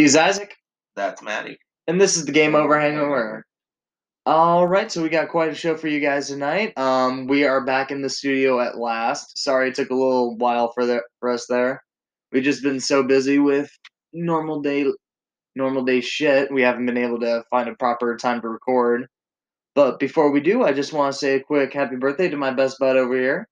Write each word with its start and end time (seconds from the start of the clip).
He's 0.00 0.16
Isaac, 0.16 0.56
That's 0.96 1.20
Maddie. 1.20 1.58
and 1.86 2.00
this 2.00 2.16
is 2.16 2.24
the 2.24 2.32
Game 2.32 2.54
Over 2.54 2.80
Hangover. 2.80 3.44
All 4.24 4.66
right, 4.66 4.90
so 4.90 5.02
we 5.02 5.10
got 5.10 5.28
quite 5.28 5.50
a 5.50 5.54
show 5.54 5.76
for 5.76 5.88
you 5.88 6.00
guys 6.00 6.28
tonight. 6.28 6.72
Um, 6.78 7.26
we 7.26 7.44
are 7.44 7.62
back 7.62 7.90
in 7.90 8.00
the 8.00 8.08
studio 8.08 8.60
at 8.60 8.78
last. 8.78 9.36
Sorry 9.36 9.68
it 9.68 9.74
took 9.74 9.90
a 9.90 9.94
little 9.94 10.38
while 10.38 10.72
for 10.72 10.86
the 10.86 11.02
for 11.18 11.28
us 11.28 11.44
there. 11.50 11.84
We've 12.32 12.42
just 12.42 12.62
been 12.62 12.80
so 12.80 13.02
busy 13.02 13.38
with 13.38 13.70
normal 14.14 14.62
day 14.62 14.86
normal 15.54 15.84
day 15.84 16.00
shit. 16.00 16.50
We 16.50 16.62
haven't 16.62 16.86
been 16.86 16.96
able 16.96 17.20
to 17.20 17.44
find 17.50 17.68
a 17.68 17.74
proper 17.74 18.16
time 18.16 18.40
to 18.40 18.48
record. 18.48 19.06
But 19.74 19.98
before 19.98 20.30
we 20.30 20.40
do, 20.40 20.62
I 20.62 20.72
just 20.72 20.94
want 20.94 21.12
to 21.12 21.18
say 21.18 21.34
a 21.34 21.42
quick 21.44 21.74
happy 21.74 21.96
birthday 21.96 22.30
to 22.30 22.38
my 22.38 22.52
best 22.52 22.78
bud 22.80 22.96
over 22.96 23.14
here. 23.14 23.46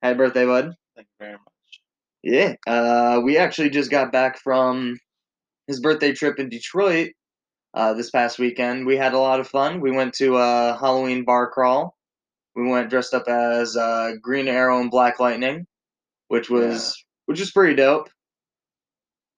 Happy 0.00 0.16
birthday, 0.16 0.46
bud. 0.46 0.76
Thank 0.94 1.08
you 1.18 1.26
very 1.26 1.32
much. 1.32 1.80
Yeah, 2.22 2.54
uh, 2.68 3.20
we 3.20 3.36
actually 3.36 3.70
just 3.70 3.90
got 3.90 4.12
back 4.12 4.38
from 4.38 4.96
his 5.68 5.78
birthday 5.80 6.12
trip 6.12 6.40
in 6.40 6.48
Detroit 6.48 7.12
uh, 7.74 7.92
this 7.94 8.10
past 8.10 8.38
weekend. 8.40 8.86
We 8.86 8.96
had 8.96 9.12
a 9.12 9.18
lot 9.18 9.38
of 9.38 9.46
fun. 9.46 9.80
We 9.80 9.92
went 9.92 10.14
to 10.14 10.36
a 10.36 10.76
Halloween 10.80 11.24
bar 11.24 11.48
crawl. 11.48 11.94
We 12.56 12.66
went 12.66 12.90
dressed 12.90 13.14
up 13.14 13.28
as 13.28 13.76
uh, 13.76 14.12
Green 14.20 14.48
Arrow 14.48 14.80
and 14.80 14.90
Black 14.90 15.20
Lightning, 15.20 15.66
which 16.26 16.50
was 16.50 17.04
which 17.26 17.38
was 17.38 17.52
pretty 17.52 17.76
dope. 17.76 18.08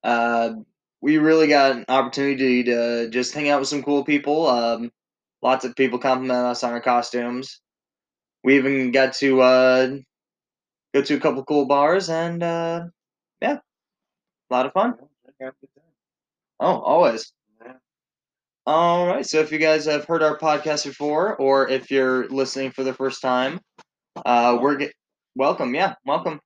Uh, 0.03 0.55
we 1.03 1.19
really 1.19 1.49
got 1.49 1.73
an 1.73 1.85
opportunity 1.89 2.63
to 2.65 3.11
just 3.11 3.35
hang 3.35 3.51
out 3.51 3.61
with 3.61 3.69
some 3.69 3.83
cool 3.83 4.05
people. 4.05 4.47
Um, 4.47 4.91
lots 5.43 5.65
of 5.65 5.77
people 5.77 5.99
compliment 5.99 6.47
us 6.47 6.65
on 6.65 6.73
our 6.73 6.81
costumes. 6.81 7.61
We 8.43 8.57
even 8.57 8.91
got 8.93 9.15
to 9.15 9.43
uh, 9.43 9.97
go 10.95 11.03
to 11.03 11.15
a 11.15 11.21
couple 11.21 11.45
cool 11.45 11.67
bars 11.67 12.09
and 12.09 12.43
uh, 12.43 12.85
yeah, 13.43 13.59
a 14.51 14.55
lot 14.55 14.67
of 14.67 14.73
fun. 14.73 14.95
Yeah, 15.39 15.47
have 15.47 15.55
a 15.55 15.61
good 15.61 15.75
time. 15.75 15.85
Oh, 16.61 16.81
always. 16.81 17.33
Yeah. 17.65 17.73
All 18.67 19.07
right. 19.07 19.27
So 19.27 19.41
if 19.41 19.53
you 19.53 19.59
guys 19.59 19.87
have 19.87 20.05
heard 20.05 20.23
our 20.23 20.39
podcast 20.39 20.85
before, 20.87 21.37
or 21.37 21.69
if 21.69 21.91
you're 21.91 22.29
listening 22.29 22.73
for 22.73 22.85
the 22.85 22.95
first 22.95 23.23
time, 23.23 23.61
uh, 24.25 24.59
we're 24.61 24.77
get 24.77 24.93
welcome. 25.37 25.75
Yeah, 25.75 25.95
welcome. 26.07 26.41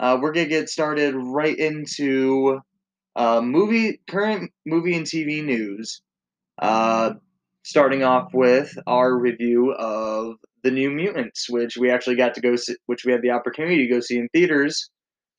Uh, 0.00 0.18
we're 0.20 0.32
gonna 0.32 0.46
get 0.48 0.68
started 0.70 1.14
right 1.16 1.56
into 1.58 2.60
uh, 3.16 3.40
movie 3.42 4.00
current 4.08 4.52
movie 4.66 4.96
and 4.96 5.06
TV 5.06 5.44
news. 5.44 6.00
Uh, 6.60 7.14
starting 7.64 8.02
off 8.04 8.32
with 8.34 8.76
our 8.86 9.16
review 9.16 9.72
of 9.72 10.36
the 10.64 10.70
New 10.70 10.90
Mutants, 10.90 11.48
which 11.50 11.76
we 11.76 11.90
actually 11.90 12.16
got 12.16 12.34
to 12.34 12.40
go, 12.40 12.56
see, 12.56 12.76
which 12.86 13.04
we 13.04 13.12
had 13.12 13.22
the 13.22 13.30
opportunity 13.32 13.86
to 13.86 13.94
go 13.94 14.00
see 14.00 14.18
in 14.18 14.28
theaters, 14.34 14.90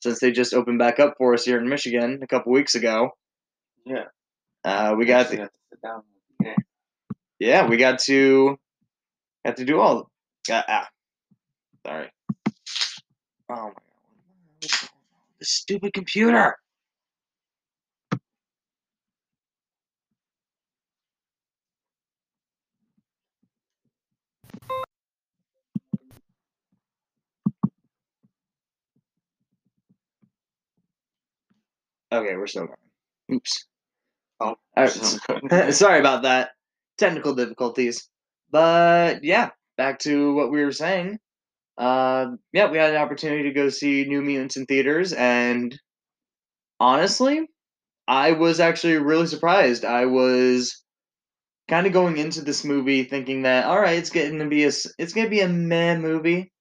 since 0.03 0.19
they 0.19 0.31
just 0.31 0.53
opened 0.53 0.79
back 0.79 0.99
up 0.99 1.15
for 1.17 1.33
us 1.33 1.45
here 1.45 1.59
in 1.59 1.69
Michigan 1.69 2.19
a 2.23 2.27
couple 2.27 2.51
weeks 2.53 2.75
ago. 2.75 3.11
Yeah. 3.85 4.05
Uh, 4.63 4.95
we 4.97 5.05
got 5.05 5.29
the, 5.29 5.37
to. 5.37 5.49
Yeah. 6.43 6.55
yeah, 7.39 7.67
we 7.67 7.77
got 7.77 7.99
to 7.99 8.57
got 9.45 9.57
to 9.57 9.65
do 9.65 9.79
all. 9.79 10.09
Ah, 10.51 10.65
ah. 10.67 10.87
sorry. 11.85 12.09
Oh 13.49 13.55
my 13.55 13.71
god, 14.61 14.89
the 15.39 15.45
stupid 15.45 15.93
computer. 15.93 16.55
Okay, 32.11 32.35
we're 32.35 32.47
still 32.47 32.65
going. 32.65 32.77
Oops. 33.33 33.68
Oh, 34.39 34.55
right, 34.77 34.89
Sorry 35.73 35.99
about 35.99 36.23
that. 36.23 36.51
Technical 36.97 37.35
difficulties. 37.35 38.09
But 38.51 39.23
yeah, 39.23 39.51
back 39.77 39.99
to 39.99 40.33
what 40.35 40.51
we 40.51 40.63
were 40.63 40.71
saying. 40.71 41.19
Uh, 41.77 42.31
yeah, 42.53 42.69
we 42.69 42.77
had 42.77 42.91
an 42.93 43.01
opportunity 43.01 43.43
to 43.43 43.53
go 43.53 43.69
see 43.69 44.05
New 44.05 44.21
Mutants 44.21 44.57
in 44.57 44.65
theaters, 44.65 45.13
and 45.13 45.77
honestly, 46.79 47.47
I 48.07 48.33
was 48.33 48.59
actually 48.59 48.97
really 48.97 49.27
surprised. 49.27 49.85
I 49.85 50.05
was 50.05 50.83
kind 51.69 51.87
of 51.87 51.93
going 51.93 52.17
into 52.17 52.41
this 52.41 52.65
movie 52.65 53.03
thinking 53.03 53.43
that 53.43 53.65
all 53.65 53.79
right, 53.79 53.97
it's 53.97 54.09
getting 54.09 54.39
to 54.39 54.47
be 54.47 54.63
a 54.65 54.67
it's 54.97 55.13
gonna 55.13 55.29
be 55.29 55.41
a 55.41 55.47
meh 55.49 55.97
movie, 55.97 56.51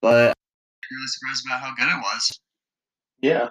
but 0.00 0.30
I'm 0.30 0.96
really 0.96 1.06
surprised 1.08 1.44
about 1.46 1.60
how 1.60 1.74
good 1.76 1.88
it 1.88 2.02
was. 2.02 2.40
yeah. 3.22 3.48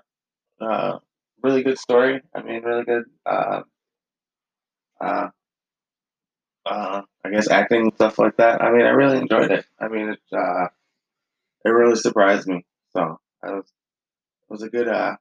Uh, 0.62 1.00
really 1.44 1.64
good 1.64 1.78
story. 1.78 2.22
I 2.36 2.42
mean, 2.42 2.64
really 2.64 2.86
good. 2.86 3.04
Uh, 3.26 3.64
uh, 6.66 7.02
I 7.24 7.30
guess 7.30 7.50
acting 7.50 7.82
and 7.82 7.94
stuff 7.96 8.20
like 8.20 8.38
that. 8.38 8.62
I 8.62 8.72
mean, 8.72 8.86
I 8.86 8.90
really 8.90 9.18
enjoyed 9.18 9.52
it. 9.52 9.66
I 9.80 9.88
mean, 9.88 10.10
it 10.10 10.20
uh, 10.32 10.68
it 11.66 11.70
really 11.70 11.96
surprised 11.96 12.48
me. 12.48 12.66
So 12.96 13.20
I 13.44 13.52
was 13.54 13.66
it 13.66 14.50
was 14.52 14.64
a 14.64 14.70
good 14.70 14.88
uh, 14.88 15.16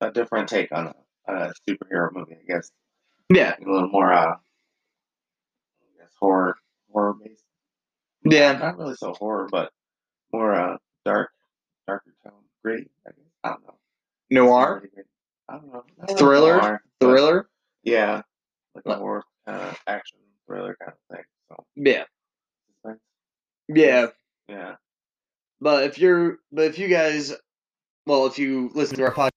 a 0.00 0.10
different 0.10 0.48
take 0.48 0.72
on 0.72 0.88
a, 1.28 1.32
a 1.32 1.52
superhero 1.68 2.10
movie. 2.12 2.36
I 2.42 2.44
guess 2.52 2.70
Yeah, 3.30 3.54
a 3.60 3.70
little 3.70 3.88
more 3.88 4.12
uh, 4.12 4.34
I 4.36 5.98
guess 5.98 6.10
horror 6.18 6.56
horror 6.92 7.14
based. 7.14 7.44
yeah, 8.24 8.52
not 8.52 8.78
really 8.78 8.94
so 8.94 9.12
horror, 9.14 9.48
but 9.50 9.72
more 10.32 10.54
uh 10.54 10.76
dark, 11.04 11.30
darker 11.86 12.14
tone, 12.24 12.32
gritty. 12.62 12.90
I 13.06 13.10
guess 13.10 13.30
I 13.44 13.48
don't 13.50 13.64
know. 13.66 13.74
noir, 14.30 14.82
I 15.48 15.56
don't 15.56 15.72
know. 15.72 15.84
Thriller? 16.16 16.56
noir, 16.56 16.82
thriller. 17.00 17.48
Yeah, 17.82 18.22
like 18.74 18.98
more 18.98 19.24
kind 19.46 19.60
of 19.60 19.78
action 19.86 20.18
thriller 20.46 20.76
kind 20.80 20.92
of 20.92 21.16
thing. 21.16 21.24
So 21.48 21.64
Yeah, 21.76 22.04
yeah. 23.68 24.06
yeah, 24.48 24.74
But 25.60 25.84
if 25.84 25.98
you're, 25.98 26.38
but 26.52 26.64
if 26.66 26.78
you 26.78 26.88
guys, 26.88 27.32
well, 28.06 28.26
if 28.26 28.38
you 28.38 28.70
listen 28.74 28.96
to 28.96 29.04
our 29.04 29.12
podcast, 29.14 29.30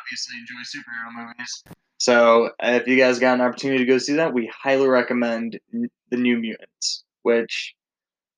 obviously 0.00 0.36
enjoy 0.38 0.62
superhero 0.64 1.26
movies. 1.26 1.64
So 1.98 2.50
if 2.60 2.86
you 2.86 2.96
guys 2.96 3.18
got 3.18 3.34
an 3.34 3.40
opportunity 3.40 3.78
to 3.84 3.90
go 3.90 3.98
see 3.98 4.14
that, 4.14 4.32
we 4.34 4.50
highly 4.54 4.86
recommend 4.86 5.58
the 5.72 6.16
New 6.16 6.38
Mutants. 6.38 7.04
Which 7.22 7.74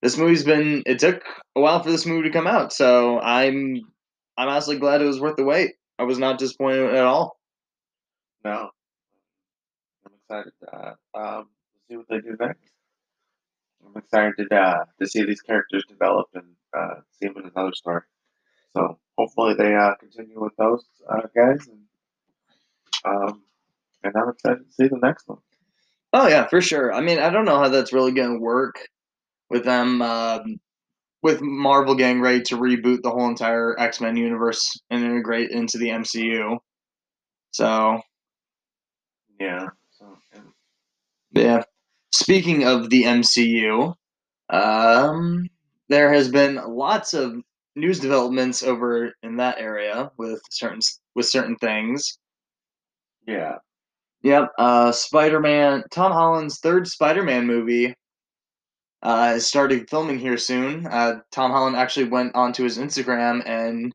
this 0.00 0.16
movie's 0.16 0.44
been. 0.44 0.82
It 0.86 0.98
took 0.98 1.22
a 1.56 1.60
while 1.60 1.82
for 1.82 1.90
this 1.90 2.06
movie 2.06 2.28
to 2.28 2.32
come 2.32 2.46
out, 2.46 2.72
so 2.72 3.18
I'm, 3.20 3.82
I'm 4.38 4.48
honestly 4.48 4.78
glad 4.78 5.02
it 5.02 5.06
was 5.06 5.20
worth 5.20 5.36
the 5.36 5.44
wait. 5.44 5.72
I 5.98 6.04
was 6.04 6.18
not 6.18 6.38
disappointed 6.38 6.94
at 6.94 7.04
all. 7.04 7.36
no, 8.44 8.70
I'm 10.06 10.12
excited 10.14 10.52
uh, 10.72 10.92
um, 11.18 11.48
see 11.88 11.96
what 11.96 12.06
they 12.08 12.20
do 12.20 12.36
next. 12.38 12.70
I'm 13.84 13.96
excited 13.96 14.52
uh, 14.52 14.84
to 15.00 15.06
see 15.06 15.24
these 15.24 15.40
characters 15.40 15.84
develop 15.88 16.26
and 16.34 16.46
uh, 16.76 17.00
see 17.12 17.28
them 17.28 17.38
in 17.38 17.50
another 17.54 17.72
story. 17.74 18.02
So 18.76 18.98
hopefully 19.16 19.54
they 19.54 19.74
uh, 19.74 19.94
continue 19.98 20.40
with 20.40 20.54
those 20.56 20.84
uh, 21.08 21.22
guys, 21.34 21.66
and 21.68 21.80
um, 23.04 23.42
and 24.04 24.14
I'm 24.16 24.28
excited 24.30 24.66
to 24.66 24.72
see 24.72 24.88
the 24.88 24.98
next 25.02 25.28
one. 25.28 25.38
Oh 26.12 26.28
yeah, 26.28 26.46
for 26.48 26.60
sure. 26.60 26.92
I 26.92 27.00
mean, 27.00 27.18
I 27.18 27.30
don't 27.30 27.44
know 27.44 27.58
how 27.58 27.68
that's 27.68 27.92
really 27.92 28.12
going 28.12 28.34
to 28.34 28.40
work 28.40 28.76
with 29.50 29.64
them, 29.64 30.02
um, 30.02 30.60
with 31.22 31.40
Marvel 31.40 31.94
getting 31.94 32.20
ready 32.20 32.42
to 32.42 32.56
reboot 32.56 33.02
the 33.02 33.10
whole 33.10 33.28
entire 33.28 33.78
X 33.78 34.00
Men 34.00 34.16
universe 34.16 34.80
and 34.90 35.02
integrate 35.04 35.50
into 35.50 35.78
the 35.78 35.88
MCU. 35.88 36.58
So 37.52 38.00
Yeah. 39.40 39.68
So 39.92 40.18
and 40.32 40.44
yeah. 41.32 41.62
Speaking 42.12 42.64
of 42.64 42.90
the 42.90 43.04
MCU, 43.04 43.94
um, 44.50 45.48
there 45.88 46.12
has 46.12 46.28
been 46.30 46.56
lots 46.66 47.14
of 47.14 47.42
news 47.76 48.00
developments 48.00 48.62
over 48.62 49.12
in 49.22 49.36
that 49.36 49.58
area 49.58 50.10
with 50.16 50.40
certain 50.50 50.80
with 51.14 51.26
certain 51.26 51.56
things. 51.56 52.18
yeah, 53.26 53.56
Yep. 54.22 54.52
Uh, 54.58 54.92
Spider 54.92 55.40
Man, 55.40 55.84
Tom 55.90 56.12
Holland's 56.12 56.58
third 56.58 56.88
Spider 56.88 57.22
Man 57.22 57.46
movie 57.46 57.94
uh, 59.02 59.34
is 59.36 59.46
starting 59.46 59.86
filming 59.86 60.18
here 60.18 60.38
soon. 60.38 60.86
Uh, 60.86 61.20
Tom 61.30 61.52
Holland 61.52 61.76
actually 61.76 62.08
went 62.08 62.34
onto 62.34 62.64
his 62.64 62.78
Instagram 62.78 63.46
and 63.46 63.92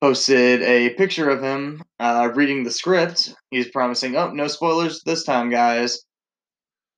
posted 0.00 0.62
a 0.62 0.90
picture 0.94 1.30
of 1.30 1.42
him 1.42 1.82
uh, 2.00 2.30
reading 2.34 2.64
the 2.64 2.70
script. 2.70 3.34
He's 3.50 3.68
promising, 3.68 4.16
oh, 4.16 4.30
no 4.32 4.48
spoilers 4.48 5.02
this 5.04 5.24
time, 5.24 5.48
guys. 5.48 6.02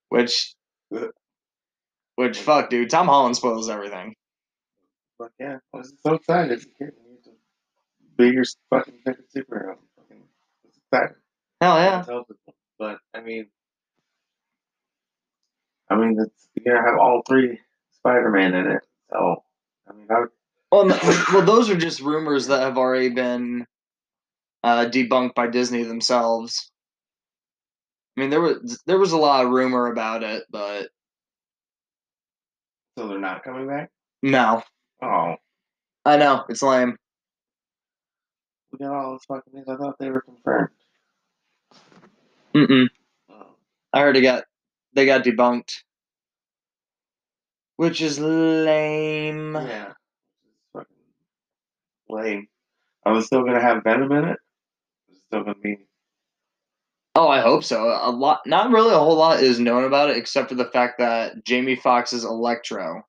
Which, 0.08 0.54
which, 2.14 2.38
fuck, 2.38 2.70
dude. 2.70 2.90
Tom 2.90 3.06
Holland 3.06 3.36
spoils 3.36 3.68
everything. 3.68 4.14
but 5.18 5.32
yeah, 5.38 5.58
I 5.74 5.76
was 5.78 5.92
so 6.02 6.14
excited. 6.14 6.60
to 6.60 6.66
get 6.66 6.94
you 6.94 7.18
to 7.24 7.30
Be 8.16 8.28
your 8.28 8.44
fucking 8.70 8.94
superhero. 9.34 9.76
Fucking 9.96 10.22
it's. 10.64 10.78
Hell 11.60 11.76
yeah. 11.78 12.04
But 12.78 12.98
I 13.14 13.20
mean, 13.20 13.46
I 15.90 15.96
mean, 15.96 16.16
it's, 16.20 16.48
you're 16.54 16.74
gonna 16.74 16.88
have 16.88 16.98
all 16.98 17.22
three 17.26 17.58
Spider-Man 17.92 18.54
in 18.54 18.66
it. 18.72 18.82
So 19.10 19.42
I 19.88 19.92
mean, 19.92 20.06
I 20.10 20.20
would, 20.20 20.28
Well, 20.72 20.86
well, 21.32 21.44
those 21.44 21.70
are 21.70 21.76
just 21.76 22.00
rumors 22.00 22.48
that 22.48 22.60
have 22.60 22.76
already 22.76 23.08
been 23.08 23.66
uh, 24.62 24.86
debunked 24.86 25.34
by 25.34 25.46
Disney 25.46 25.84
themselves. 25.84 26.70
I 28.16 28.20
mean, 28.20 28.30
there 28.30 28.40
was 28.40 28.82
there 28.86 28.98
was 28.98 29.12
a 29.12 29.18
lot 29.18 29.44
of 29.44 29.50
rumor 29.52 29.88
about 29.90 30.22
it, 30.22 30.44
but 30.50 30.88
So 32.98 33.08
they're 33.08 33.18
not 33.18 33.44
coming 33.44 33.66
back. 33.68 33.90
no, 34.22 34.62
Oh, 35.02 35.36
I 36.04 36.16
know 36.16 36.44
it's 36.48 36.62
lame. 36.62 36.96
we 38.72 38.78
got 38.78 38.94
all 38.94 39.12
this 39.14 39.24
fucking 39.26 39.52
news. 39.54 39.66
I 39.68 39.76
thought 39.76 39.98
they 39.98 40.10
were 40.10 40.22
confirmed. 40.22 40.70
Mm-mm. 42.54 42.86
Oh, 43.30 43.56
I 43.92 44.00
heard 44.00 44.16
it 44.16 44.22
got 44.22 44.44
they 44.94 45.06
got 45.06 45.24
debunked, 45.24 45.82
which 47.76 48.00
is 48.00 48.18
lame. 48.18 49.54
yeah, 49.54 49.92
fucking 50.72 50.96
lame. 52.08 52.48
Are 53.04 53.14
they 53.14 53.20
still 53.22 53.44
gonna 53.44 53.60
have 53.60 53.84
Venom 53.84 54.12
in 54.12 54.24
it? 54.24 54.38
Is 55.10 55.18
it 55.18 55.22
still 55.26 55.42
gonna 55.44 55.54
be? 55.62 55.78
Oh, 57.16 57.28
I 57.28 57.40
hope 57.40 57.64
so. 57.64 57.88
A 58.02 58.10
lot, 58.10 58.42
not 58.46 58.70
really 58.72 58.94
a 58.94 58.98
whole 58.98 59.16
lot 59.16 59.42
is 59.42 59.58
known 59.60 59.84
about 59.84 60.10
it, 60.10 60.18
except 60.18 60.50
for 60.50 60.54
the 60.54 60.66
fact 60.66 60.98
that 60.98 61.44
Jamie 61.44 61.76
Foxx's 61.76 62.24
Electro 62.24 63.02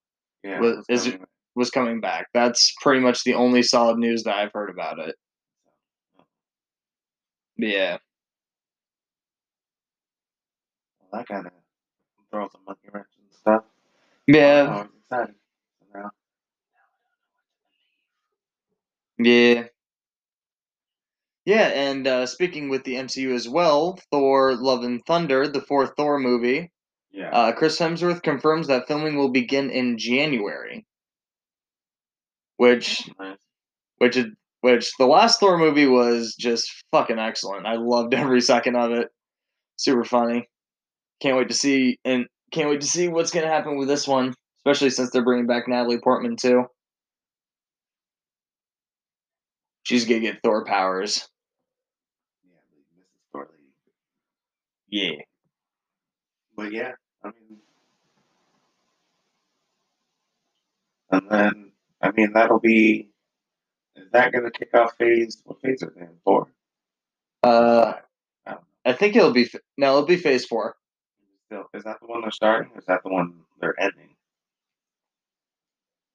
Yeah, 0.43 0.61
Was- 0.61 0.85
is 0.89 1.03
coming 1.03 1.19
back. 1.19 1.29
was 1.55 1.71
coming 1.71 2.01
back. 2.01 2.27
That's 2.33 2.73
pretty 2.81 3.01
much 3.01 3.23
the 3.25 3.33
only 3.35 3.63
solid 3.63 3.97
news 3.99 4.23
that 4.23 4.35
I've 4.37 4.53
heard 4.53 4.69
about 4.69 4.99
it. 4.99 5.15
Yeah, 7.57 7.97
Well, 10.99 11.09
that 11.21 11.27
kind 11.27 11.47
of 11.47 11.53
throws 12.31 12.51
a 12.55 12.59
monkey 12.65 12.89
wrench 12.93 13.07
and 13.19 13.33
stuff. 13.33 13.63
yeah, 14.27 14.63
I 14.69 14.81
was 14.83 14.89
excited. 15.01 15.35
So 15.79 15.85
now, 15.99 16.11
yeah, 19.19 19.67
yeah. 21.47 21.67
And 21.69 22.05
uh, 22.05 22.25
speaking 22.27 22.69
with 22.69 22.83
the 22.83 22.95
MCU 22.95 23.33
as 23.33 23.47
well, 23.49 23.99
Thor: 24.11 24.55
Love 24.55 24.83
and 24.83 25.01
Thunder, 25.07 25.47
the 25.47 25.61
fourth 25.61 25.93
Thor 25.97 26.19
movie, 26.19 26.71
yeah, 27.11 27.29
uh, 27.31 27.51
Chris 27.53 27.79
Hemsworth 27.79 28.21
confirms 28.21 28.67
that 28.67 28.87
filming 28.87 29.15
will 29.17 29.31
begin 29.31 29.69
in 29.71 29.97
January, 29.97 30.85
which 32.57 33.09
nice. 33.19 33.37
which 33.97 34.17
is 34.17 34.25
which 34.61 34.91
the 34.99 35.05
last 35.05 35.39
Thor 35.39 35.57
movie 35.57 35.87
was 35.87 36.35
just 36.37 36.83
fucking 36.91 37.19
excellent. 37.19 37.65
I 37.65 37.75
loved 37.75 38.13
every 38.15 38.41
second 38.41 38.75
of 38.75 38.91
it. 38.91 39.09
Super 39.77 40.03
funny. 40.03 40.47
Can't 41.21 41.37
wait 41.37 41.47
to 41.49 41.55
see 41.55 41.97
and 42.05 42.27
can't 42.51 42.69
wait 42.69 42.81
to 42.81 42.87
see 42.87 43.07
what's 43.07 43.31
gonna 43.31 43.47
happen 43.47 43.77
with 43.77 43.87
this 43.87 44.07
one, 44.07 44.33
especially 44.59 44.89
since 44.89 45.09
they're 45.11 45.23
bringing 45.23 45.47
back 45.47 45.67
Natalie 45.67 45.99
Portman 45.99 46.35
too. 46.35 46.65
She's 49.83 50.05
gonna 50.05 50.19
get 50.19 50.41
Thor 50.43 50.65
powers. 50.65 51.29
Yeah, 52.43 52.57
the 52.69 53.01
Mrs. 53.01 53.31
Thor 53.31 53.47
lady. 53.49 53.71
Yeah. 54.89 55.15
But 56.55 56.71
yeah, 56.71 56.93
I 57.23 57.27
mean, 57.27 57.59
and 61.11 61.29
then 61.29 61.71
I 62.01 62.11
mean 62.11 62.33
that'll 62.33 62.59
be. 62.59 63.09
Is 63.95 64.09
that 64.11 64.31
gonna 64.33 64.51
kick 64.51 64.73
off 64.73 64.95
phase? 64.97 65.41
What 65.45 65.61
phase 65.61 65.83
are 65.83 65.93
they 65.95 66.01
in 66.01 66.17
for? 66.23 66.47
Uh, 67.43 67.93
I. 68.45 68.55
I 68.85 68.93
think 68.93 69.15
it'll 69.15 69.33
be 69.33 69.43
f- 69.45 69.61
no, 69.77 69.93
it'll 69.97 70.05
be 70.07 70.17
Phase 70.17 70.45
Four. 70.45 70.75
Still, 71.47 71.65
is 71.73 71.83
that 71.83 71.97
the 72.01 72.07
one 72.07 72.21
they're 72.21 72.31
starting? 72.31 72.71
Or 72.73 72.79
is 72.79 72.85
that 72.87 73.03
the 73.03 73.09
one 73.09 73.41
they're 73.59 73.79
ending? 73.79 74.09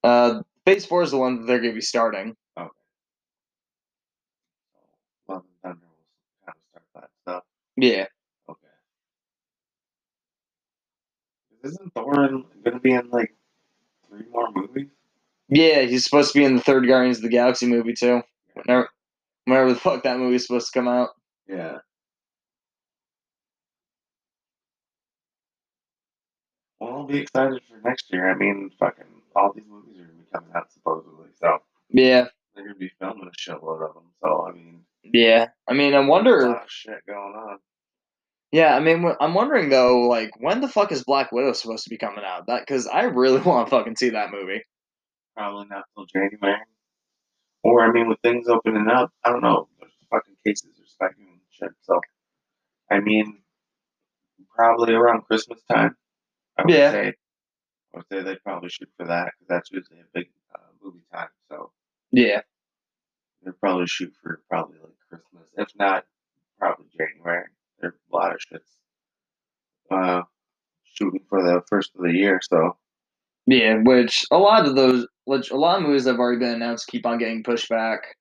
Uh, 0.05 0.43
Phase 0.67 0.87
Four 0.87 1.03
is 1.03 1.11
the 1.13 1.19
one 1.19 1.41
that 1.41 1.47
they're 1.47 1.61
gonna 1.61 1.73
be 1.75 1.81
starting. 1.83 2.35
So, 2.59 2.71
Love 5.29 5.45
and 5.45 5.63
Thunder 5.63 5.87
will 5.87 6.47
kind 6.47 6.57
of 6.57 6.63
start 6.71 6.85
that 6.95 7.11
stuff. 7.23 7.45
Yeah. 7.77 8.07
Okay. 8.49 8.69
Isn't 11.65 11.95
Thor 11.95 12.25
in, 12.25 12.45
gonna 12.65 12.81
be 12.81 12.93
in 12.93 13.11
like 13.11 13.35
three 14.09 14.25
more 14.31 14.51
movies? 14.53 14.89
Yeah, 15.49 15.83
he's 15.83 16.05
supposed 16.05 16.33
to 16.33 16.39
be 16.39 16.45
in 16.45 16.57
the 16.57 16.63
third 16.63 16.87
Guardians 16.87 17.19
of 17.19 17.25
the 17.25 17.29
Galaxy 17.29 17.67
movie 17.67 17.95
too. 17.95 18.23
Whenever, 18.55 18.89
whenever 19.45 19.73
the 19.75 19.81
fuck 19.81 20.03
that 20.05 20.19
movie's 20.19 20.47
supposed 20.47 20.73
to 20.73 20.79
come 20.79 20.89
out. 20.89 21.11
Yeah. 21.49 21.79
Well, 26.81 26.93
I'll 26.93 27.07
be 27.07 27.19
excited 27.19 27.63
for 27.69 27.81
next 27.89 28.13
year. 28.13 28.31
I 28.31 28.35
mean, 28.35 28.71
fucking 28.79 29.05
all 29.37 29.53
these 29.55 29.65
movies 29.69 29.99
are 30.01 30.05
gonna 30.05 30.15
be 30.19 30.27
coming 30.33 30.51
out 30.55 30.73
supposedly, 30.73 31.29
so 31.41 31.59
Yeah, 31.91 32.27
they're 32.55 32.65
gonna 32.65 32.75
be 32.77 32.91
filming 32.99 33.29
a 33.29 33.31
shitload 33.51 33.89
of 33.89 33.95
them. 33.95 34.05
So 34.23 34.47
I 34.49 34.53
mean, 34.53 34.85
yeah. 35.05 35.49
I 35.69 35.75
mean, 35.75 35.95
I 35.95 36.01
wonder. 36.01 36.49
lot 36.49 36.65
of 36.65 36.71
shit 36.71 37.07
going 37.07 37.35
on. 37.35 37.59
Yeah, 38.53 38.77
I 38.77 38.81
mean, 38.81 39.03
wh- 39.03 39.17
I'm 39.21 39.35
wondering 39.35 39.71
though, 39.71 40.03
like, 40.09 40.31
when 40.39 40.61
the 40.61 40.69
fuck 40.69 40.93
is 40.93 41.05
Black 41.05 41.33
Widow 41.33 41.53
supposed 41.55 41.85
to 41.85 41.91
be 41.91 41.97
coming 41.99 42.25
out? 42.25 42.47
That 42.47 42.61
because 42.67 42.87
I 42.87 43.05
really 43.05 43.41
want 43.43 43.67
to 43.67 43.71
fucking 43.71 43.97
see 43.97 44.11
that 44.11 44.31
movie. 44.31 44.63
Probably 45.37 45.67
not 45.69 45.85
till 45.95 46.07
January. 46.07 46.61
Or 47.65 47.83
I 47.83 47.93
mean, 47.93 48.09
with 48.09 48.19
things 48.23 48.49
opening 48.49 48.89
up, 48.89 49.11
I 49.25 49.31
don't 49.31 49.43
know. 49.43 49.69
There's 49.81 49.93
fucking 50.11 50.35
cases 50.47 50.71
are 50.81 50.87
spiking 50.87 51.27
and 51.31 51.41
shit. 51.51 51.71
So 51.83 52.01
I 52.91 53.01
mean, 53.01 53.39
probably 54.55 54.93
around 54.95 55.23
Christmas 55.23 55.61
time. 55.71 55.97
I 56.59 56.63
would 56.63 56.71
Yeah. 56.75 56.91
say. 56.91 57.15
I 57.95 57.99
would 57.99 58.07
say 58.11 58.23
they'd 58.23 58.43
probably 58.43 58.69
shoot 58.69 58.91
for 58.97 59.07
that 59.07 59.33
because 59.33 59.49
that's 59.49 59.71
usually 59.71 60.01
a 60.01 60.05
big 60.13 60.31
uh, 60.55 60.59
movie 60.83 61.05
time. 61.13 61.29
So 61.51 61.73
Yeah, 62.11 62.41
they'd 63.45 63.59
probably 63.61 63.87
shoot 63.87 64.13
for 64.23 64.43
probably 64.51 64.79
like 64.83 64.93
Christmas, 65.09 65.49
if 65.57 65.69
not 65.79 66.05
probably 66.59 66.87
January. 66.97 67.47
There's 67.83 67.95
a 68.13 68.17
lot 68.17 68.33
of 68.33 68.39
shits 68.41 68.61
uh, 69.91 70.23
shooting 70.85 71.21
for 71.29 71.43
the 71.43 71.61
first 71.69 71.91
of 71.97 72.03
the 72.03 72.13
year. 72.13 72.41
So 72.43 72.77
yeah. 73.47 73.77
Which 73.83 74.25
a 74.31 74.39
lot 74.39 74.67
of 74.67 74.77
those, 74.77 75.07
which 75.25 75.51
a 75.51 75.57
lot 75.57 75.79
of 75.79 75.83
movies 75.83 76.05
that 76.05 76.13
have 76.13 76.21
already 76.21 76.39
been 76.39 76.55
announced 76.55 76.87
keep 76.87 77.05
on 77.07 77.19
getting 77.19 77.43
pushed 77.43 77.69
back. 77.69 78.17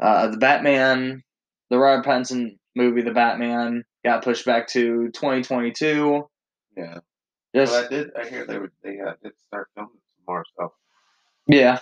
Uh, 0.00 0.28
the 0.28 0.36
Batman, 0.36 1.22
the 1.70 1.78
Robert 1.78 2.04
Pattinson 2.04 2.58
movie, 2.74 3.00
The 3.02 3.12
Batman, 3.12 3.84
got 4.04 4.22
pushed 4.24 4.44
back 4.44 4.66
to 4.68 5.08
2022. 5.12 6.28
yeah. 6.76 6.98
Just 7.54 7.72
But 7.72 7.84
I 7.86 7.88
did. 7.88 8.10
I 8.20 8.28
hear 8.28 8.44
they 8.44 8.58
would. 8.58 8.72
They 8.82 8.98
uh, 9.00 9.14
did 9.22 9.32
start 9.46 9.68
filming 9.74 9.92
some 9.94 10.24
more 10.28 10.44
stuff. 10.52 10.72
yeah, 11.46 11.78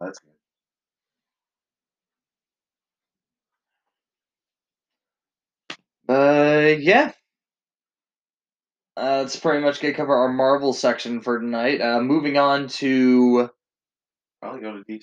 That's 0.00 0.18
good. 0.18 0.32
Uh, 6.08 6.74
yeah. 6.78 7.12
Uh, 8.96 9.22
that's 9.22 9.38
pretty 9.38 9.62
much 9.64 9.80
gonna 9.80 9.94
cover 9.94 10.14
our 10.14 10.28
Marvel 10.32 10.72
section 10.72 11.20
for 11.20 11.38
tonight. 11.38 11.80
Uh, 11.80 12.00
moving 12.00 12.36
on 12.36 12.66
to 12.68 13.48
Probably 14.40 14.60
go 14.60 14.72
to 14.72 14.84
DC. 14.84 15.02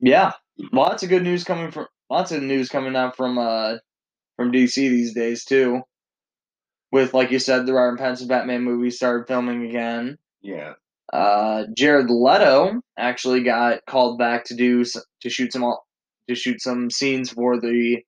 yeah, 0.00 0.32
lots 0.72 1.02
of 1.02 1.08
good 1.08 1.22
news 1.22 1.44
coming 1.44 1.70
from 1.70 1.86
lots 2.10 2.32
of 2.32 2.42
news 2.42 2.68
coming 2.68 2.96
out 2.96 3.16
from 3.16 3.38
uh 3.38 3.74
from 4.36 4.52
DC 4.52 4.74
these 4.76 5.14
days 5.14 5.44
too. 5.44 5.82
With 6.92 7.14
like 7.14 7.30
you 7.30 7.38
said, 7.38 7.66
the 7.66 7.74
Robert 7.74 8.00
Pattinson 8.00 8.28
Batman 8.28 8.62
movie 8.62 8.90
started 8.90 9.26
filming 9.28 9.66
again. 9.68 10.18
Yeah. 10.42 10.74
Uh, 11.12 11.64
Jared 11.76 12.10
Leto 12.10 12.80
actually 12.98 13.42
got 13.44 13.80
called 13.88 14.18
back 14.18 14.44
to 14.46 14.54
do 14.56 14.84
to 14.84 15.30
shoot 15.30 15.52
some 15.52 15.62
to 16.28 16.34
shoot 16.34 16.60
some 16.60 16.90
scenes 16.90 17.30
for 17.30 17.60
the 17.60 18.02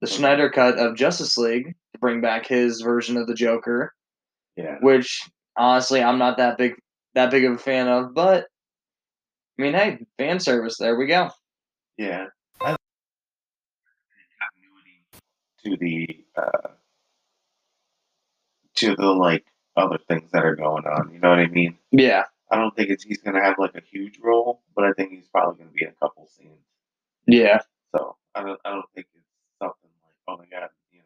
the 0.00 0.06
Okay. 0.06 0.16
Snyder 0.16 0.50
cut 0.50 0.78
of 0.78 0.96
Justice 0.96 1.36
League 1.36 1.74
to 1.92 1.98
bring 1.98 2.20
back 2.20 2.46
his 2.46 2.80
version 2.80 3.16
of 3.16 3.26
the 3.26 3.34
Joker, 3.34 3.94
Yeah. 4.56 4.76
which 4.80 5.20
honestly 5.56 6.02
I'm 6.02 6.18
not 6.18 6.36
that 6.38 6.56
big 6.58 6.74
that 7.14 7.30
big 7.30 7.44
of 7.44 7.54
a 7.54 7.58
fan 7.58 7.88
of, 7.88 8.14
but 8.14 8.46
I 9.58 9.62
mean, 9.62 9.74
hey, 9.74 10.06
fan 10.18 10.38
service. 10.38 10.76
There 10.78 10.94
we 10.96 11.06
go. 11.06 11.30
Yeah. 11.96 12.26
I 12.60 12.76
continuity 14.38 15.04
to 15.64 15.76
the 15.76 16.24
uh, 16.40 16.68
to 18.76 18.94
the 18.94 19.06
like 19.12 19.44
other 19.76 19.98
things 20.08 20.30
that 20.32 20.44
are 20.44 20.54
going 20.56 20.84
on. 20.86 21.10
You 21.12 21.18
know 21.18 21.30
what 21.30 21.40
I 21.40 21.46
mean? 21.48 21.76
Yeah, 21.90 22.24
I 22.52 22.56
don't 22.56 22.74
think 22.76 22.90
it's 22.90 23.02
he's 23.04 23.20
gonna 23.20 23.42
have 23.42 23.56
like 23.58 23.74
a 23.74 23.80
huge 23.80 24.18
role, 24.22 24.62
but 24.76 24.84
I 24.84 24.92
think 24.92 25.10
he's 25.12 25.26
probably 25.28 25.58
gonna 25.58 25.70
be 25.74 25.84
in 25.84 25.90
a 25.90 25.94
couple 25.94 26.28
scenes. 26.28 26.64
yeah, 27.26 27.60
So 27.96 28.16
I 28.36 28.44
don't 28.44 28.60
I 28.64 28.70
don't 28.70 28.84
think 28.94 29.06
it's 29.14 29.14
something 29.14 29.24
like 29.24 29.27
oh 30.28 30.38
my 30.38 30.46
god, 30.46 30.70
you 30.92 31.00
know. 31.00 31.04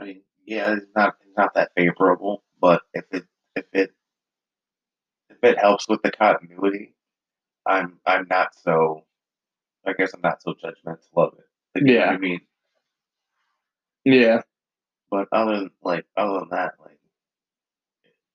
I 0.00 0.04
mean, 0.04 0.22
yeah, 0.46 0.74
it's 0.74 0.86
not 0.96 1.16
it's 1.22 1.36
not 1.36 1.54
that 1.54 1.72
favorable, 1.76 2.44
but 2.60 2.82
if 2.94 3.06
it 3.12 3.24
if 3.56 3.66
it 3.74 3.92
if 5.30 5.38
it 5.42 5.58
helps 5.58 5.88
with 5.88 6.02
the 6.02 6.12
continuity, 6.12 6.94
I'm 7.66 8.00
I'm 8.06 8.26
not 8.30 8.54
so 8.56 9.04
I 9.86 9.94
guess 9.94 10.14
I'm 10.14 10.22
not 10.22 10.42
so 10.42 10.54
judgmental 10.54 11.08
of 11.16 11.34
it. 11.38 11.44
Like, 11.74 11.86
you 11.94 12.00
know 12.00 12.00
Yeah. 12.00 12.10
I 12.12 12.18
mean? 12.18 12.40
yeah, 14.04 14.42
But 15.10 15.28
other 15.32 15.58
than 15.60 15.70
like 15.82 16.06
other 16.16 16.40
than 16.40 16.48
that, 16.50 16.74
like 16.80 16.98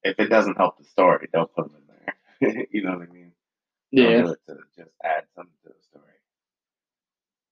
if 0.03 0.20
it 0.20 0.29
doesn't 0.29 0.58
help 0.58 0.77
the 0.77 0.86
story, 0.86 1.27
don't 1.34 1.53
put 1.53 1.65
them 1.72 1.75
in 1.82 1.88
there. 2.50 2.67
you 2.72 2.84
know 2.84 2.98
what 2.98 3.10
I 3.10 3.13
mean? 3.13 3.34
Don't 3.96 4.12
yeah, 4.12 4.24
do 4.24 4.29
it 4.32 4.39
to 4.48 4.58
just 4.77 4.91
add 5.03 5.25
something 5.36 5.53
to 5.63 5.70
the 5.70 5.84
story. 5.89 6.13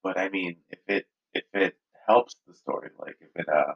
But 0.04 0.18
I 0.20 0.30
mean, 0.30 0.58
if 0.70 0.80
it 0.88 1.08
if 1.34 1.46
it 1.54 1.78
helps 2.08 2.36
the 2.48 2.54
story, 2.54 2.90
like 3.00 3.18
if 3.22 3.30
it 3.36 3.50
uh 3.50 3.74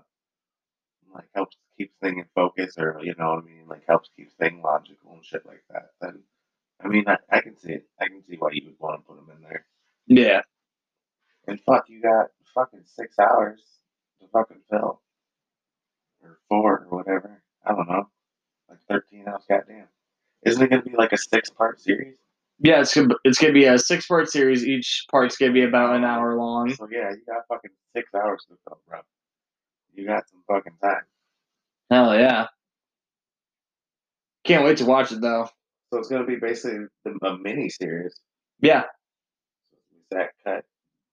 like 1.13 1.29
helps 1.33 1.57
keep 1.77 1.93
things 2.01 2.17
in 2.17 2.25
focus, 2.35 2.75
or 2.77 2.99
you 3.03 3.15
know 3.17 3.35
what 3.35 3.43
I 3.43 3.45
mean, 3.45 3.65
like 3.67 3.83
helps 3.87 4.09
keep 4.15 4.31
things 4.33 4.61
logical 4.63 5.13
and 5.13 5.25
shit 5.25 5.45
like 5.45 5.63
that, 5.69 5.91
then 6.01 6.23
I 6.83 6.87
mean, 6.87 7.05
I, 7.07 7.17
I 7.31 7.41
can 7.41 7.57
see 7.57 7.71
it. 7.73 7.87
I 7.99 8.07
can 8.07 8.23
see 8.23 8.35
why 8.37 8.49
you 8.53 8.65
would 8.65 8.75
want 8.79 9.01
to 9.01 9.07
put 9.07 9.15
them 9.17 9.35
in 9.35 9.41
there. 9.41 9.65
Yeah. 10.05 10.41
And 11.47 11.59
fuck, 11.61 11.85
you 11.89 12.01
got 12.01 12.27
fucking 12.53 12.83
six 12.85 13.17
hours 13.19 13.61
to 14.19 14.27
fucking 14.27 14.61
fill, 14.69 15.01
or 16.21 16.39
four, 16.49 16.85
or 16.89 16.97
whatever. 16.97 17.41
I 17.65 17.73
don't 17.73 17.89
know, 17.89 18.09
like 18.69 18.79
thirteen 18.89 19.27
hours. 19.27 19.43
Goddamn, 19.49 19.87
isn't 20.45 20.61
it 20.61 20.69
gonna 20.69 20.81
be 20.81 20.95
like 20.95 21.13
a 21.13 21.17
six-part 21.17 21.79
series? 21.79 22.17
Yeah, 22.59 22.81
it's 22.81 22.95
gonna, 22.95 23.13
it's 23.23 23.37
gonna 23.39 23.53
be 23.53 23.65
a 23.65 23.77
six 23.77 24.07
part 24.07 24.29
series. 24.29 24.65
Each 24.65 25.05
part's 25.11 25.37
gonna 25.37 25.53
be 25.53 25.63
about 25.63 25.95
an 25.95 26.03
hour 26.03 26.35
long. 26.35 26.73
So 26.73 26.87
yeah, 26.91 27.11
you 27.11 27.21
got 27.27 27.43
fucking 27.49 27.71
six 27.95 28.09
hours 28.15 28.45
to 28.49 28.57
fill, 28.63 28.79
bro. 28.87 28.99
You 29.93 30.07
got 30.07 30.23
some 30.29 30.41
fucking 30.47 30.77
time. 30.81 31.03
Hell 31.91 32.15
yeah! 32.15 32.47
Can't 34.43 34.65
wait 34.65 34.77
to 34.77 34.85
watch 34.85 35.11
it 35.11 35.21
though. 35.21 35.49
So 35.91 35.99
it's 35.99 36.09
gonna 36.09 36.25
be 36.25 36.37
basically 36.37 36.85
the, 37.05 37.17
a 37.25 37.37
mini 37.37 37.69
series. 37.69 38.19
Yeah, 38.59 38.85
Zack 40.11 40.33
cut 40.43 40.65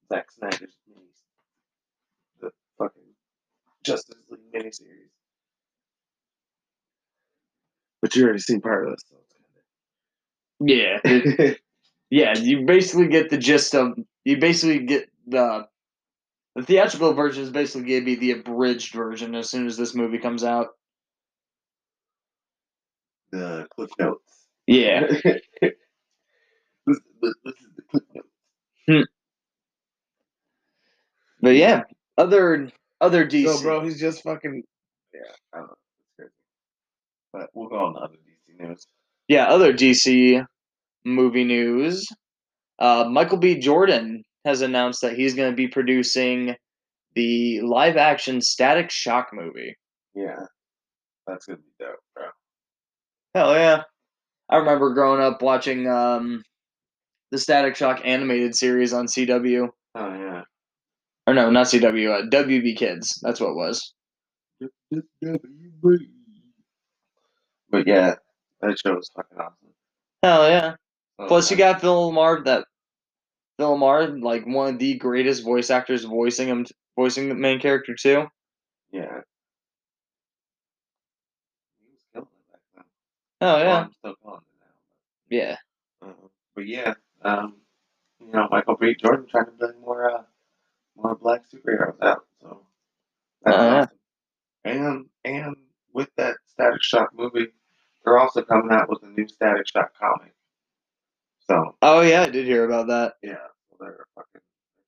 Zack 0.09 0.31
Snyder's 0.33 0.77
mini, 0.89 1.09
the 2.41 2.51
fucking 2.79 3.03
Justice 3.85 4.17
League 4.31 4.41
miniseries. 4.55 5.11
But 8.01 8.15
you 8.17 8.25
already 8.25 8.39
seen 8.39 8.61
part 8.61 8.87
of 8.87 8.93
this, 8.93 9.05
so 9.09 9.17
yeah, 10.61 10.99
it- 11.05 11.61
yeah. 12.11 12.35
You 12.39 12.65
basically 12.67 13.09
get 13.09 13.31
the 13.31 13.39
gist 13.39 13.75
of. 13.75 13.99
You 14.25 14.39
basically 14.39 14.81
get 14.87 15.11
the. 15.27 15.67
The 16.57 16.63
theatrical 16.65 17.15
version 17.15 17.43
is 17.45 17.51
basically 17.51 17.89
gonna 17.91 18.05
be 18.05 18.17
the 18.17 18.33
abridged 18.33 18.95
version 18.95 19.35
as 19.35 19.51
soon 19.51 19.67
as 19.67 19.77
this 19.77 19.95
movie 19.95 20.19
comes 20.19 20.45
out. 20.45 20.69
the 23.33 23.67
cliff 23.75 23.91
notes. 23.99 24.47
Yeah, 24.67 25.07
this, 25.23 25.41
this, 26.87 27.01
this 27.45 27.55
is 27.61 27.69
the 27.77 27.83
cliff 27.91 28.05
notes. 28.15 28.29
Hmm. 28.89 29.03
but 31.41 31.57
yeah, 31.57 31.83
other 32.19 32.71
other 33.01 33.27
DC. 33.27 33.47
So, 33.49 33.63
bro, 33.63 33.85
he's 33.85 34.01
just 34.01 34.23
fucking. 34.23 34.63
Yeah, 35.15 35.21
I 35.55 35.59
don't 35.59 35.67
know. 35.69 35.75
It's 36.01 36.17
crazy. 36.19 36.33
But 37.33 37.51
we'll 37.55 37.69
go 37.69 37.77
on 37.79 37.95
to 37.95 38.01
other 38.01 38.15
DC 38.17 38.69
news. 38.69 38.87
Yeah, 39.35 39.47
other 39.47 39.73
DC 39.73 40.47
movie 41.05 41.43
news. 41.43 42.07
Uh, 42.79 43.09
Michael 43.11 43.39
B. 43.39 43.59
Jordan 43.59 44.23
has 44.45 44.63
announced 44.63 45.01
that 45.01 45.17
he's 45.17 45.35
going 45.35 45.51
to 45.51 45.57
be 45.57 45.67
producing 45.67 46.55
the 47.17 47.61
live 47.63 47.97
action 47.97 48.41
Static 48.41 48.93
Shock 48.93 49.31
movie. 49.33 49.77
Yeah, 50.15 50.39
that's 51.27 51.47
gonna 51.47 51.59
be 51.59 51.65
dope, 51.81 51.99
bro. 52.15 52.27
Hell 53.35 53.55
yeah. 53.55 53.83
I 54.51 54.59
remember 54.59 54.95
growing 54.95 55.21
up 55.21 55.43
watching 55.43 55.89
um, 55.89 56.45
the 57.33 57.39
Static 57.39 57.75
Shock 57.75 58.03
animated 58.05 58.55
series 58.55 58.93
on 58.93 59.09
CW. 59.09 59.69
Oh 59.97 60.15
yeah. 60.15 60.43
Or 61.27 61.35
no, 61.35 61.51
not 61.51 61.67
CW, 61.67 62.21
uh, 62.21 62.31
WB 62.31 62.77
Kids. 62.77 63.19
That's 63.21 63.41
what 63.41 63.51
it 63.51 63.57
was. 63.57 63.95
But 67.73 67.89
yeah, 67.89 68.15
that 68.67 68.79
show 68.79 68.95
was 68.95 69.11
fucking 69.15 69.39
awesome. 69.39 69.69
Hell 70.23 70.49
yeah. 70.49 70.75
So, 71.21 71.27
Plus, 71.29 71.51
you 71.51 71.57
got 71.57 71.81
Phil 71.81 72.11
LaMarr, 72.13 72.45
that 72.45 72.65
Phil 73.59 73.77
LaMarr, 73.77 74.23
like 74.23 74.47
one 74.47 74.75
of 74.75 74.79
the 74.81 74.95
greatest 74.97 75.45
voice 75.45 75.71
actors 75.71 76.05
voicing 76.05 76.49
him, 76.49 76.67
voicing 76.97 77.29
the 77.29 77.35
main 77.35 77.61
character 77.61 77.95
too. 77.95 78.27
Yeah. 78.91 79.21
He 81.81 81.91
was 81.93 82.05
killing 82.13 82.29
it 82.29 82.53
back 82.53 82.61
then. 82.75 82.85
Oh 83.41 83.55
Well, 83.55 83.65
yeah, 83.65 83.79
I'm 83.81 83.93
still 83.93 84.15
killing 84.23 84.39
it 85.31 85.35
yeah. 85.35 85.57
Uh, 86.03 86.13
but 86.55 86.67
yeah, 86.67 86.95
um, 87.23 87.57
you 88.21 88.31
know, 88.33 88.47
Michael 88.51 88.77
B. 88.77 88.95
Jordan 88.95 89.27
trying 89.31 89.47
to 89.47 89.53
bring 89.53 89.81
more, 89.81 90.11
uh, 90.11 90.23
more 90.97 91.17
black 91.17 91.43
superheroes 91.51 92.01
out. 92.03 92.25
So 92.41 92.67
that's 93.43 93.57
Oh, 93.57 93.63
yeah. 93.63 93.81
awesome. 93.83 93.99
And 94.65 95.07
and 95.25 95.57
with 95.93 96.09
that 96.17 96.37
Static 96.47 96.83
Shock 96.83 97.11
movie, 97.15 97.49
they're 98.05 98.19
also 98.19 98.43
coming 98.43 98.73
out 98.73 98.89
with 98.89 99.03
a 99.03 99.09
new 99.09 99.27
Static 99.29 99.67
Shock 99.69 99.93
comic. 99.99 100.33
So 101.49 101.77
Oh 101.83 102.01
yeah, 102.01 102.23
I 102.23 102.27
did 102.31 102.47
hear 102.47 102.65
about 102.65 102.89
that. 102.89 103.15
yeah, 103.23 103.35
so 103.71 103.77
they're 103.81 104.05
fucking 104.15 104.41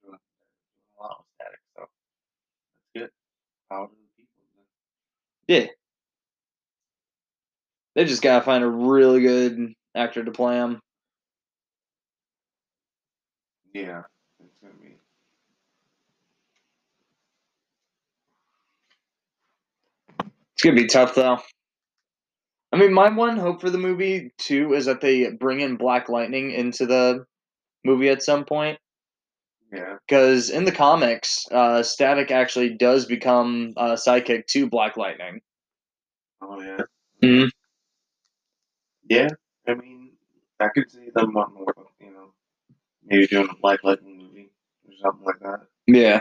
they're 0.02 0.10
doing, 0.10 0.18
a 0.98 1.02
lot 1.02 1.16
with 1.18 1.26
Static. 1.36 1.60
So 1.76 1.80
that's 1.82 1.90
good. 3.04 3.10
Power 3.70 3.86
to 3.88 3.92
the 3.92 4.22
people. 4.22 4.34
Yeah. 5.48 5.66
They 7.94 8.04
just 8.04 8.22
gotta 8.22 8.44
find 8.44 8.62
a 8.62 8.68
really 8.68 9.22
good 9.22 9.72
actor 9.94 10.24
to 10.24 10.30
play 10.30 10.56
him. 10.56 10.80
Yeah, 13.72 14.02
it's 14.40 14.56
gonna 14.62 14.74
be. 14.82 14.96
It's 20.54 20.62
gonna 20.62 20.76
be 20.76 20.86
tough 20.86 21.14
though. 21.14 21.38
I 22.76 22.78
mean, 22.78 22.92
my 22.92 23.08
one 23.08 23.38
hope 23.38 23.62
for 23.62 23.70
the 23.70 23.78
movie 23.78 24.32
too 24.36 24.74
is 24.74 24.84
that 24.84 25.00
they 25.00 25.30
bring 25.30 25.60
in 25.60 25.76
Black 25.76 26.10
Lightning 26.10 26.50
into 26.50 26.84
the 26.84 27.24
movie 27.84 28.10
at 28.10 28.22
some 28.22 28.44
point. 28.44 28.78
Yeah, 29.72 29.96
Because 30.06 30.50
in 30.50 30.64
the 30.64 30.72
comics, 30.72 31.46
uh, 31.50 31.82
Static 31.82 32.30
actually 32.30 32.74
does 32.74 33.06
become 33.06 33.72
a 33.78 33.92
sidekick 33.94 34.46
to 34.48 34.68
Black 34.68 34.98
Lightning. 34.98 35.40
oh 36.42 36.60
yeah, 36.60 36.82
Mhm. 37.22 37.48
yeah. 39.08 39.28
I 39.66 39.74
mean, 39.74 40.10
I 40.60 40.68
could 40.68 40.90
see 40.90 41.08
them 41.14 41.32
wanting 41.32 41.54
more. 41.56 41.74
You 42.00 42.12
know, 42.12 42.32
maybe 43.04 43.26
doing 43.26 43.48
a 43.50 43.56
Black 43.56 43.84
Lightning 43.84 44.18
movie 44.18 44.50
or 44.86 44.94
something 45.02 45.24
like 45.26 45.40
that. 45.40 45.66
Yeah. 45.86 46.20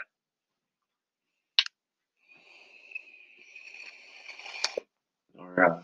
Or, 5.38 5.64
uh, 5.64 5.82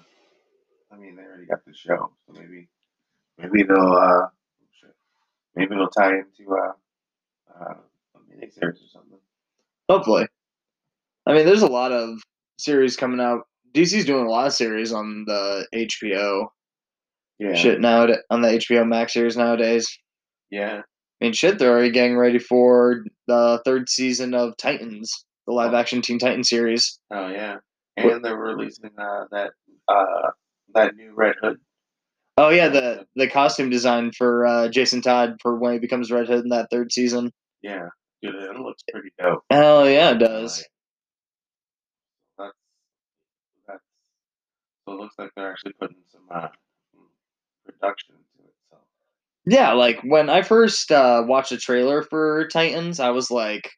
I 0.93 0.97
mean, 0.97 1.15
they 1.15 1.23
already 1.23 1.45
got 1.45 1.63
the 1.65 1.73
show, 1.73 2.11
so 2.27 2.33
maybe, 2.33 2.67
maybe 3.37 3.63
they'll, 3.63 3.93
uh, 3.93 4.27
maybe 5.55 5.75
they'll 5.75 5.87
tie 5.89 6.15
into 6.19 6.51
uh, 6.53 6.73
uh, 7.59 7.73
a 8.15 8.17
miniseries 8.19 8.83
or 8.83 8.87
something. 8.91 9.19
Hopefully. 9.89 10.27
I 11.25 11.33
mean, 11.33 11.45
there's 11.45 11.61
a 11.61 11.67
lot 11.67 11.91
of 11.91 12.19
series 12.59 12.97
coming 12.97 13.19
out. 13.19 13.41
DC's 13.73 14.05
doing 14.05 14.25
a 14.25 14.29
lot 14.29 14.47
of 14.47 14.53
series 14.53 14.91
on 14.91 15.23
the 15.27 15.65
HBO 15.73 16.47
Yeah, 17.39 17.53
shit 17.53 17.79
now 17.79 18.07
on 18.29 18.41
the 18.41 18.49
HBO 18.49 18.87
Max 18.87 19.13
series 19.13 19.37
nowadays. 19.37 19.87
yeah, 20.49 20.81
I 21.21 21.25
mean, 21.25 21.33
shit, 21.33 21.57
they're 21.59 21.71
already 21.71 21.91
getting 21.91 22.17
ready 22.17 22.39
for 22.39 23.05
the 23.27 23.61
third 23.63 23.87
season 23.89 24.33
of 24.33 24.57
Titans, 24.57 25.25
the 25.47 25.53
live 25.53 25.73
action 25.73 26.01
Teen 26.01 26.19
Titan 26.19 26.43
series. 26.43 26.99
oh 27.11 27.29
yeah. 27.29 27.57
And 27.97 28.23
they're 28.25 28.35
releasing 28.37 28.91
uh, 28.97 29.25
that 29.31 29.51
uh, 29.87 30.31
that 30.73 30.95
new 30.95 31.13
Red 31.13 31.35
Hood. 31.41 31.57
Oh 32.37 32.49
yeah, 32.49 32.69
the 32.69 33.05
the 33.15 33.27
costume 33.27 33.69
design 33.69 34.11
for 34.17 34.45
uh, 34.45 34.67
Jason 34.69 35.01
Todd 35.01 35.37
for 35.41 35.57
when 35.57 35.73
he 35.73 35.79
becomes 35.79 36.11
Red 36.11 36.27
Hood 36.27 36.43
in 36.43 36.49
that 36.49 36.69
third 36.71 36.91
season. 36.91 37.31
Yeah, 37.61 37.89
dude, 38.21 38.35
it 38.35 38.55
looks 38.55 38.83
pretty 38.91 39.11
dope. 39.19 39.43
Hell 39.51 39.89
yeah, 39.89 40.11
it 40.11 40.17
does. 40.19 40.63
That's 42.37 42.53
that's 43.67 43.83
so 44.87 44.93
it 44.93 44.99
looks 44.99 45.15
like 45.19 45.31
they're 45.35 45.51
actually 45.51 45.73
putting 45.79 45.97
some 46.11 46.21
uh, 46.33 46.47
production 47.65 48.15
into 48.15 48.47
it. 48.49 48.55
So 48.71 48.77
Yeah, 49.45 49.73
like 49.73 49.99
when 50.03 50.29
I 50.29 50.41
first 50.41 50.91
uh, 50.91 51.23
watched 51.27 51.51
a 51.51 51.57
trailer 51.57 52.01
for 52.01 52.47
Titans, 52.47 52.99
I 52.99 53.09
was 53.09 53.29
like, 53.29 53.69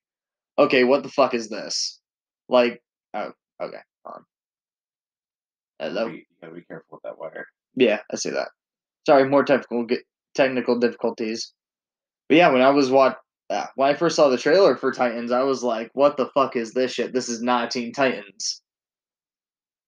okay, 0.57 0.83
what 0.83 1.03
the 1.03 1.09
fuck 1.09 1.33
is 1.33 1.49
this? 1.49 1.99
Like, 2.47 2.81
oh, 3.13 3.31
okay, 3.61 3.77
on. 4.05 4.25
Hello. 5.79 6.07
you 6.07 6.21
gotta 6.43 6.55
be 6.55 6.61
careful 6.65 6.97
with 6.97 7.03
that 7.03 7.17
wire. 7.17 7.47
Yeah, 7.75 7.99
I 8.11 8.15
see 8.15 8.29
that. 8.31 8.49
Sorry, 9.05 9.27
more 9.27 9.43
technical 9.43 9.87
technical 10.35 10.79
difficulties. 10.79 11.53
But 12.29 12.37
yeah, 12.37 12.49
when 12.51 12.61
I 12.61 12.69
was 12.69 12.89
what 12.91 13.19
uh, 13.49 13.67
when 13.75 13.89
I 13.89 13.93
first 13.93 14.15
saw 14.15 14.29
the 14.29 14.37
trailer 14.37 14.75
for 14.75 14.91
Titans, 14.91 15.31
I 15.31 15.43
was 15.43 15.63
like, 15.63 15.91
"What 15.93 16.17
the 16.17 16.29
fuck 16.33 16.55
is 16.55 16.73
this 16.73 16.93
shit? 16.93 17.13
This 17.13 17.29
is 17.29 17.41
not 17.41 17.71
Teen 17.71 17.93
Titans." 17.93 18.61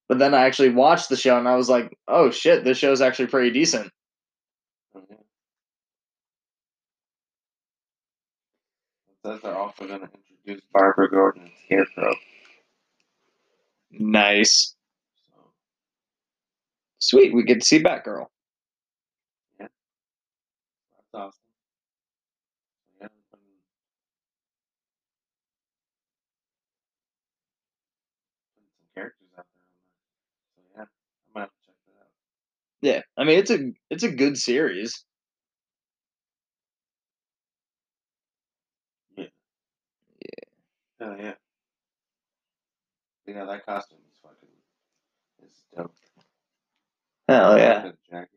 But 0.08 0.20
then 0.20 0.34
I 0.36 0.46
actually 0.46 0.70
watched 0.70 1.10
the 1.10 1.16
show, 1.16 1.38
and 1.38 1.48
I 1.48 1.56
was 1.56 1.70
like, 1.70 1.98
"Oh 2.08 2.30
shit, 2.32 2.64
this 2.64 2.78
show's 2.78 3.02
actually 3.02 3.28
pretty 3.28 3.52
decent." 3.52 3.92
Mhm. 4.96 5.12
It 5.12 5.20
says 9.26 9.42
they're 9.42 9.58
also 9.58 9.88
gonna 9.88 10.10
introduce 10.46 10.66
Barbara 10.74 11.10
Gordon 11.10 11.44
and 11.44 11.52
Scarecrow. 11.66 12.14
Nice, 13.92 14.75
sweet, 17.10 17.34
we 17.34 17.44
get 17.44 17.62
to 17.62 17.66
see 17.66 17.82
Batgirl. 17.84 18.28
Yeah. 19.60 19.68
That's 20.96 21.14
awesome. 21.14 21.32
Yeah. 23.02 23.08
Some 23.32 23.40
characters 28.96 29.28
out 29.38 29.46
there. 29.56 29.64
So 30.56 30.62
yeah, 30.78 30.84
I 30.84 30.86
might 31.36 31.42
have 31.42 31.50
to 31.52 31.68
check 31.68 31.76
that 31.88 32.02
out. 32.02 32.10
Yeah, 32.82 33.02
I 33.18 33.24
mean 33.26 33.40
it's 33.40 33.52
a 33.52 33.72
it's 33.90 34.04
a 34.04 34.12
good 34.12 34.38
series. 34.38 35.06
Yeah. 39.18 39.26
Yeah. 40.22 40.46
Oh 41.08 41.16
yeah. 41.20 41.34
You 43.28 43.34
know 43.36 43.48
that 43.48 43.66
costume 43.66 44.00
is 44.12 44.18
fucking 44.22 44.50
is 45.44 45.64
dope. 45.76 45.94
Hell 47.30 47.58
yeah. 47.58 47.84
like 47.84 47.84
the 47.84 47.98
jacket. 48.12 48.30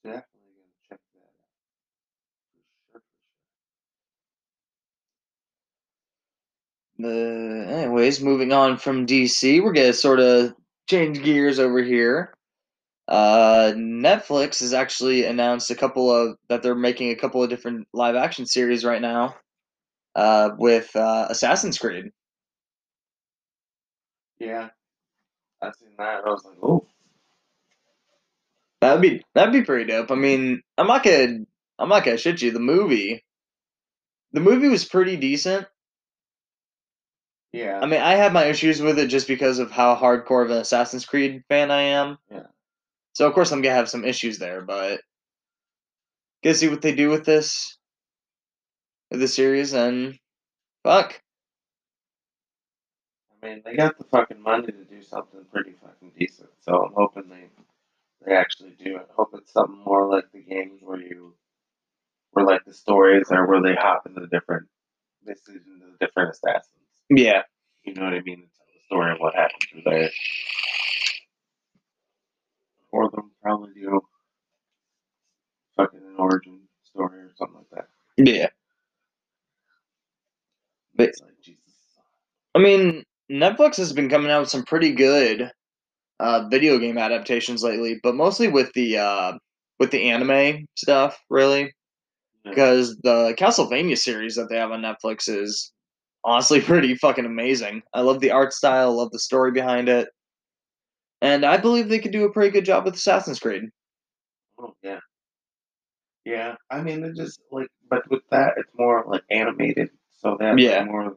Definitely 0.05 0.53
gonna 0.57 0.75
check 0.89 1.01
that 1.15 1.21
out. 1.23 1.35
For 2.93 3.01
sure, 3.01 3.01
for 3.01 3.01
sure. 3.01 3.03
Uh, 7.03 7.09
anyways, 7.09 8.21
moving 8.21 8.53
on 8.53 8.77
from 8.77 9.07
DC, 9.07 9.63
we're 9.63 9.73
gonna 9.73 9.93
sort 9.93 10.21
of 10.21 10.55
change 10.89 11.23
gears 11.23 11.59
over 11.59 11.83
here. 11.83 12.35
Uh, 13.09 13.73
Netflix 13.75 14.61
has 14.61 14.73
actually 14.73 15.25
announced 15.25 15.71
a 15.71 15.75
couple 15.75 16.11
of 16.11 16.37
that 16.49 16.63
they're 16.63 16.75
making 16.75 17.11
a 17.11 17.17
couple 17.17 17.43
of 17.43 17.51
different 17.51 17.87
live 17.93 18.15
action 18.17 18.47
series 18.47 18.85
right 18.85 19.03
now. 19.03 19.37
Uh, 20.15 20.51
with 20.59 20.95
uh, 20.95 21.27
Assassin's 21.29 21.77
Creed. 21.79 22.13
Yeah. 24.39 24.69
I 25.61 25.73
seen 25.73 25.89
that. 25.99 26.23
I 26.25 26.29
was 26.29 26.45
like, 26.45 26.57
oh, 26.63 26.87
That'd 28.81 29.01
be 29.01 29.25
that'd 29.35 29.53
be 29.53 29.63
pretty 29.63 29.91
dope. 29.91 30.11
I 30.11 30.15
mean, 30.15 30.61
I'm 30.77 30.87
not 30.87 31.03
gonna 31.03 31.39
I'm 31.79 31.89
not 31.89 32.05
gonna 32.05 32.19
shit 32.19 32.43
you. 32.43 32.51
The 32.51 32.61
movie, 32.61 33.25
the 34.33 34.41
movie 34.41 34.69
was 34.69 34.85
pretty 34.85 35.17
decent. 35.17 35.67
Yeah. 37.55 37.79
I 37.81 37.87
mean, 37.87 38.01
I 38.01 38.17
have 38.17 38.33
my 38.33 38.47
issues 38.47 38.83
with 38.83 38.99
it 38.99 39.07
just 39.07 39.29
because 39.29 39.61
of 39.61 39.71
how 39.71 39.95
hardcore 39.95 40.45
of 40.45 40.51
an 40.51 40.57
Assassin's 40.57 41.07
Creed 41.07 41.45
fan 41.49 41.71
I 41.71 41.83
am. 41.83 42.19
Yeah. 42.31 42.47
So 43.13 43.29
of 43.29 43.35
course 43.35 43.53
I'm 43.53 43.63
gonna 43.63 43.77
have 43.77 43.89
some 43.89 44.05
issues 44.05 44.39
there, 44.39 44.61
but 44.61 45.01
gonna 46.43 46.55
see 46.55 46.69
what 46.69 46.83
they 46.83 46.95
do 46.95 47.11
with 47.11 47.25
this, 47.25 47.79
with 49.11 49.21
the 49.21 49.29
series, 49.29 49.73
and 49.73 50.19
fuck. 50.83 51.21
I 53.31 53.47
mean, 53.47 53.63
they 53.65 53.77
got 53.77 53.99
the 53.99 54.05
fucking 54.05 54.43
money 54.43 54.67
to 54.67 54.85
do 54.85 55.03
something 55.03 55.45
pretty 55.53 55.75
fucking 55.81 56.11
decent. 56.19 56.51
So 56.61 56.83
I'm 56.83 56.93
hoping 56.97 57.29
they 57.29 57.51
they 58.27 58.35
actually 58.35 58.75
do 58.83 58.97
it. 58.97 59.09
Hope 59.17 59.31
it's 59.35 59.53
something 59.53 59.83
more 59.85 60.11
like 60.11 60.25
the 60.33 60.43
games 60.43 60.81
where 60.83 61.01
you 61.01 61.37
where 62.33 62.45
like 62.45 62.65
the 62.65 62.75
stories 62.75 63.31
are 63.31 63.47
where 63.47 63.63
they 63.63 63.77
hop 63.77 64.07
into 64.07 64.21
the 64.21 64.27
different 64.27 64.67
this 65.25 65.39
is 65.49 65.63
into 65.67 65.87
the 65.87 66.05
different 66.05 66.31
assassins. 66.31 66.84
Yeah, 67.11 67.43
You 67.85 67.95
know 67.95 68.05
what 68.05 68.15
I 68.15 68.21
mean? 68.21 68.45
It's 68.47 68.59
the 68.59 68.81
story 68.87 69.13
of 69.13 69.19
what 69.19 69.35
happened 69.35 69.61
through 69.71 69.83
there. 69.85 70.11
Or 72.93 73.11
they'll 73.11 73.31
probably 73.43 73.73
do 73.75 74.01
fucking 75.77 76.01
an 76.01 76.15
origin 76.19 76.61
story 76.85 77.19
or 77.21 77.33
something 77.37 77.57
like 77.59 77.71
that. 77.73 77.89
yeah. 78.17 78.49
But- 80.97 81.09
It's 81.11 81.21
like 81.21 81.41
Jesus. 81.43 81.61
I 82.55 82.61
mean, 82.61 83.03
Netflix 83.31 83.77
has 83.79 83.93
been 83.93 84.09
coming 84.09 84.31
out 84.31 84.41
with 84.41 84.51
some 84.51 84.65
pretty 84.65 84.93
good 84.93 85.51
uh, 86.21 86.47
video 86.49 86.79
game 86.79 86.99
adaptations 86.99 87.65
lately, 87.65 87.99
but 88.03 88.15
mostly 88.15 88.47
with 88.49 88.73
the 88.75 88.99
uh, 88.99 89.33
with 89.81 89.91
the 89.91 90.11
anime 90.11 90.67
stuff, 90.77 91.19
really. 91.29 91.73
Yeah. 92.45 92.51
Because 92.51 92.97
the 93.03 93.35
Castlevania 93.37 93.99
series 93.99 94.37
that 94.37 94.49
they 94.49 94.57
have 94.57 94.71
on 94.71 94.83
Netflix 94.83 95.29
is 95.29 95.73
honestly 96.25 96.61
pretty 96.63 96.95
fucking 96.97 97.27
amazing. 97.27 97.83
I 97.93 98.01
love 98.03 98.21
the 98.21 98.31
art 98.33 98.53
style, 98.53 98.97
love 98.97 99.11
the 99.13 99.19
story 99.19 99.53
behind 99.53 99.89
it, 99.89 100.09
and 101.23 101.45
I 101.45 101.57
believe 101.57 101.89
they 101.89 101.99
could 101.99 102.13
do 102.13 102.25
a 102.25 102.33
pretty 102.33 102.51
good 102.51 102.65
job 102.65 102.85
with 102.85 102.95
Assassin's 102.95 103.39
Creed. 103.39 103.65
Oh 104.59 104.75
yeah. 104.83 105.01
Yeah, 106.25 106.57
I 106.71 106.81
mean 106.83 107.05
it 107.05 107.17
just 107.17 107.41
like, 107.51 107.69
but 107.91 108.09
with 108.11 108.23
that 108.31 108.55
it's 108.57 108.71
more 108.79 109.05
like 109.07 109.23
animated, 109.31 109.91
so 110.11 110.37
that's 110.41 110.61
Yeah. 110.61 110.85
more 110.85 111.17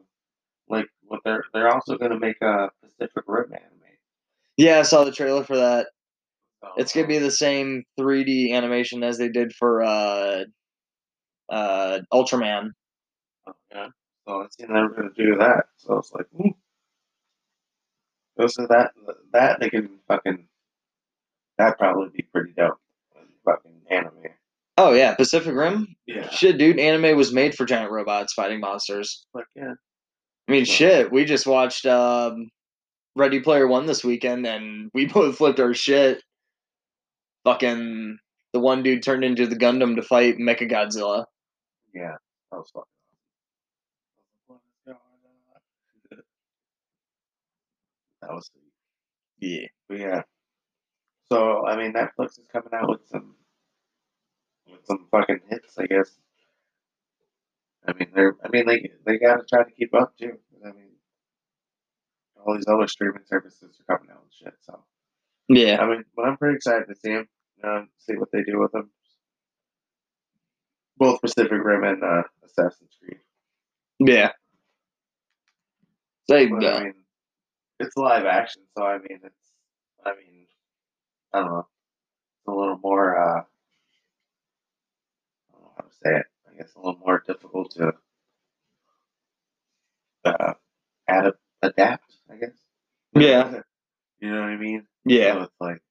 like 0.70 0.88
what 1.04 1.22
they're 1.26 1.46
they're 1.54 1.74
also 1.74 1.98
gonna 1.98 2.20
make 2.20 2.42
a 2.42 2.70
Pacific 2.84 3.24
Rim 3.28 3.54
anime. 3.54 3.72
Yeah, 4.58 4.80
I 4.80 4.84
saw 4.84 5.04
the 5.06 5.12
trailer 5.12 5.44
for 5.44 5.58
that. 5.58 5.88
So, 6.62 6.70
It's 6.78 6.94
gonna 6.94 7.08
be 7.08 7.20
the 7.20 7.32
same 7.32 7.84
3D 8.00 8.54
animation 8.54 9.04
as 9.04 9.18
they 9.18 9.30
did 9.30 9.54
for 9.54 9.84
uh, 9.84 10.46
uh, 11.50 12.00
Ultraman. 12.14 12.72
um, 13.48 13.54
yeah. 13.72 13.88
So 14.28 14.42
I 14.42 14.48
seen 14.50 14.68
gonna 14.68 15.10
do 15.16 15.38
that, 15.38 15.68
so 15.78 15.98
it's 16.00 16.12
like, 16.12 16.26
ooh. 16.40 16.54
So 18.48 18.68
that 18.68 18.92
that 19.32 19.60
they 19.60 19.70
can 19.70 20.00
fucking 20.08 20.48
that'd 21.58 21.78
probably 21.78 22.10
be 22.10 22.24
pretty 22.24 22.52
dope. 22.56 22.78
Fucking 23.46 23.72
anime. 23.90 24.12
Oh 24.78 24.92
yeah, 24.92 25.16
Pacific 25.16 25.56
Rim. 25.56 25.96
Yeah. 26.06 26.30
Shit, 26.30 26.58
dude, 26.58 26.78
anime 26.80 27.18
was 27.18 27.34
made 27.34 27.56
for 27.56 27.66
giant 27.66 27.92
robots 27.92 28.34
fighting 28.34 28.60
monsters. 28.60 29.26
Like 29.34 29.46
yeah. 29.56 29.74
I 30.48 30.52
mean, 30.52 30.66
Yeah. 30.66 30.74
shit, 30.74 31.12
we 31.12 31.26
just 31.26 31.48
watched 31.48 31.86
um, 31.86 32.50
Ready 33.16 33.40
Player 33.40 33.68
One 33.68 33.86
this 33.86 34.04
weekend, 34.04 34.46
and 34.46 34.92
we 34.94 35.06
both 35.14 35.38
flipped 35.38 35.60
our 35.62 35.74
shit. 35.74 36.22
Fucking 37.46 38.18
the 38.54 38.60
one 38.60 38.84
dude 38.84 39.04
turned 39.04 39.24
into 39.24 39.48
the 39.48 39.56
Gundam 39.56 39.96
to 39.96 40.02
fight 40.04 40.38
Mecha 40.38 40.70
Godzilla. 40.70 41.26
Yeah. 41.94 42.16
That 42.52 42.58
was 42.58 42.70
fucking 42.74 42.84
awesome. 42.84 44.46
What 44.48 44.60
is 44.68 44.74
going 44.86 44.98
on? 46.12 46.22
That 48.28 48.34
was 48.34 48.50
sweet. 48.52 48.64
Yeah. 49.40 49.68
But 49.88 50.00
yeah. 50.00 50.22
So 51.32 51.66
I 51.66 51.78
mean, 51.78 51.94
Netflix 51.94 52.40
is 52.40 52.48
coming 52.52 52.70
out 52.74 52.90
with 52.90 53.08
some 53.08 53.36
with 54.70 54.86
some 54.86 55.08
fucking 55.12 55.42
hits, 55.50 55.78
I 55.78 55.86
guess. 55.88 56.18
I 57.88 57.94
mean, 57.94 58.10
they're. 58.14 58.36
I 58.44 58.50
mean, 58.50 58.66
they 58.66 58.92
they 59.06 59.18
gotta 59.18 59.44
try 59.50 59.64
to 59.64 59.72
keep 59.72 59.94
up 59.94 60.18
too. 60.18 60.38
I 60.66 60.72
mean, 60.72 60.92
all 62.46 62.56
these 62.56 62.68
other 62.68 62.88
streaming 62.88 63.24
services 63.26 63.80
are 63.88 63.98
coming 63.98 64.12
out 64.12 64.22
and 64.24 64.34
shit. 64.34 64.54
So 64.62 64.84
Yeah. 65.50 65.82
I 65.82 65.88
mean, 65.88 66.04
but 66.16 66.26
I'm 66.26 66.38
pretty 66.38 66.56
excited 66.58 66.86
to 66.90 66.96
see 66.96 67.14
them. 67.14 67.28
Um, 67.64 67.90
see 67.98 68.14
what 68.16 68.32
they 68.32 68.44
do 68.44 68.60
with 68.60 68.72
them. 68.72 68.92
Both 70.98 71.22
Pacific 71.22 71.52
Rim 71.64 71.84
and 71.84 72.04
uh, 72.04 72.24
Assassin's 72.46 72.98
Creed. 73.02 73.20
Yeah. 74.00 74.32
They, 76.28 76.48
But 76.48 76.64
uh, 76.64 76.68
I 76.70 76.84
mean, 76.86 76.94
it's 77.80 77.96
live 77.98 78.26
action, 78.26 78.64
so 78.76 78.84
I 78.84 78.98
mean, 78.98 79.20
it's. 79.24 79.36
I 80.06 80.12
mean, 80.12 80.46
I 81.34 81.40
don't 81.40 81.50
know. 81.52 81.68
It's 82.40 82.48
a 82.48 82.52
little 82.52 82.80
more. 82.82 83.18
uh 83.18 83.42
I 83.42 83.44
don't 85.54 85.62
know 85.62 85.72
how 85.78 85.84
to 85.84 85.94
say 86.04 86.16
it. 86.20 86.26
I 86.52 86.58
guess 86.58 86.74
a 86.76 86.80
little 86.80 87.00
more 87.00 87.24
difficult 87.26 87.72
to 87.72 87.94
uh, 90.26 90.54
adapt, 91.08 91.38
adapt. 91.62 92.14
I 92.32 92.36
guess. 92.38 92.52
Yeah. 93.14 93.62
you 94.20 94.32
know 94.32 94.42
what 94.42 94.50
I 94.50 94.58
mean? 94.58 94.86
yeah. 95.06 95.34
So 95.34 95.42
it's 95.44 95.54
like, 95.60 95.82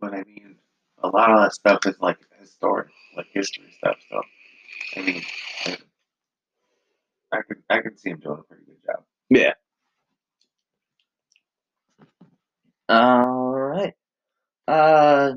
but 0.00 0.14
I 0.14 0.22
mean, 0.24 0.56
a 1.02 1.08
lot 1.08 1.30
of 1.30 1.40
that 1.40 1.52
stuff 1.52 1.86
is 1.86 1.98
like 2.00 2.18
historic, 2.40 2.88
like 3.16 3.26
history 3.32 3.72
stuff. 3.78 3.96
So, 4.10 4.20
I 4.96 5.02
mean, 5.02 5.22
I, 5.66 5.76
I 7.32 7.42
could 7.42 7.62
I 7.68 7.80
could 7.80 7.98
see 7.98 8.10
him 8.10 8.20
doing 8.20 8.38
a 8.40 8.42
pretty 8.42 8.64
good 8.64 8.82
job. 8.86 9.04
Yeah. 9.28 9.54
All 12.90 13.52
right. 13.52 13.94
Uh, 14.68 15.34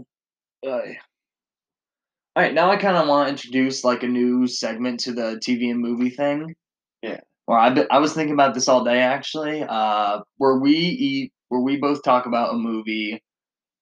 uh, 0.66 0.70
all 0.70 2.44
right. 2.44 2.54
Now 2.54 2.72
I 2.72 2.78
kind 2.78 2.98
of 2.98 3.08
want 3.08 3.28
to 3.28 3.32
introduce 3.34 3.84
like 3.84 4.04
a 4.04 4.08
new 4.08 4.48
segment 4.48 5.02
to 5.02 5.14
the 5.14 5.40
TV 5.44 5.70
and 5.70 5.80
movie 5.80 6.10
thing. 6.10 6.56
Yeah. 7.02 7.20
Well, 7.48 7.58
I 7.60 7.86
I 7.96 8.00
was 8.00 8.14
thinking 8.14 8.34
about 8.34 8.54
this 8.56 8.68
all 8.68 8.84
day 8.84 9.00
actually. 9.00 9.64
Uh, 9.68 10.22
where 10.38 10.58
we 10.60 10.72
eat, 10.74 11.32
where 11.50 11.62
we 11.62 11.78
both 11.78 12.04
talk 12.04 12.26
about 12.26 12.54
a 12.56 12.58
movie 12.58 13.22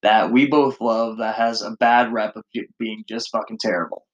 that 0.04 0.32
we 0.32 0.48
both 0.48 0.82
love 0.82 1.20
that 1.20 1.36
has 1.36 1.62
a 1.64 1.72
bad 1.80 2.14
rep 2.14 2.36
of 2.38 2.44
being 2.80 3.04
just 3.10 3.30
fucking 3.32 3.60
terrible. 3.60 4.06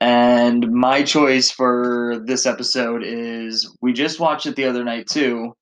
And 0.00 0.70
my 0.72 1.02
choice 1.02 1.50
for 1.50 2.22
this 2.26 2.44
episode 2.46 3.02
is 3.04 3.74
we 3.80 3.92
just 3.92 4.20
watched 4.20 4.46
it 4.46 4.54
the 4.56 4.66
other 4.66 4.84
night 4.84 5.06
too, 5.08 5.54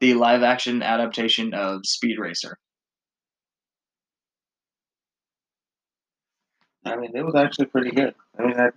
the 0.00 0.14
live 0.14 0.42
action 0.42 0.82
adaptation 0.82 1.54
of 1.54 1.86
Speed 1.86 2.18
Racer. 2.18 2.58
I 6.84 6.96
mean, 6.96 7.10
it 7.14 7.22
was 7.24 7.34
actually 7.34 7.66
pretty 7.66 7.90
good. 7.90 8.14
I 8.38 8.42
mean, 8.42 8.58
I, 8.58 8.68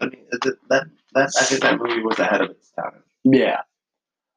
I 0.00 0.04
mean, 0.06 0.26
it- 0.30 0.58
that 0.68 0.84
that 1.14 1.30
I 1.38 1.44
think 1.44 1.62
that 1.62 1.78
movie 1.78 2.00
was 2.02 2.18
ahead 2.18 2.40
of 2.40 2.50
its 2.50 2.70
time. 2.70 3.02
Yeah. 3.24 3.60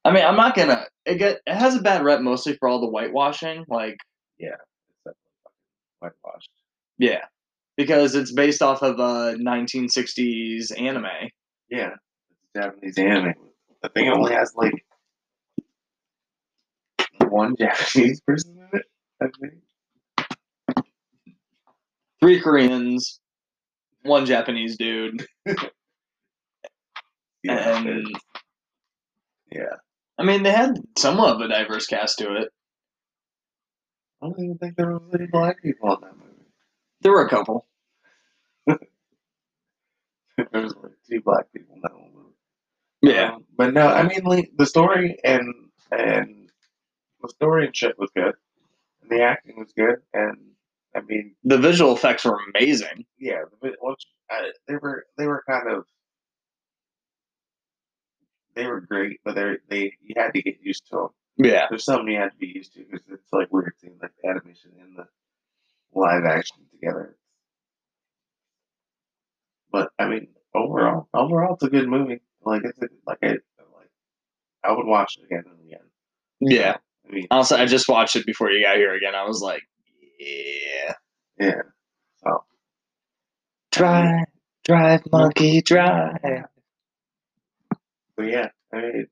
I 0.03 0.11
mean, 0.11 0.25
I'm 0.25 0.35
not 0.35 0.55
gonna. 0.55 0.85
It 1.05 1.15
get 1.15 1.41
it 1.45 1.55
has 1.55 1.75
a 1.75 1.81
bad 1.81 2.03
rep 2.03 2.21
mostly 2.21 2.53
for 2.57 2.67
all 2.67 2.79
the 2.81 2.87
whitewashing. 2.87 3.65
Like, 3.67 3.97
It's 4.39 4.49
definitely 5.05 5.15
fucking 5.43 5.55
whitewashed. 5.99 6.49
yeah, 6.97 7.25
because 7.77 8.15
it's 8.15 8.31
based 8.31 8.61
off 8.61 8.81
of 8.81 8.99
a 8.99 9.37
1960s 9.37 10.79
anime. 10.79 11.05
Yeah, 11.69 11.91
Japanese 12.55 12.97
anime. 12.97 13.33
I 13.83 13.87
think 13.89 14.07
it 14.07 14.13
only 14.13 14.33
has 14.33 14.53
like 14.55 14.73
one 17.29 17.55
Japanese 17.57 18.21
person 18.21 18.57
in 18.57 18.79
it. 18.79 18.85
I 19.21 19.27
think. 19.39 19.53
Three 22.21 22.39
Koreans, 22.39 23.19
one 24.03 24.25
Japanese 24.25 24.77
dude, 24.77 25.25
Yeah, 27.45 27.77
and 27.77 28.07
yeah. 29.51 29.75
I 30.17 30.23
mean, 30.23 30.41
they 30.41 30.51
had 30.51 30.79
somewhat 30.97 31.35
of 31.35 31.41
a 31.41 31.47
diverse 31.47 31.85
cast 31.85 32.17
to 32.17 32.35
it. 32.37 32.49
I 34.19 34.25
don't 34.25 34.39
even 34.39 34.57
think 34.57 34.75
there 34.75 34.89
was 34.89 35.03
any 35.13 35.27
black 35.27 35.61
people 35.61 35.93
in 35.93 36.01
that 36.01 36.17
movie. 36.17 36.34
There 37.05 37.11
were 37.11 37.23
a 37.27 37.29
couple. 37.29 37.67
there 38.65 38.79
was 40.51 40.73
like 40.81 40.93
two 41.07 41.21
black 41.21 41.53
people 41.53 41.75
in 41.75 41.81
that 41.81 41.91
whole 41.91 42.09
movie. 42.11 43.15
Um, 43.15 43.45
but 43.55 43.75
no, 43.75 43.85
I 43.87 44.01
mean 44.07 44.23
like 44.23 44.49
the 44.57 44.65
story 44.65 45.15
and 45.23 45.53
and 45.91 46.49
the 47.21 47.29
story 47.29 47.67
and 47.67 47.75
shit 47.77 47.99
was 47.99 48.09
good, 48.15 48.33
and 49.03 49.11
the 49.11 49.21
acting 49.21 49.53
was 49.59 49.71
good, 49.77 49.97
and 50.15 50.35
I 50.95 51.01
mean 51.01 51.35
the 51.43 51.59
visual 51.59 51.93
effects 51.95 52.25
were 52.25 52.39
amazing. 52.55 53.05
yeah, 53.19 53.43
the 53.61 53.69
vi- 53.69 53.75
which 53.81 54.07
they 54.67 54.75
were 54.75 55.05
they 55.15 55.27
were 55.27 55.43
kind 55.47 55.69
of 55.71 55.85
they 58.55 58.65
were 58.65 58.81
great, 58.81 59.19
but 59.23 59.35
they 59.35 59.57
they 59.69 59.93
you 60.01 60.15
had 60.17 60.33
to 60.33 60.41
get 60.41 60.55
used 60.59 60.87
to 60.87 60.95
them. 60.95 61.09
Yeah, 61.37 61.67
There's 61.69 61.85
something 61.85 62.11
you 62.11 62.19
have 62.19 62.31
to 62.31 62.37
be 62.39 62.47
used 62.47 62.73
to 62.73 62.79
because 62.79 63.05
it's 63.11 63.31
like 63.31 63.53
weird 63.53 63.73
seeing 63.79 63.99
like 64.01 64.13
the 64.23 64.29
animation 64.29 64.71
in 64.79 64.95
the 64.95 65.05
live 65.95 66.25
action 66.25 66.57
together. 66.71 67.15
But 69.71 69.89
I 69.99 70.07
mean, 70.07 70.27
overall, 70.53 71.07
overall, 71.13 71.55
it's 71.55 71.63
a 71.63 71.69
good 71.69 71.87
movie. 71.89 72.21
Like 72.43 72.61
it's 72.63 72.79
a, 72.81 72.87
like 73.07 73.19
I 73.23 73.27
like 73.27 73.89
I 74.63 74.71
would 74.71 74.85
watch 74.85 75.17
it 75.17 75.25
again 75.25 75.43
and 75.49 75.59
again. 75.67 75.85
yeah. 76.39 76.77
I 77.07 77.11
mean, 77.13 77.27
Also, 77.29 77.55
I 77.55 77.65
just 77.65 77.87
watched 77.87 78.15
it 78.15 78.25
before 78.25 78.51
you 78.51 78.63
got 78.65 78.77
here 78.77 78.93
again. 78.95 79.13
I 79.15 79.25
was 79.25 79.41
like, 79.41 79.61
yeah. 80.19 80.93
yeah. 81.39 81.61
So 82.23 82.43
Drive, 83.71 84.25
drive, 84.63 85.01
monkey, 85.11 85.61
drive. 85.61 86.17
but 88.15 88.23
yeah, 88.23 88.49
I 88.73 88.77
mean, 88.77 89.07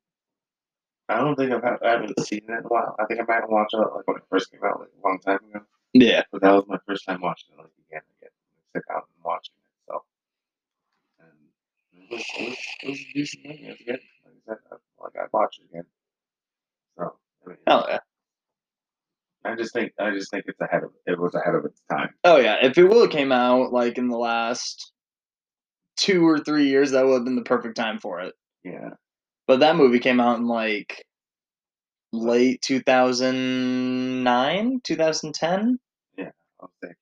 I 1.10 1.18
don't 1.18 1.36
think 1.36 1.52
I've 1.52 1.62
had, 1.64 1.78
I 1.86 1.90
haven't 1.92 2.20
seen 2.22 2.42
it 2.48 2.52
in 2.52 2.66
a 2.66 2.68
while. 2.68 2.96
I 3.00 3.06
think 3.06 3.20
I 3.20 3.24
might 3.28 3.42
have 3.42 3.50
watched 3.50 3.74
it 3.74 3.78
like 3.78 4.08
when 4.08 4.18
it 4.18 4.24
first 4.30 4.52
came 4.52 4.62
out, 4.64 4.80
like 4.80 4.90
a 4.90 5.08
long 5.08 5.20
time 5.20 5.40
ago. 5.54 5.66
Yeah, 5.94 6.24
But 6.32 6.42
that 6.42 6.52
was 6.54 6.66
my 6.68 6.80
first 6.88 7.06
time 7.06 7.22
watching 7.22 7.50
it 7.54 7.58
like 7.60 7.68
again 7.88 8.02
and 8.02 8.18
again. 8.20 8.32
Like, 8.74 8.82
sit 8.82 8.84
down 8.90 8.98
and 9.04 9.24
watching 9.24 9.54
it. 9.56 9.70
So 9.88 10.04
and 11.20 12.04
it 12.12 12.16
was 12.16 12.26
it 12.40 12.50
was, 12.50 12.58
it 12.84 12.90
was 12.90 13.00
a 13.00 13.14
decent 13.14 13.46
movie. 13.46 13.64
It 13.64 13.70
was 13.70 13.78
good. 13.86 14.00
Like 14.26 14.34
I 14.36 14.40
said, 14.48 14.58
I, 14.72 15.04
like 15.04 15.14
I 15.18 15.26
watched 15.32 15.60
it 15.60 15.70
again. 15.70 15.86
So 16.98 17.16
I 17.46 17.50
mean, 17.50 17.58
oh 17.68 17.84
yeah, 17.88 18.00
I 19.46 19.56
just 19.56 19.74
think 19.74 19.94
I 20.00 20.12
just 20.12 20.32
think 20.32 20.46
it's 20.48 20.60
ahead 20.62 20.84
of 20.84 20.92
it 21.06 21.20
was 21.20 21.36
ahead 21.36 21.56
of 21.56 21.66
its 21.66 21.82
time. 21.90 22.10
oh 22.24 22.38
yeah. 22.38 22.58
If 22.64 22.78
it 22.78 22.86
would 22.86 23.02
have 23.02 23.12
came 23.12 23.32
out 23.32 23.72
like 23.74 23.98
in 23.98 24.08
the 24.10 24.18
last 24.18 24.92
two 25.98 26.28
or 26.28 26.40
three 26.40 26.68
years, 26.68 26.92
that 26.92 27.06
would 27.06 27.14
have 27.16 27.26
been 27.26 27.36
the 27.36 27.44
perfect 27.44 27.76
time 27.76 28.00
for 28.00 28.22
it. 28.22 28.34
Yeah. 28.64 28.92
But 29.48 29.60
that 29.60 29.76
movie 29.76 30.00
came 30.00 30.20
out 30.20 30.38
in 30.40 30.48
like 30.48 31.06
late 32.14 32.64
2009, 32.64 34.82
2010. 34.84 35.80
I 36.62 36.66
was 36.66 36.72
thinking. 36.82 36.98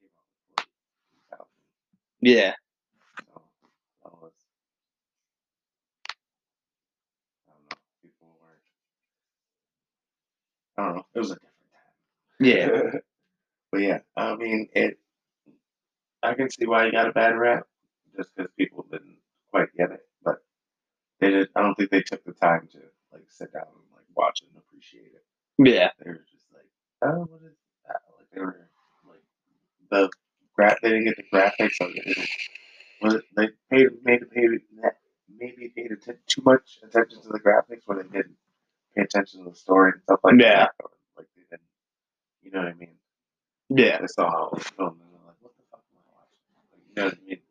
Yeah, 2.21 2.53
So 3.25 3.41
that 4.03 4.13
was 4.21 4.33
I 7.47 7.51
don't 7.53 7.71
know. 7.71 7.77
People 8.03 8.29
weren't 8.41 8.61
I 10.77 10.85
don't 10.87 10.95
know. 10.97 11.05
It 11.15 11.19
was 11.19 11.31
a 11.31 11.35
different 11.35 11.53
time. 11.73 11.93
yeah, 12.39 12.99
but 13.71 13.81
yeah, 13.81 13.99
I 14.17 14.35
mean, 14.37 14.69
it. 14.73 14.97
I 16.23 16.35
can 16.35 16.51
see 16.51 16.67
why 16.67 16.87
you 16.87 16.93
got 16.93 17.09
a 17.09 17.13
bad 17.13 17.37
rap, 17.37 17.65
just 18.17 18.35
because 18.35 18.51
people 18.57 18.87
didn't 18.91 19.19
quite 19.51 19.69
get 19.77 19.91
it. 19.91 20.01
But 20.23 20.37
they 21.21 21.31
did. 21.31 21.49
I 21.55 21.63
don't 21.63 21.75
think 21.75 21.91
they 21.91 22.03
took 22.03 22.25
the 22.25 22.33
time 22.33 22.69
to 22.73 22.79
like 23.13 23.23
sit 23.29 23.53
down 23.53 23.67
and 23.67 23.90
watch 24.15 24.41
it 24.41 24.49
and 24.53 24.57
appreciate 24.57 25.11
it. 25.13 25.23
yeah, 25.57 25.89
They 26.03 26.11
were 26.11 26.25
just 26.31 26.45
like, 26.53 26.67
oh, 27.03 27.25
what 27.29 27.41
is 27.43 27.55
that? 27.87 28.01
Like 28.17 28.27
they 28.33 28.41
were 28.41 28.69
like 29.09 29.21
the 29.89 30.09
gra- 30.55 30.77
They 30.81 30.89
didn't 30.89 31.05
get 31.05 31.17
the 31.17 31.23
graphics. 31.33 31.75
Was 33.01 33.15
it, 33.15 33.23
they 33.35 33.47
paid 33.69 33.87
maybe 34.03 34.25
paid 34.25 34.49
maybe 35.29 35.69
paid 35.75 35.91
atten- 35.91 36.19
too 36.27 36.41
much 36.45 36.79
attention 36.83 37.21
to 37.21 37.29
the 37.29 37.39
graphics 37.39 37.81
when 37.85 37.97
they 37.97 38.03
didn't 38.03 38.37
pay 38.95 39.01
attention 39.03 39.43
to 39.43 39.49
the 39.49 39.55
story 39.55 39.91
and 39.93 40.01
stuff 40.03 40.19
like 40.23 40.35
Yeah. 40.39 40.65
that. 40.65 40.71
Or, 40.79 40.91
like 41.17 41.27
they 41.35 41.43
didn't. 41.49 41.67
You 42.43 42.51
know 42.51 42.59
what 42.59 42.67
I 42.69 42.73
mean? 42.73 42.95
yeah, 43.69 43.99
They 44.01 44.07
saw 44.07 44.29
how 44.29 44.45
it 44.47 44.53
was 44.53 44.63
filmed 44.75 44.99
and 45.01 45.09
they're 45.13 45.25
like, 45.27 45.37
what 45.39 45.53
the 45.57 45.63
fuck 45.71 45.81
am 45.91 45.97
I 45.97 46.03
watching? 46.13 46.43
Like, 46.71 46.81
you 46.87 46.93
know 46.95 47.05
what 47.05 47.13
I 47.15 47.25
mean? 47.25 47.41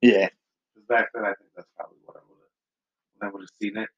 yeah, 0.00 0.28
Because 0.74 0.86
back 0.88 1.08
then, 1.14 1.24
I 1.24 1.34
think 1.36 1.50
that's 1.54 1.68
probably 1.76 1.98
what 2.04 2.16
I 2.16 2.20
would 2.26 2.40
have, 2.40 3.28
I 3.28 3.32
would 3.32 3.42
have 3.42 3.54
seen 3.60 3.76
it, 3.76 3.88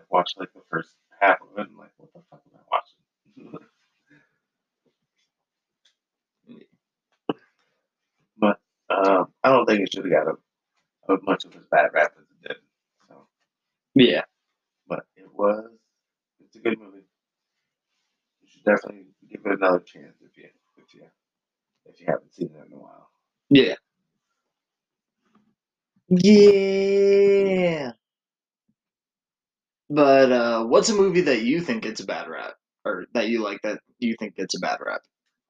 like, 0.00 0.06
like 0.06 0.12
watch 0.12 0.32
like 0.38 0.52
the 0.54 0.62
first 0.70 0.94
half 1.20 1.38
of 1.42 1.58
it 1.58 1.68
and 1.68 1.78
like, 1.78 1.90
what 1.98 2.12
the 2.14 2.20
fuck 2.30 2.42
am 2.46 2.60
I 2.60 2.62
watching? 2.70 3.60
but 8.38 8.60
um, 8.90 9.28
I 9.44 9.50
don't 9.50 9.66
think 9.66 9.80
it 9.82 9.92
should 9.92 10.04
have 10.04 10.12
got 10.12 10.34
a, 11.10 11.14
a 11.14 11.18
much 11.22 11.44
of 11.44 11.54
as 11.56 11.66
bad 11.70 11.90
rap 11.94 12.12
as 12.18 12.24
it 12.30 12.48
did. 12.48 12.56
So, 13.08 13.26
yeah. 13.94 14.22
but 14.88 15.06
it 15.16 15.28
was, 15.34 15.70
it's 16.40 16.56
a 16.56 16.60
good 16.60 16.78
movie. 16.78 17.06
You 18.42 18.48
should 18.50 18.64
definitely 18.64 19.06
give 19.30 19.42
it 19.46 19.52
another 19.58 19.80
chance 19.80 20.16
if 20.22 20.36
you, 20.36 20.48
if 20.78 20.94
you, 20.94 21.04
if 21.86 22.00
you 22.00 22.06
haven't 22.08 22.34
seen 22.34 22.50
it 22.54 22.66
in 22.66 22.72
a 22.74 22.78
while. 22.78 23.10
Yeah. 23.50 23.76
Yeah. 26.08 27.92
But 29.90 30.32
uh 30.32 30.64
what's 30.64 30.88
a 30.88 30.94
movie 30.94 31.22
that 31.22 31.42
you 31.42 31.60
think 31.60 31.82
gets 31.82 32.00
a 32.00 32.06
bad 32.06 32.28
rap? 32.28 32.54
Or 32.84 33.06
that 33.14 33.28
you 33.28 33.42
like 33.42 33.60
that 33.62 33.80
you 33.98 34.16
think 34.18 34.36
gets 34.36 34.54
a 34.56 34.60
bad 34.60 34.78
rap? 34.84 35.02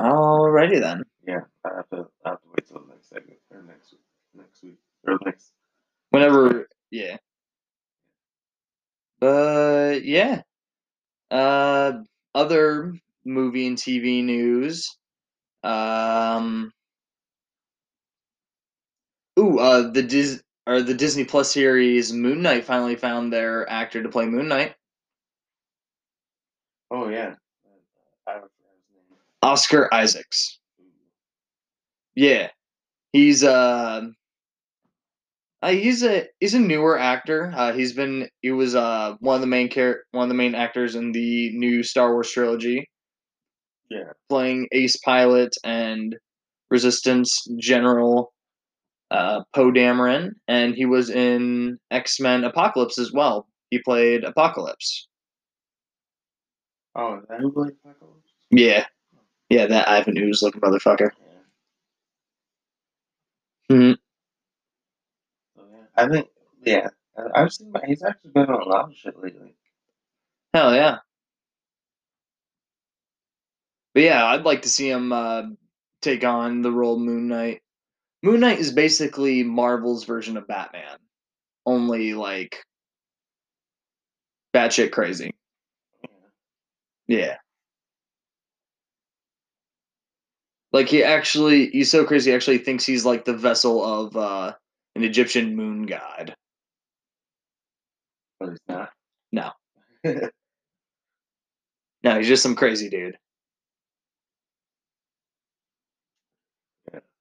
Alrighty 0.01 0.81
then. 0.81 1.05
Yeah, 1.27 1.41
I 1.65 1.77
have 1.77 1.89
to. 1.91 2.09
I 2.25 2.31
have 2.31 2.43
to 2.43 2.49
wait 2.49 2.67
till 2.69 2.81
the 2.81 2.95
next 2.95 3.09
segment 3.11 3.39
or 3.51 3.63
next 3.63 3.93
week, 3.93 4.01
next 4.35 4.63
week 4.63 4.79
or 5.07 5.19
next. 5.25 5.53
Whenever 6.11 6.69
yeah. 6.91 7.19
But 9.21 10.05
yeah. 10.05 10.43
Uh 11.31 12.03
other 12.35 12.95
movie 13.25 13.67
and 13.67 13.79
TV 13.79 14.23
news. 14.25 14.97
Um 15.65 16.73
uh 19.71 19.91
the 19.91 20.03
Dis 20.03 20.43
or 20.67 20.83
the 20.83 20.95
Disney 20.95 21.25
Plus 21.25 21.53
series 21.53 22.13
Moon 22.13 22.43
Knight 22.43 22.65
finally 22.65 22.97
found 22.97 23.33
their 23.33 23.69
actor 23.71 24.03
to 24.03 24.09
play 24.09 24.27
Moon 24.27 24.49
Knight. 24.49 24.75
Oh 26.91 27.09
yeah, 27.09 27.35
I 28.27 28.33
don't 28.33 28.43
forget 28.43 28.75
his 28.75 29.11
name. 29.11 29.19
Oscar 29.43 29.89
Isaacs. 29.95 30.59
Yeah, 32.15 32.49
he's 33.13 33.45
uh, 33.45 34.03
uh 35.63 35.71
he's 35.71 36.03
a 36.03 36.27
he's 36.41 36.55
a 36.55 36.61
newer 36.61 36.99
actor. 36.99 37.53
Uh, 37.55 37.73
he's 37.73 37.93
been 37.93 38.29
he 38.43 38.51
was 38.51 38.75
uh 38.75 39.15
one 39.21 39.37
of 39.37 39.41
the 39.41 39.47
main 39.47 39.69
char- 39.71 40.03
one 40.11 40.25
of 40.25 40.29
the 40.29 40.35
main 40.35 40.55
actors 40.55 40.97
in 40.97 41.13
the 41.13 41.51
new 41.57 41.83
Star 41.83 42.13
Wars 42.13 42.31
trilogy, 42.31 42.89
Yeah, 43.91 44.13
playing 44.29 44.69
Ace 44.73 44.97
Pilot 44.99 45.55
and 45.65 46.17
Resistance 46.71 47.47
General 47.59 48.33
uh, 49.11 49.43
Poe 49.55 49.71
Dameron, 49.73 50.33
and 50.49 50.75
he 50.75 50.87
was 50.87 51.11
in 51.11 51.79
X 51.91 52.21
Men 52.21 52.45
Apocalypse 52.45 52.99
as 52.99 53.13
well. 53.13 53.47
He 53.71 53.79
played 53.81 54.25
Apocalypse. 54.25 55.09
Oh, 56.95 57.19
is 57.19 57.25
that 57.29 57.41
who 57.41 57.53
played 57.53 57.73
Apocalypse? 57.85 58.33
Yeah, 58.51 58.87
yeah, 59.49 59.67
that 59.67 59.89
Ivan 59.89 60.19
Ooze 60.19 60.43
looking 60.43 60.61
motherfucker. 60.61 61.11
Yeah. 63.69 63.95
Yeah. 65.57 65.65
I 65.97 66.09
think. 66.09 66.29
Yeah, 66.65 66.89
I've 67.35 67.53
seen. 67.53 67.73
He's 67.87 68.03
actually 68.03 68.31
been 68.33 68.47
on 68.47 68.63
a 68.63 68.69
lot 68.69 68.91
of 68.91 68.97
shit 68.97 69.17
lately. 69.23 69.55
Hell 70.55 70.75
yeah. 70.75 70.99
But 73.95 74.03
yeah, 74.05 74.25
I'd 74.27 74.45
like 74.45 74.63
to 74.63 74.69
see 74.69 74.89
him 74.91 75.13
uh, 75.13 75.43
take 76.01 76.25
on 76.25 76.63
the 76.63 76.73
role 76.73 76.95
of 76.95 77.01
Moon 77.01 77.29
Knight. 77.29 77.63
Moon 78.23 78.41
Knight 78.41 78.59
is 78.59 78.73
basically 78.73 79.43
Marvel's 79.43 80.05
version 80.05 80.37
of 80.37 80.47
Batman, 80.47 80.99
only 81.67 82.15
like 82.15 82.63
batshit 84.55 84.93
crazy. 84.93 85.35
Yeah. 87.07 87.37
Like 90.73 90.89
he 90.89 91.03
actually, 91.03 91.71
he's 91.71 91.91
so 91.91 92.05
crazy. 92.05 92.31
He 92.31 92.35
actually 92.35 92.59
thinks 92.59 92.85
he's 92.85 93.05
like 93.05 93.25
the 93.25 93.37
vessel 93.37 93.85
of 93.85 94.17
uh, 94.17 94.53
an 94.95 95.03
Egyptian 95.03 95.57
moon 95.57 95.87
god. 95.87 96.35
But 98.39 98.51
he's 98.51 98.59
not. 98.69 98.91
No. 99.33 99.51
No, 102.03 102.17
he's 102.17 102.29
just 102.29 102.43
some 102.43 102.57
crazy 102.57 102.89
dude. 102.89 103.19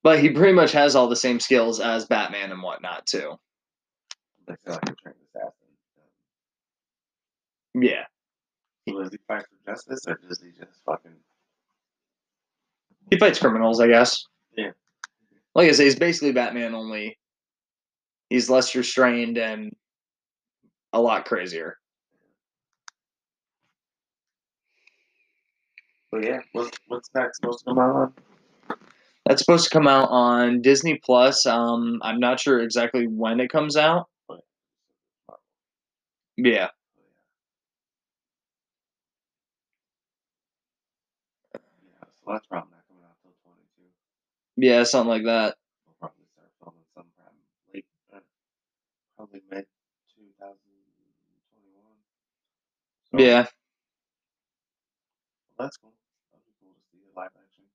But 0.01 0.19
he 0.19 0.29
pretty 0.29 0.53
much 0.53 0.71
has 0.71 0.95
all 0.95 1.07
the 1.07 1.15
same 1.15 1.39
skills 1.39 1.79
as 1.79 2.05
Batman 2.05 2.51
and 2.51 2.61
whatnot 2.63 3.05
too. 3.05 3.37
They 4.47 4.55
feel 4.63 4.73
like 4.75 4.89
a 4.89 4.95
trained 4.95 5.17
assassin. 5.35 5.53
Yeah. 7.75 8.05
So 8.87 9.03
does 9.03 9.11
he 9.11 9.19
fight 9.27 9.43
for 9.43 9.71
justice 9.71 10.05
or 10.07 10.19
does 10.27 10.41
he 10.41 10.51
just 10.57 10.79
fucking 10.85 11.11
He 13.11 13.19
fights 13.19 13.39
criminals, 13.39 13.79
I 13.79 13.87
guess. 13.87 14.25
Yeah. 14.57 14.71
Like 15.53 15.69
I 15.69 15.73
say, 15.73 15.83
he's 15.83 15.95
basically 15.95 16.31
Batman 16.31 16.73
only 16.73 17.17
he's 18.29 18.49
less 18.49 18.75
restrained 18.75 19.37
and 19.37 19.75
a 20.93 21.01
lot 21.01 21.25
crazier. 21.25 21.77
But 26.11 26.23
yeah, 26.23 26.39
what's 26.53 26.77
what's 26.87 27.09
that 27.09 27.35
supposed 27.35 27.59
to 27.59 27.65
come 27.65 27.79
out 27.79 27.95
on? 27.95 28.13
That's 29.25 29.41
supposed 29.41 29.65
to 29.65 29.69
come 29.69 29.87
out 29.87 30.09
on 30.09 30.61
Disney 30.61 30.99
Plus. 31.03 31.45
Um, 31.45 31.99
I'm 32.01 32.19
not 32.19 32.39
sure 32.39 32.59
exactly 32.61 33.05
when 33.07 33.39
it 33.39 33.49
comes 33.51 33.77
out. 33.77 34.07
Yeah. 36.37 36.69
Yeah, 41.53 42.05
so 42.15 42.31
that's 42.31 42.47
probably 42.47 42.71
not 42.71 42.87
coming 42.87 43.03
out 43.03 43.17
till 43.21 43.33
twenty 43.43 43.65
two. 43.75 43.89
Yeah, 44.57 44.83
something 44.83 45.09
like 45.09 45.25
that. 45.25 45.55
We'll 45.85 45.95
probably 45.99 46.25
start 46.33 46.49
filming 46.63 46.85
sometime 46.93 47.35
late 47.73 47.85
uh, 48.13 48.19
probably 49.17 49.41
mid 49.51 49.65
two 50.15 50.31
thousand 50.39 50.57
twenty 51.51 51.69
one. 51.75 51.99
Yeah. 53.19 53.45
Well, 55.57 55.67
that's 55.67 55.77
cool. 55.77 55.91
That'd 56.31 56.45
be 56.45 56.53
cool 56.63 56.71
to 56.71 56.81
see 56.91 57.03
a 57.03 57.11
live 57.19 57.35
action. 57.35 57.65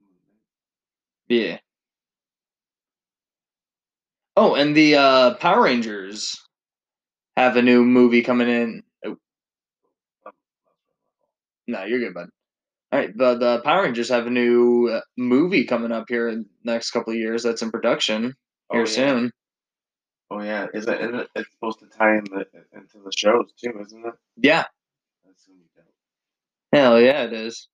movie. 0.00 0.40
Yeah. 1.30 1.58
Oh, 4.36 4.54
and 4.56 4.76
the 4.76 4.96
uh, 4.96 5.34
Power 5.36 5.62
Rangers 5.62 6.36
have 7.36 7.56
a 7.56 7.62
new 7.62 7.84
movie 7.84 8.22
coming 8.22 8.48
in. 8.48 8.82
Oh, 9.06 9.16
no, 11.68 11.84
you're 11.84 12.00
good, 12.00 12.14
bud. 12.14 12.28
All 12.92 12.98
right, 13.00 13.16
the 13.16 13.36
the 13.36 13.60
Power 13.64 13.84
Rangers 13.84 14.08
have 14.10 14.26
a 14.26 14.30
new 14.30 14.88
uh, 14.88 15.00
movie 15.18 15.64
coming 15.64 15.92
up 15.92 16.06
here 16.08 16.28
in 16.28 16.46
the 16.64 16.72
next 16.72 16.90
couple 16.92 17.12
of 17.12 17.18
years. 17.18 17.42
That's 17.44 17.62
in 17.62 17.70
production 17.70 18.34
Oh, 18.70 18.74
here 18.76 18.82
yeah. 18.82 18.86
soon. 18.86 19.32
Oh 20.30 20.42
yeah, 20.42 20.66
is 20.74 20.88
it? 20.88 21.00
Isn't 21.00 21.14
it? 21.16 21.28
It's 21.36 21.50
supposed 21.52 21.80
to 21.80 21.86
tie 21.86 22.16
in 22.18 22.24
the, 22.24 22.46
into 22.74 22.98
the 23.04 23.12
shows 23.16 23.52
too, 23.62 23.72
isn't 23.80 24.06
it? 24.06 24.14
Yeah, 24.38 24.64
That's 25.26 25.44
gonna 25.46 25.58
be 25.60 25.66
dope. 25.76 25.86
hell 26.72 27.00
yeah, 27.00 27.24
it 27.24 27.32
is. 27.32 27.68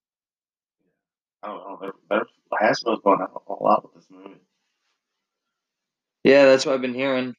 I 1.42 1.48
don't 1.48 1.58
know. 1.58 1.78
They're, 1.80 1.92
they're, 2.10 2.26
Hasbro's 2.52 3.00
going 3.04 3.20
out 3.20 3.42
all 3.46 3.68
out 3.70 3.84
with 3.84 3.94
this 3.94 4.06
movie. 4.10 4.40
Yeah, 6.24 6.46
that's 6.46 6.66
what 6.66 6.74
I've 6.74 6.82
been 6.82 6.94
hearing. 6.94 7.34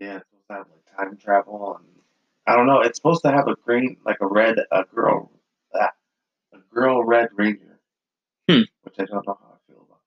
Yeah, 0.00 0.18
it's 0.18 0.26
supposed 0.30 0.48
to 0.48 0.54
have 0.54 0.66
like 0.70 1.10
time 1.10 1.16
travel 1.18 1.76
and 1.78 1.86
I 2.46 2.56
don't 2.56 2.66
know. 2.66 2.80
It's 2.80 2.98
supposed 2.98 3.22
to 3.22 3.32
have 3.32 3.48
a 3.48 3.56
green, 3.64 3.96
like 4.04 4.18
a 4.20 4.26
red, 4.26 4.56
a 4.70 4.84
girl, 4.94 5.30
ah, 5.74 5.90
a 6.54 6.58
girl 6.74 7.04
red 7.04 7.28
ranger. 7.36 7.80
Hmm. 8.50 8.62
Which 8.82 8.94
I 8.98 9.04
don't 9.04 9.26
know 9.26 9.38
how 9.40 9.54
I 9.54 9.72
feel 9.72 9.86
about. 9.86 10.00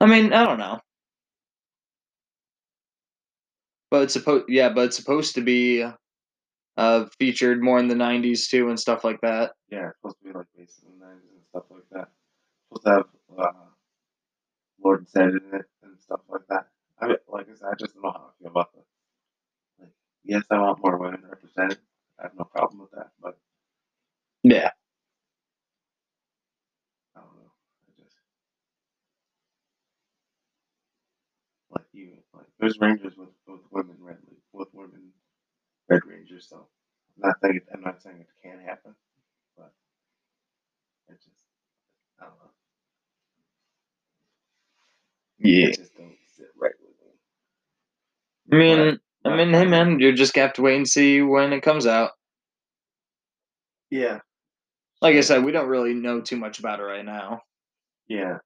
I 0.00 0.06
mean, 0.06 0.32
I 0.32 0.44
don't 0.44 0.58
know, 0.58 0.80
but 3.90 4.02
it's 4.04 4.14
supposed 4.14 4.46
yeah, 4.48 4.70
but 4.70 4.86
it's 4.86 4.96
supposed 4.96 5.34
to 5.36 5.42
be 5.42 5.84
uh 6.78 7.06
featured 7.20 7.62
more 7.62 7.80
in 7.80 7.88
the 7.88 7.96
'90s 7.96 8.48
too 8.50 8.70
and 8.70 8.80
stuff 8.80 9.04
like 9.04 9.20
that. 9.22 9.52
Yeah, 9.70 9.88
it's 9.90 9.98
supposed 10.00 10.18
to 10.20 10.24
be 10.32 10.34
like 10.38 10.48
based 10.58 10.82
in 10.84 11.00
the 11.00 11.06
nineties 11.06 11.30
and 11.34 11.46
stuff 11.50 11.64
like 11.70 11.88
that. 11.92 12.08
supposed 12.68 12.84
to 12.86 12.90
have 12.92 13.06
uh, 13.38 13.52
Lord 14.84 15.06
Zedd 15.08 15.30
in 15.30 15.54
it 15.60 15.66
and 15.82 16.00
stuff 16.00 16.20
like 16.28 16.46
that. 16.50 16.68
I 17.00 17.08
mean, 17.08 17.16
like 17.28 17.48
I 17.50 17.54
said, 17.54 17.68
I 17.72 17.76
just 17.78 17.94
don't 17.94 18.04
know 18.04 18.12
how 18.12 18.30
I 18.30 18.42
feel 18.42 18.50
about 18.50 18.72
this. 18.74 18.84
Like, 19.80 19.90
yes, 20.24 20.44
I 20.50 20.58
want 20.60 20.80
more 20.84 20.98
women 20.98 21.22
represented. 21.28 21.78
I 22.18 22.24
have 22.24 22.34
no 22.38 22.44
problem 22.44 22.80
with 22.80 22.92
that, 22.92 23.10
but 23.22 23.38
Yeah, 24.42 24.70
I 27.16 27.20
don't 27.20 27.36
know. 27.36 27.52
I 27.88 28.02
just 28.02 28.16
like 31.70 31.86
you 31.92 32.12
like 32.34 32.46
there's 32.60 32.78
rangers 32.80 33.14
with 33.16 33.30
with 33.46 33.60
women 33.70 33.96
red 34.00 34.18
with 34.52 34.68
women 34.74 35.12
red 35.90 36.02
rangers. 36.06 36.48
So 36.50 36.67
not 37.22 37.36
saying 37.42 37.60
I'm 37.72 37.80
not 37.82 38.02
saying 38.02 38.16
it 38.20 38.28
can't 38.42 38.60
happen, 38.62 38.94
but 39.56 39.72
it 41.08 41.16
just 41.16 41.42
I 42.20 42.24
don't 42.24 42.34
know. 42.34 42.50
yeah. 45.38 45.66
It 45.68 45.76
just 45.76 45.96
don't 45.96 46.16
sit 46.36 46.46
right 46.60 46.72
with 46.80 46.96
me. 47.00 47.12
I 48.52 48.56
mean, 48.58 49.00
But- 49.22 49.32
I 49.32 49.36
mean, 49.36 49.52
hey 49.52 49.66
man, 49.66 49.98
you're 50.00 50.12
just 50.12 50.32
gonna 50.32 50.46
have 50.46 50.54
to 50.56 50.62
wait 50.62 50.76
and 50.76 50.88
see 50.88 51.20
when 51.22 51.52
it 51.52 51.62
comes 51.62 51.86
out. 51.86 52.12
Yeah, 53.90 54.20
Like 55.00 55.16
I 55.16 55.20
said, 55.22 55.44
we 55.44 55.52
don't 55.52 55.68
really 55.68 55.94
know 55.94 56.20
too 56.20 56.36
much 56.36 56.58
about 56.58 56.78
it 56.80 56.84
right 56.84 57.04
now. 57.04 57.42
yeah. 58.06 58.38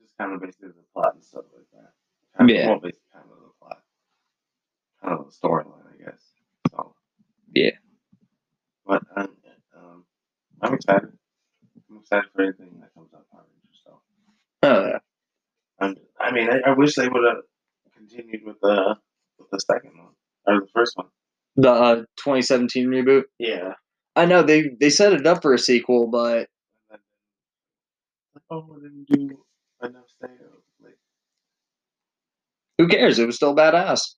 Just 0.00 0.16
kind 0.18 0.32
of 0.32 0.40
basically 0.40 0.68
the 0.68 0.84
plot 0.92 1.14
and 1.14 1.24
stuff 1.24 1.44
like 1.54 1.66
that. 1.72 1.92
Kind 2.38 2.50
of, 2.50 2.56
Yeah. 2.56 2.68
Well, 2.68 2.78
basically 2.80 3.00
kind 3.12 3.24
of 3.30 3.38
the 3.38 3.50
plot, 3.60 3.82
kind 5.02 5.18
of 5.18 5.26
the 5.26 5.32
storyline, 5.32 5.86
I 5.92 6.04
guess. 6.04 6.22
So. 6.70 6.94
Yeah. 7.54 7.70
But 8.86 9.02
I'm, 9.16 9.28
um, 9.76 10.04
I'm 10.62 10.74
excited. 10.74 11.10
I'm 11.90 11.98
excited 11.98 12.30
for 12.34 12.42
anything 12.42 12.80
that 12.80 12.92
comes 12.94 13.10
out 13.14 13.24
Power 13.30 13.44
Rangers. 13.48 13.82
So. 13.84 14.00
Oh 14.62 14.86
yeah. 14.86 14.98
I'm, 15.80 15.96
I 16.20 16.32
mean, 16.32 16.48
I, 16.50 16.70
I 16.70 16.74
wish 16.74 16.94
they 16.94 17.08
would 17.08 17.24
have 17.24 17.44
continued 17.96 18.42
with 18.44 18.56
the 18.60 18.96
with 19.38 19.48
the 19.50 19.60
second 19.60 19.92
one 19.96 20.14
or 20.46 20.60
the 20.60 20.68
first 20.74 20.96
one. 20.96 21.06
The 21.56 21.70
uh, 21.70 21.96
2017 22.16 22.88
reboot. 22.88 23.24
Yeah. 23.38 23.74
I 24.16 24.26
know 24.26 24.42
they 24.42 24.70
they 24.80 24.90
set 24.90 25.12
it 25.12 25.26
up 25.26 25.42
for 25.42 25.54
a 25.54 25.58
sequel, 25.58 26.08
but 26.08 26.48
like, 26.90 27.00
oh, 28.50 28.78
didn't 28.80 29.06
do 29.08 29.38
enough 29.82 30.04
sales. 30.20 30.62
Like, 30.82 30.98
who 32.78 32.88
cares? 32.88 33.18
It 33.18 33.26
was 33.26 33.36
still 33.36 33.54
badass. 33.56 34.14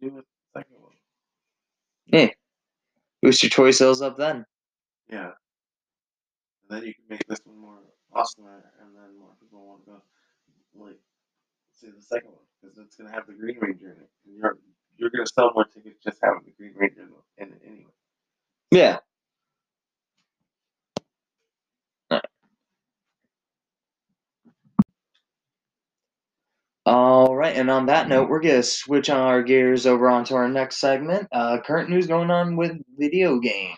do 0.00 0.18
a 0.18 0.58
second 0.58 0.76
one. 0.80 0.92
Boost 3.22 3.42
your 3.42 3.50
toy 3.50 3.70
sales 3.70 4.02
up 4.02 4.16
then. 4.16 4.44
Yeah. 5.10 5.32
And 6.68 6.70
then 6.70 6.82
you 6.86 6.94
can 6.94 7.04
make 7.08 7.26
this 7.28 7.40
one 7.44 7.58
more 7.58 7.78
awesome, 8.12 8.46
and 8.46 8.94
then 8.94 9.18
more 9.18 9.30
people 9.40 9.66
want 9.66 9.84
to 9.84 9.90
go, 9.90 10.02
like, 10.74 10.98
see 11.72 11.88
the 11.90 12.02
second 12.02 12.30
one 12.30 12.44
because 12.60 12.78
it's 12.78 12.96
gonna 12.96 13.10
have 13.12 13.26
the 13.26 13.34
Green 13.34 13.58
Ranger 13.60 13.92
in 13.92 13.98
it. 14.02 14.10
And 14.26 14.36
you're 14.36 14.58
you're 14.96 15.10
gonna 15.10 15.26
sell 15.26 15.52
more 15.54 15.64
tickets 15.64 15.98
just 16.02 16.18
having 16.22 16.42
the 16.44 16.52
Green 16.52 16.74
Ranger 16.74 17.06
in 17.38 17.52
it 17.52 17.62
anyway. 17.64 17.92
Yeah. 18.70 18.98
All 26.86 27.34
right, 27.34 27.56
and 27.56 27.68
on 27.68 27.86
that 27.86 28.08
note, 28.08 28.28
we're 28.28 28.40
gonna 28.40 28.62
switch 28.62 29.10
our 29.10 29.42
gears 29.42 29.86
over 29.86 30.08
onto 30.08 30.36
our 30.36 30.48
next 30.48 30.78
segment. 30.78 31.26
Uh, 31.32 31.58
current 31.60 31.90
news 31.90 32.06
going 32.06 32.30
on 32.30 32.56
with 32.56 32.78
video 32.96 33.40
games. 33.40 33.76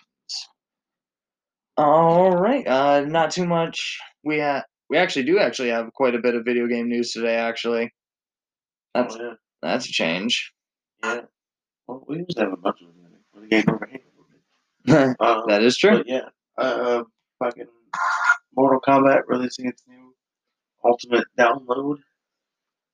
All 1.78 2.30
right, 2.30 2.66
uh, 2.68 3.00
not 3.06 3.30
too 3.30 3.46
much. 3.46 3.98
We 4.24 4.36
have 4.40 4.64
we 4.90 4.98
actually 4.98 5.24
do 5.24 5.38
actually 5.38 5.70
have 5.70 5.90
quite 5.94 6.14
a 6.14 6.18
bit 6.18 6.34
of 6.34 6.44
video 6.44 6.66
game 6.66 6.90
news 6.90 7.12
today. 7.12 7.36
Actually, 7.36 7.94
that's 8.92 9.16
oh, 9.16 9.22
yeah, 9.22 9.34
that's 9.62 9.88
a 9.88 9.92
change. 9.92 10.52
yeah. 11.02 11.22
Well, 11.86 12.04
we 12.06 12.18
usually 12.18 12.44
have 12.44 12.52
a 12.52 12.58
bunch 12.58 12.82
of 12.82 12.88
them. 12.88 12.94
For 13.32 13.40
the 13.40 13.46
game 13.46 13.64
over 13.68 13.88
here. 13.90 15.16
Uh, 15.18 15.42
that 15.46 15.62
is 15.62 15.78
true. 15.78 15.96
But 15.96 16.08
yeah, 16.08 16.28
uh, 16.58 17.04
fucking 17.38 17.68
Mortal 18.54 18.80
Kombat 18.86 19.22
releasing 19.28 19.66
its 19.66 19.82
new 19.88 20.14
Ultimate 20.84 21.24
download. 21.38 21.96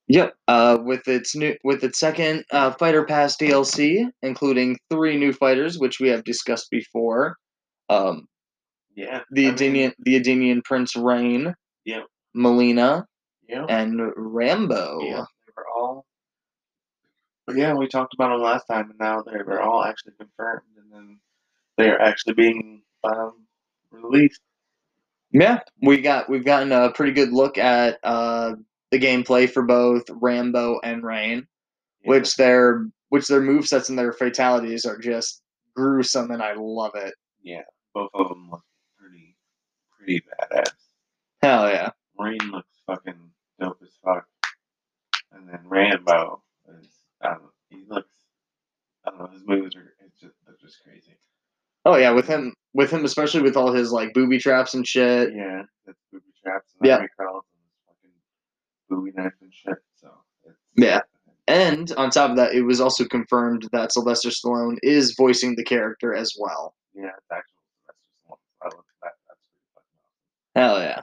Yep. 0.08 0.34
Uh, 0.48 0.78
with 0.82 1.08
its 1.08 1.34
new 1.34 1.56
with 1.64 1.82
its 1.82 1.98
second 1.98 2.44
uh, 2.50 2.72
Fighter 2.72 3.04
Pass 3.04 3.36
DLC, 3.36 4.06
including 4.22 4.76
three 4.90 5.16
new 5.16 5.32
fighters, 5.32 5.78
which 5.78 5.98
we 6.00 6.08
have 6.08 6.24
discussed 6.24 6.68
before. 6.70 7.36
Um, 7.88 8.26
Yeah. 8.94 9.22
the 9.30 9.48
I 9.48 9.52
mean, 9.52 9.92
the 10.00 10.16
Edenian 10.16 10.62
Prince 10.62 10.94
Rain, 10.94 11.54
Yep. 11.86 12.04
Mileena, 12.36 13.04
Yep. 13.48 13.66
and 13.70 14.12
Rambo. 14.16 15.00
Yeah, 15.02 15.24
they 15.46 15.52
were 15.56 15.66
all. 15.74 16.04
But 17.46 17.56
yeah, 17.56 17.74
we 17.74 17.88
talked 17.88 18.14
about 18.14 18.28
them 18.30 18.40
last 18.42 18.66
time, 18.66 18.90
and 18.90 18.98
now 18.98 19.22
they 19.22 19.42
were 19.42 19.60
all 19.60 19.84
actually 19.84 20.14
confirmed, 20.18 20.62
and 20.76 20.92
then 20.92 21.20
they 21.78 21.88
are 21.90 22.00
actually 22.00 22.34
being 22.34 22.82
um, 23.04 23.46
released. 23.90 24.40
Yeah, 25.30 25.60
we 25.82 26.00
got 26.00 26.28
we've 26.28 26.44
gotten 26.44 26.72
a 26.72 26.92
pretty 26.92 27.12
good 27.12 27.32
look 27.32 27.58
at 27.58 27.98
uh, 28.02 28.54
the 28.98 29.04
gameplay 29.06 29.50
for 29.50 29.62
both 29.64 30.04
Rambo 30.08 30.78
and 30.84 31.02
Rain, 31.02 31.46
Yeah. 32.02 32.10
which 32.10 32.36
their 32.36 32.86
which 33.08 33.26
their 33.28 33.40
move 33.40 33.66
sets 33.66 33.88
and 33.88 33.98
their 33.98 34.12
fatalities 34.12 34.84
are 34.84 34.98
just 34.98 35.42
gruesome, 35.74 36.30
and 36.30 36.42
I 36.42 36.54
love 36.56 36.92
it. 36.94 37.14
yeah, 37.42 37.62
both 37.92 38.10
of 38.14 38.28
them 38.28 38.48
look 38.50 38.62
pretty, 38.98 39.36
pretty 39.96 40.20
badass. 40.20 40.72
Hell 41.42 41.68
yeah! 41.68 41.90
Rain 42.18 42.38
looks 42.50 42.70
fucking 42.86 43.30
dope 43.60 43.78
as 43.82 43.96
fuck, 44.04 44.26
and 45.32 45.48
then 45.48 45.60
Rambo 45.68 46.42
is 46.80 46.88
I 47.20 47.28
don't 47.30 47.42
know, 47.42 47.50
he 47.70 47.84
looks 47.88 48.14
I 49.04 49.10
don't 49.10 49.18
know 49.18 49.26
his 49.26 49.42
moves 49.46 49.74
are 49.76 49.94
it's 50.06 50.20
just 50.20 50.34
they're 50.46 50.56
just 50.60 50.82
crazy. 50.84 51.18
Oh 51.84 51.96
yeah, 51.96 52.10
with 52.12 52.26
him 52.28 52.54
with 52.74 52.90
him 52.90 53.04
especially 53.04 53.42
with 53.42 53.56
all 53.56 53.72
his 53.72 53.90
like 53.92 54.14
booby 54.14 54.38
traps 54.38 54.74
and 54.74 54.86
shit. 54.86 55.32
Yeah, 55.34 55.62
booby 56.12 56.24
traps 56.42 56.72
and 56.80 56.86
Yeah. 56.88 56.96
army 56.96 57.08
crawls 57.16 57.44
and 57.52 57.62
fucking 57.96 58.10
booby 58.94 59.12
knife 59.14 59.32
and 59.40 59.52
shit. 59.52 59.76
So 59.96 60.10
Yeah. 60.76 61.00
And 61.46 61.92
on 61.98 62.10
top 62.10 62.30
of 62.30 62.36
that, 62.36 62.54
it 62.54 62.62
was 62.62 62.80
also 62.80 63.04
confirmed 63.04 63.68
that 63.72 63.92
Sylvester 63.92 64.30
Stallone 64.30 64.78
is 64.82 65.14
voicing 65.16 65.56
the 65.56 65.64
character 65.64 66.14
as 66.14 66.32
well. 66.38 66.74
yeah, 66.94 67.10
it's 67.18 67.30
actual 67.30 67.58
Sylvester 68.22 68.50
Stallone. 68.62 68.82
That. 69.02 69.12
That's 69.28 69.40
awesome. 69.76 69.84
Hell 70.56 70.78
yeah! 70.80 71.02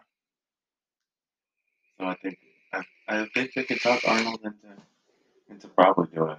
So 1.99 2.07
I 2.07 2.15
think 2.23 2.39
I, 2.73 2.81
I 3.07 3.27
think 3.35 3.51
they 3.53 3.63
could 3.63 3.81
talk 3.81 4.01
Arnold 4.07 4.39
into 4.43 4.81
into 5.49 5.67
probably 5.67 6.07
doing 6.15 6.31
it. 6.31 6.37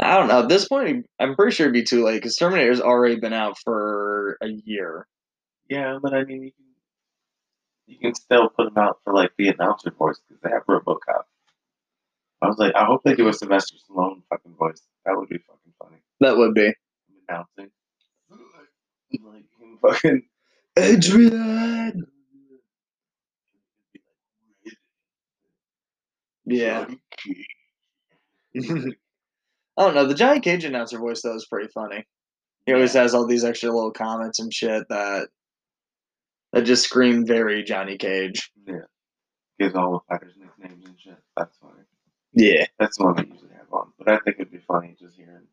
I 0.00 0.16
don't 0.16 0.28
know. 0.28 0.42
At 0.42 0.48
this 0.48 0.68
point, 0.68 1.06
I'm 1.18 1.34
pretty 1.34 1.56
sure 1.56 1.66
it'd 1.66 1.72
be 1.74 1.82
too 1.82 2.04
late 2.04 2.18
because 2.18 2.36
Terminator's 2.36 2.80
already 2.80 3.16
been 3.16 3.32
out 3.32 3.58
for 3.64 4.38
a 4.40 4.46
year. 4.48 5.08
Yeah, 5.68 5.98
but 6.00 6.14
I 6.14 6.22
mean 6.22 6.44
you 6.44 6.52
can 6.52 6.66
you 7.88 7.98
can 7.98 8.14
still 8.14 8.48
put 8.50 8.72
them 8.72 8.82
out 8.82 8.98
for 9.02 9.14
like 9.14 9.32
the 9.38 9.48
announcer 9.48 9.90
voice 9.90 10.20
because 10.28 10.40
they 10.42 10.50
have 10.50 10.66
RoboCop. 10.66 11.22
I 12.40 12.46
was 12.46 12.58
like, 12.58 12.74
I 12.76 12.84
hope 12.84 13.02
they 13.02 13.14
do 13.14 13.28
a 13.28 13.32
Sylvester 13.32 13.76
Stallone 13.76 14.22
fucking 14.28 14.54
voice. 14.54 14.82
That 15.04 15.16
would 15.16 15.28
be 15.28 15.38
fucking 15.38 15.72
funny. 15.82 15.96
That 16.20 16.36
would 16.36 16.54
be. 16.54 16.72
Announcing. 17.28 17.70
Like 19.10 19.44
fucking 19.80 20.22
Adrian. 20.76 22.06
Yeah. 26.44 26.86
I 28.58 28.62
don't 29.78 29.94
know. 29.94 30.06
The 30.06 30.14
Johnny 30.14 30.40
Cage 30.40 30.64
announcer 30.64 30.98
voice 30.98 31.22
though 31.22 31.34
is 31.34 31.46
pretty 31.46 31.68
funny. 31.72 32.04
He 32.66 32.74
always 32.74 32.92
has 32.92 33.14
all 33.14 33.26
these 33.26 33.44
extra 33.44 33.70
little 33.70 33.92
comments 33.92 34.40
and 34.40 34.52
shit 34.52 34.86
that 34.90 35.28
that 36.52 36.62
just 36.62 36.84
scream 36.84 37.26
very 37.26 37.62
Johnny 37.62 37.96
Cage. 37.96 38.50
Yeah. 38.66 38.86
Gives 39.58 39.74
all 39.74 39.92
the 39.92 40.00
fighters 40.08 40.34
nicknames 40.38 40.84
and 40.86 40.98
shit. 40.98 41.18
That's 41.36 41.56
funny. 41.58 41.82
Yeah. 42.32 42.66
That's 42.78 42.96
the 42.98 43.04
one 43.04 43.16
they 43.16 43.24
usually 43.24 43.52
have 43.54 43.72
on. 43.72 43.92
But 43.98 44.08
I 44.08 44.18
think 44.18 44.36
it'd 44.38 44.52
be 44.52 44.58
funny 44.58 44.94
just 44.98 45.16
hearing 45.16 45.46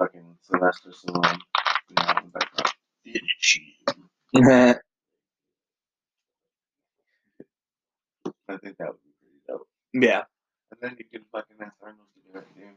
fucking 0.00 0.36
Sylvester 0.42 0.90
Stallone. 0.90 1.38
You 1.88 1.96
know, 1.98 2.10
in 2.18 2.24
the 2.26 2.30
background. 2.32 2.72
Finish 3.04 3.60
you. 3.60 4.42
yeah. 4.46 4.74
I 8.48 8.56
think 8.56 8.78
that 8.78 8.88
would 8.88 9.02
be 9.02 9.12
pretty 9.20 9.40
dope. 9.46 9.68
Yeah. 9.92 10.22
And 10.70 10.80
then 10.80 10.96
you 10.98 11.04
can 11.04 11.24
fucking 11.32 11.56
ask 11.60 11.74
Arnold 11.82 12.06
to 12.14 12.32
do 12.32 12.38
it 12.38 12.46
too. 12.54 12.70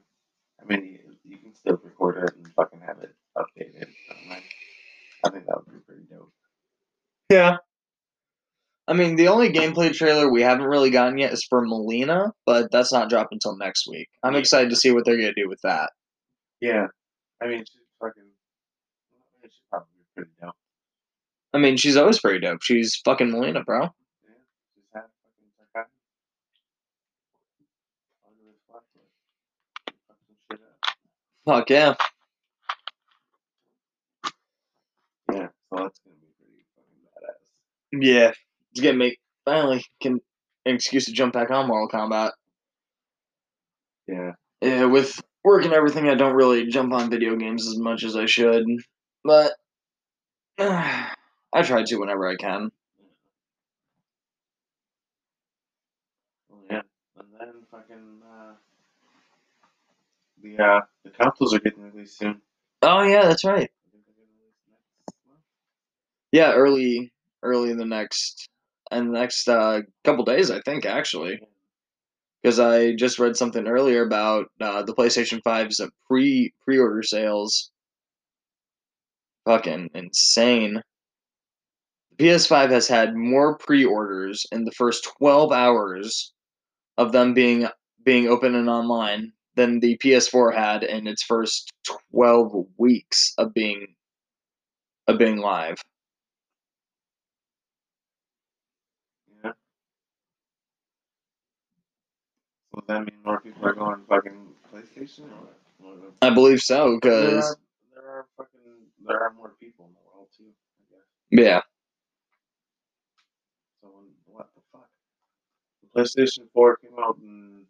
I 0.61 0.65
mean, 0.65 0.85
you, 0.85 1.15
you 1.23 1.37
can 1.37 1.53
still 1.55 1.79
record 1.83 2.23
it 2.23 2.35
and 2.35 2.47
fucking 2.53 2.81
have 2.81 2.97
it 2.99 3.13
updated. 3.37 3.85
So, 3.85 4.15
like, 4.29 4.43
I 5.25 5.29
think 5.29 5.45
that 5.45 5.57
would 5.57 5.73
be 5.73 5.79
pretty 5.85 6.03
dope. 6.09 6.31
Yeah. 7.33 7.57
I 8.87 8.93
mean, 8.93 9.15
the 9.15 9.27
only 9.27 9.49
gameplay 9.49 9.91
trailer 9.91 10.29
we 10.29 10.43
haven't 10.43 10.67
really 10.67 10.91
gotten 10.91 11.17
yet 11.17 11.33
is 11.33 11.43
for 11.43 11.65
Mileena, 11.65 12.31
but 12.45 12.69
that's 12.71 12.93
not 12.93 13.09
dropping 13.09 13.37
until 13.37 13.57
next 13.57 13.87
week. 13.89 14.07
I'm 14.21 14.35
excited 14.35 14.69
to 14.69 14.75
see 14.75 14.91
what 14.91 15.03
they're 15.03 15.17
gonna 15.17 15.33
do 15.33 15.49
with 15.49 15.61
that. 15.63 15.91
Yeah. 16.61 16.87
I 17.41 17.47
mean, 17.47 17.59
she's 17.65 17.81
fucking. 17.99 18.21
I 18.21 19.41
mean, 19.41 19.51
probably 19.71 19.87
pretty 20.15 20.31
dope. 20.39 20.53
I 21.53 21.57
mean, 21.57 21.75
she's 21.77 21.97
always 21.97 22.19
pretty 22.19 22.39
dope. 22.39 22.61
She's 22.61 22.97
fucking 23.03 23.29
Mileena, 23.29 23.65
bro. 23.65 23.81
Yeah. 23.81 23.89
Just 24.75 24.93
have 24.93 25.05
fucking 25.23 25.49
psychotic. 25.57 25.91
Under 28.27 28.43
his 28.45 28.59
flashlight. 28.67 29.09
Fuck 30.07 30.17
some 30.27 30.37
shit 30.51 30.59
up. 30.61 30.67
Fuck 31.47 31.69
yeah. 31.71 31.93
Yeah. 35.31 35.47
So 35.69 35.77
that's 35.77 35.99
gonna 35.99 36.17
be 36.21 36.27
pretty 36.37 36.63
fucking 36.75 36.99
badass. 37.03 37.41
Yeah. 37.93 38.31
It's 38.71 38.81
gonna 38.81 38.97
make 38.97 39.19
finally 39.45 39.83
can 40.01 40.19
an 40.65 40.75
excuse 40.75 41.05
to 41.05 41.11
jump 41.13 41.33
back 41.33 41.51
on 41.51 41.67
Mortal 41.67 41.89
Kombat. 41.89 42.31
Yeah. 44.07 44.31
Yeah, 44.61 44.85
with 44.85 45.21
work 45.43 45.65
and 45.65 45.73
everything, 45.73 46.09
I 46.09 46.15
don't 46.15 46.35
really 46.35 46.67
jump 46.67 46.93
on 46.93 47.09
video 47.09 47.35
games 47.35 47.67
as 47.67 47.77
much 47.77 48.03
as 48.03 48.15
I 48.15 48.25
should, 48.25 48.65
but 49.23 49.53
I 50.57 51.61
try 51.63 51.83
to 51.83 51.97
whenever 51.97 52.27
I 52.27 52.35
can. 52.35 52.71
Yeah. 56.69 56.81
And 57.17 57.27
then 57.39 57.53
fucking. 57.69 58.21
Uh, 58.23 58.53
the 60.41 60.63
uh, 60.63 60.81
the 61.03 61.11
consoles 61.11 61.53
are 61.53 61.59
getting 61.59 61.83
released 61.83 62.17
soon. 62.17 62.41
Oh 62.81 63.03
yeah, 63.03 63.23
that's 63.23 63.45
right. 63.45 63.69
I 63.69 63.91
think 63.91 64.05
they're 64.05 64.15
getting 64.15 64.33
released 64.39 64.63
next 64.69 65.15
month. 65.27 65.41
Yeah, 66.31 66.53
early, 66.53 67.12
early 67.43 67.71
in 67.71 67.77
the 67.77 67.85
next, 67.85 68.49
the 68.91 69.01
next 69.01 69.47
uh, 69.49 69.81
couple 70.03 70.25
days, 70.25 70.51
I 70.51 70.61
think 70.61 70.85
actually, 70.85 71.39
because 72.41 72.59
I 72.59 72.93
just 72.95 73.19
read 73.19 73.35
something 73.35 73.67
earlier 73.67 74.03
about 74.05 74.47
uh, 74.61 74.83
the 74.83 74.93
PlayStation 74.93 75.41
5's 75.43 75.81
pre 76.07 76.53
pre 76.63 76.77
order 76.77 77.03
sales. 77.03 77.71
Fucking 79.45 79.89
insane. 79.93 80.81
The 82.11 82.15
PS5 82.17 82.71
has 82.71 82.89
had 82.89 83.15
more 83.15 83.57
pre 83.57 83.85
orders 83.85 84.45
in 84.51 84.65
the 84.65 84.71
first 84.73 85.05
12 85.17 85.53
hours 85.53 86.33
of 86.97 87.11
them 87.13 87.33
being 87.33 87.67
being 88.03 88.27
open 88.27 88.55
and 88.55 88.69
online 88.69 89.33
than 89.55 89.79
the 89.79 89.97
PS4 89.97 90.51
had 90.51 90.83
in 90.83 91.07
its 91.07 91.23
first 91.23 91.71
12 92.11 92.67
weeks 92.77 93.33
of 93.37 93.53
being 93.53 93.95
of 95.07 95.17
being 95.17 95.37
live. 95.37 95.77
Yeah. 99.43 99.53
Does 102.75 102.83
that 102.87 102.99
mean 103.01 103.17
more 103.23 103.39
people 103.39 103.65
are 103.65 103.73
going 103.73 104.03
fucking 104.09 104.47
PlayStation 104.73 105.25
or 105.31 105.47
what? 105.79 106.13
I 106.21 106.29
believe 106.33 106.61
so, 106.61 106.95
because 107.01 107.43
are 107.45 107.57
there 107.93 108.09
are 108.09 108.25
fucking 108.37 108.59
there 109.05 109.19
are 109.21 109.33
more 109.33 109.51
people 109.59 109.85
in 109.85 109.91
the 109.93 109.99
world 110.11 110.27
too. 110.35 110.45
I 110.79 110.83
guess. 110.95 111.45
yeah, 111.45 111.61
So 113.81 113.89
what 114.25 114.49
the 114.55 114.61
fuck? 114.71 114.87
The 115.81 116.01
PlayStation 116.01 116.47
Four 116.53 116.77
came 116.77 116.91
out 116.99 117.17
in 117.21 117.63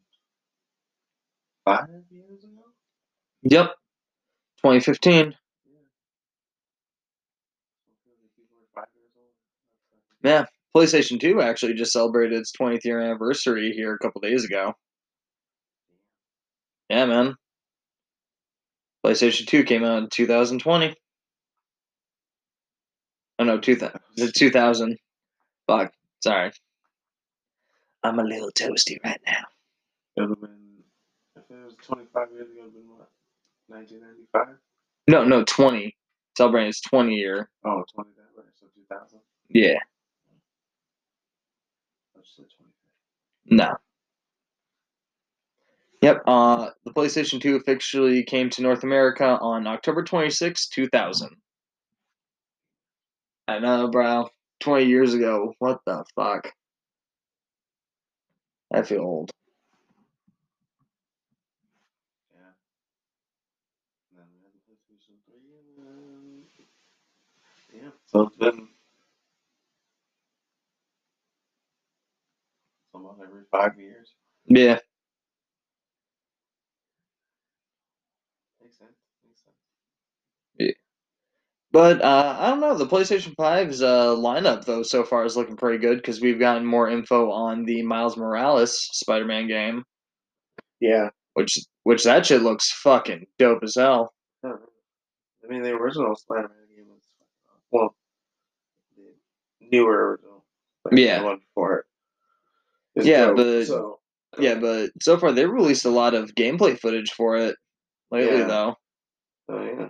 five 1.65 1.87
years 2.09 2.43
ago. 2.43 2.61
yep, 3.43 3.71
2015. 4.57 5.15
Yeah. 5.15 5.31
So 7.85 7.91
clearly 8.03 8.29
people 8.37 8.57
are 8.61 8.81
five 8.81 8.89
years 8.95 9.11
old. 9.17 9.33
That's 9.91 10.05
fucking- 10.07 10.29
Yeah, 10.29 10.45
PlayStation 10.75 11.19
2 11.19 11.41
actually 11.41 11.73
just 11.73 11.91
celebrated 11.91 12.37
its 12.39 12.51
20th 12.53 12.85
year 12.85 13.01
anniversary 13.01 13.71
here 13.75 13.93
a 13.93 13.99
couple 13.99 14.21
days 14.21 14.45
ago. 14.45 14.73
Yeah, 16.89 17.05
man. 17.05 17.35
PlayStation 19.05 19.47
2 19.47 19.63
came 19.63 19.83
out 19.83 20.03
in 20.03 20.09
2020. 20.09 20.95
Oh 23.39 23.43
no, 23.43 23.59
2000. 23.59 23.99
Is 24.17 24.31
2000? 24.33 24.97
Fuck, 25.67 25.93
sorry. 26.23 26.51
I'm 28.03 28.19
a 28.19 28.23
little 28.23 28.51
toasty 28.51 28.97
right 29.03 29.19
now. 29.25 29.43
It 30.17 30.21
would 30.21 30.29
have 30.31 30.41
been 30.41 30.83
if 31.37 31.43
it 31.49 31.65
was 31.65 31.75
twenty 31.83 32.05
five 32.13 32.27
years 32.33 32.49
ago. 32.51 32.59
It 32.59 32.63
would 32.63 32.65
have 32.65 32.73
been 32.73 32.89
what? 32.97 33.09
Nineteen 33.69 34.01
ninety 34.01 34.27
five. 34.31 34.55
No, 35.07 35.23
no, 35.25 35.43
20. 35.43 35.95
Celebrating 36.37 36.69
its 36.69 36.81
20 36.81 37.15
year. 37.15 37.49
Oh, 37.65 37.83
20 37.95 38.09
that 38.17 38.23
right? 38.37 38.47
So 38.59 38.67
two 38.75 38.83
thousand. 38.89 39.19
Yeah, 39.49 39.79
I 42.15 42.19
just 42.21 42.35
said 42.35 42.45
twenty. 42.55 42.71
no. 43.45 43.75
Yep. 46.03 46.23
Uh, 46.27 46.69
the 46.85 46.91
PlayStation 46.93 47.41
2 47.41 47.55
officially 47.57 48.23
came 48.23 48.49
to 48.51 48.61
North 48.63 48.83
America 48.83 49.25
on 49.41 49.67
October 49.67 50.03
26, 50.03 50.67
2000. 50.69 51.37
I 53.47 53.59
know, 53.59 53.87
bro. 53.89 54.29
20 54.61 54.85
years 54.85 55.13
ago. 55.13 55.53
What 55.59 55.81
the 55.85 56.05
fuck? 56.15 56.51
I 58.73 58.81
feel 58.83 59.01
old. 59.01 59.31
Yeah. 62.33 62.39
And 64.11 64.19
then 64.19 64.27
we 64.33 64.41
had 64.43 64.53
the 64.53 64.61
PlayStation 64.69 65.17
3 65.25 65.35
and 65.59 65.87
then, 65.87 67.83
yeah. 67.83 67.91
So 68.07 68.23
it's 68.27 68.37
been 68.37 68.69
every 73.21 73.43
five 73.51 73.79
years. 73.79 74.09
Yeah. 74.47 74.79
Makes 78.61 78.79
sense. 78.79 78.97
Makes 79.25 79.43
sense. 79.43 79.55
But 81.73 82.01
uh, 82.03 82.37
I 82.39 82.49
don't 82.51 82.59
know. 82.61 82.75
The 82.77 82.85
PlayStation 82.85 83.35
5's 83.35 83.81
uh, 83.81 84.15
lineup, 84.15 84.63
though, 84.63 84.83
so 84.83 85.03
far 85.03 85.25
is 85.25 85.35
looking 85.35 85.57
pretty 85.57 85.79
good 85.79 85.97
because 85.97 86.21
we've 86.21 86.39
gotten 86.39 86.63
more 86.65 86.87
info 86.87 87.31
on 87.31 87.65
the 87.65 87.81
Miles 87.81 88.15
Morales 88.15 88.77
Spider 88.93 89.25
Man 89.25 89.47
game, 89.47 89.83
Yeah. 90.79 91.09
which 91.33 91.57
which 91.81 92.03
that 92.03 92.25
shit 92.27 92.43
looks 92.43 92.71
fucking 92.71 93.25
dope 93.39 93.63
as 93.63 93.73
hell. 93.75 94.13
I 94.45 94.49
mean, 95.49 95.61
the 95.63 95.71
original 95.71 96.15
Spider-Man 96.15 96.55
game 96.73 96.85
was 96.87 97.01
well, 97.71 97.95
the 98.95 99.67
newer 99.71 100.11
original. 100.11 100.45
like, 100.85 100.97
Yeah. 100.97 101.19
The 101.19 101.25
one 101.25 101.39
before 101.39 101.79
it. 102.95 103.03
Yeah, 103.05 103.25
dope, 103.25 103.35
but- 103.37 103.65
so, 103.65 103.99
Yeah, 104.39 104.55
but 104.55 104.91
so 105.01 105.17
far 105.17 105.31
they 105.31 105.45
released 105.45 105.85
a 105.85 105.89
lot 105.89 106.13
of 106.13 106.33
gameplay 106.35 106.79
footage 106.79 107.11
for 107.11 107.35
it 107.35 107.55
lately, 108.11 108.37
Yeah. 108.37 108.43
though. 108.47 108.75
so 109.49 109.61
yeah, 109.63 109.89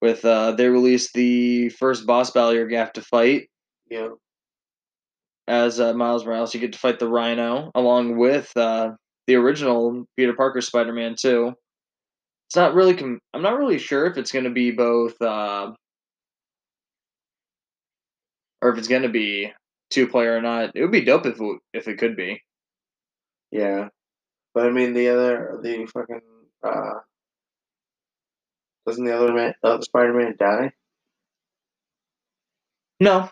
With 0.00 0.24
uh, 0.24 0.52
they 0.52 0.68
released 0.68 1.12
the 1.14 1.68
first 1.70 2.06
boss 2.06 2.30
battle 2.30 2.54
you're 2.54 2.66
gonna 2.68 2.78
have 2.78 2.92
to 2.94 3.02
fight 3.02 3.48
yeah, 3.90 4.08
as 5.46 5.78
uh, 5.80 5.92
Miles 5.92 6.24
Morales. 6.24 6.54
You 6.54 6.60
get 6.60 6.72
to 6.72 6.78
fight 6.78 6.98
the 6.98 7.08
Rhino 7.08 7.70
along 7.74 8.16
with 8.16 8.50
uh, 8.56 8.92
the 9.26 9.34
original 9.36 10.04
Peter 10.16 10.32
Parker 10.34 10.60
Spider 10.62 10.92
Man 10.92 11.16
too. 11.20 11.52
It's 12.48 12.56
not 12.56 12.74
really. 12.74 12.94
Com- 12.94 13.20
I'm 13.34 13.42
not 13.42 13.58
really 13.58 13.78
sure 13.78 14.06
if 14.06 14.16
it's 14.16 14.32
gonna 14.32 14.50
be 14.50 14.70
both, 14.70 15.20
uh, 15.20 15.72
or 18.62 18.70
if 18.70 18.78
it's 18.78 18.88
gonna 18.88 19.08
be 19.08 19.52
two 19.90 20.08
player 20.08 20.36
or 20.36 20.42
not. 20.42 20.72
It 20.74 20.80
would 20.82 20.90
be 20.92 21.04
dope 21.04 21.26
if 21.26 21.40
it, 21.40 21.58
if 21.74 21.88
it 21.88 21.98
could 21.98 22.16
be. 22.16 22.40
yeah. 23.50 23.88
But 24.54 24.66
I 24.66 24.70
mean, 24.70 24.94
the 24.94 25.08
other, 25.08 25.60
the 25.62 25.86
fucking, 25.86 26.20
uh, 26.64 26.94
doesn't 28.90 29.04
the 29.04 29.16
other 29.16 29.32
man, 29.32 29.54
the 29.62 29.68
other 29.68 29.82
Spider-Man 29.82 30.34
die? 30.38 30.72
No. 32.98 33.30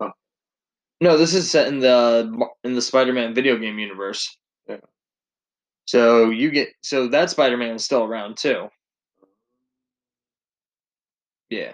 Oh. 0.00 0.10
No, 1.00 1.16
this 1.16 1.34
is 1.34 1.50
set 1.50 1.68
in 1.68 1.78
the 1.80 2.48
in 2.64 2.74
the 2.74 2.82
Spider-Man 2.82 3.34
video 3.34 3.56
game 3.56 3.78
universe. 3.78 4.36
Yeah. 4.68 4.78
So 5.86 6.30
you 6.30 6.50
get 6.50 6.70
so 6.82 7.08
that 7.08 7.30
Spider-Man 7.30 7.76
is 7.76 7.84
still 7.84 8.04
around 8.04 8.36
too. 8.36 8.68
Yeah. 11.50 11.72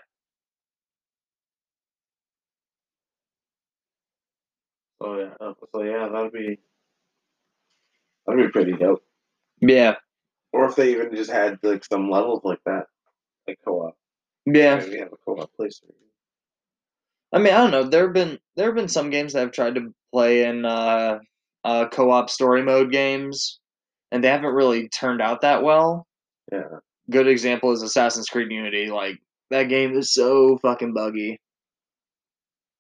Oh 5.01 5.18
yeah, 5.18 5.30
uh, 5.40 5.55
so 5.72 5.82
yeah, 5.82 6.09
that'd 6.09 6.32
be, 6.32 6.59
that'd 8.26 8.44
be 8.44 8.53
pretty 8.53 8.72
dope. 8.72 9.03
Yeah. 9.62 9.96
Or 10.53 10.68
if 10.68 10.76
they 10.76 10.92
even 10.92 11.14
just 11.14 11.30
had 11.30 11.59
like 11.62 11.84
some 11.84 12.11
levels 12.11 12.42
like 12.44 12.59
that, 12.66 12.86
like 13.46 13.59
co-op. 13.64 13.96
Yeah. 14.46 14.76
Maybe 14.76 14.98
have 14.98 15.12
a 15.12 15.16
co-op 15.24 15.53
place. 15.55 15.80
I 17.32 17.38
mean, 17.38 17.53
I 17.55 17.59
don't 17.59 17.70
know. 17.70 17.84
There 17.84 18.05
have 18.05 18.12
been 18.12 18.38
there 18.57 18.66
have 18.66 18.74
been 18.74 18.88
some 18.88 19.11
games 19.11 19.32
that 19.32 19.42
I've 19.42 19.53
tried 19.53 19.76
to 19.76 19.94
play 20.12 20.44
in 20.44 20.64
uh, 20.64 21.20
uh, 21.64 21.88
co-op 21.88 22.28
story 22.28 22.62
mode 22.62 22.90
games, 22.90 23.61
and 24.11 24.24
they 24.24 24.28
haven't 24.28 24.55
really 24.55 24.88
turned 24.88 25.22
out 25.22 25.42
that 25.42 25.62
well. 25.62 26.07
Yeah. 26.51 26.78
Good 27.11 27.28
example 27.28 27.70
is 27.72 27.82
Assassin's 27.82 28.28
Creed 28.28 28.51
Unity. 28.51 28.90
Like 28.90 29.18
that 29.51 29.64
game 29.64 29.96
is 29.96 30.12
so 30.12 30.59
fucking 30.59 30.94
buggy. 30.94 31.38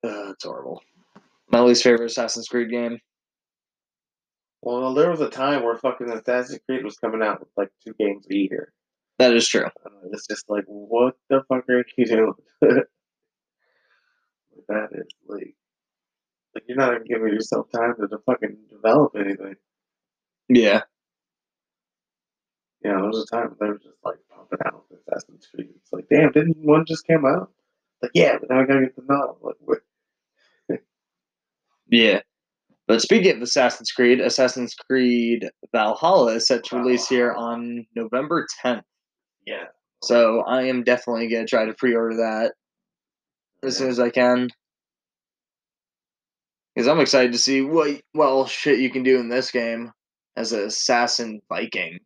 Uh, 0.04 0.30
it's 0.30 0.44
horrible. 0.44 0.82
My 1.50 1.60
least 1.60 1.82
favorite 1.82 2.06
Assassin's 2.06 2.48
Creed 2.48 2.70
game. 2.70 2.98
Well, 4.62 4.94
there 4.94 5.10
was 5.10 5.20
a 5.20 5.30
time 5.30 5.62
where 5.62 5.76
fucking 5.76 6.10
Assassin's 6.10 6.60
Creed 6.66 6.84
was 6.84 6.96
coming 6.98 7.22
out 7.22 7.40
with 7.40 7.48
like 7.56 7.70
two 7.82 7.94
games 7.98 8.26
a 8.30 8.34
year. 8.34 8.72
That 9.18 9.34
is 9.34 9.48
true. 9.48 9.66
Uh, 9.66 9.90
it's 10.12 10.26
just 10.26 10.48
like, 10.48 10.64
what 10.66 11.14
the 11.28 11.42
fuck 11.48 11.68
are 11.68 11.84
you 11.96 12.06
doing? 12.06 12.34
That 14.68 14.90
is 14.92 15.08
like, 15.26 15.56
like 16.54 16.64
you're 16.68 16.76
not 16.76 16.94
even 16.94 17.04
giving 17.04 17.32
yourself 17.32 17.72
time 17.72 17.94
to 17.98 18.18
fucking 18.24 18.56
develop 18.70 19.16
anything. 19.18 19.56
Yeah. 20.48 20.82
Yeah, 22.84 22.92
there 22.92 23.04
was 23.04 23.26
a 23.28 23.34
time 23.34 23.56
they 23.58 23.66
were 23.66 23.78
just 23.78 23.98
like 24.04 24.18
pumping 24.32 24.60
out 24.64 24.84
Assassin's 24.92 25.48
Creed. 25.52 25.70
It's 25.76 25.92
like, 25.92 26.06
damn, 26.08 26.30
didn't 26.30 26.58
one 26.58 26.84
just 26.86 27.04
come 27.06 27.26
out? 27.26 27.50
Like, 28.00 28.12
yeah, 28.14 28.36
but 28.38 28.48
now 28.48 28.60
I 28.60 28.66
gotta 28.66 28.82
get 28.82 28.94
the 28.94 29.02
novel. 29.08 29.38
Like, 29.42 29.56
what? 29.60 29.78
Yeah. 31.88 32.20
But 32.90 33.00
speaking 33.00 33.36
of 33.36 33.40
Assassin's 33.40 33.92
Creed, 33.92 34.18
Assassin's 34.18 34.74
Creed 34.74 35.48
Valhalla 35.70 36.34
is 36.34 36.48
set 36.48 36.64
to 36.64 36.76
release 36.76 37.06
here 37.06 37.32
on 37.32 37.86
November 37.94 38.48
10th. 38.64 38.82
Yeah. 39.46 39.66
So 40.02 40.40
I 40.40 40.64
am 40.64 40.82
definitely 40.82 41.28
going 41.28 41.46
to 41.46 41.48
try 41.48 41.66
to 41.66 41.72
pre 41.72 41.94
order 41.94 42.16
that 42.16 42.54
as 43.62 43.76
soon 43.76 43.90
as 43.90 44.00
I 44.00 44.10
can. 44.10 44.48
Because 46.74 46.88
I'm 46.88 46.98
excited 46.98 47.30
to 47.30 47.38
see 47.38 47.60
what, 47.62 48.00
well, 48.12 48.48
shit 48.48 48.80
you 48.80 48.90
can 48.90 49.04
do 49.04 49.20
in 49.20 49.28
this 49.28 49.52
game 49.52 49.92
as 50.36 50.50
an 50.52 50.64
assassin 50.64 51.40
Viking. 51.48 52.00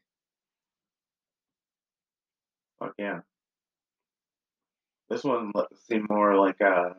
Fuck 2.79 2.93
yeah. 2.99 3.21
This 5.09 5.25
one 5.25 5.51
seemed 5.89 6.11
more 6.11 6.37
like 6.37 6.61
a 6.61 6.95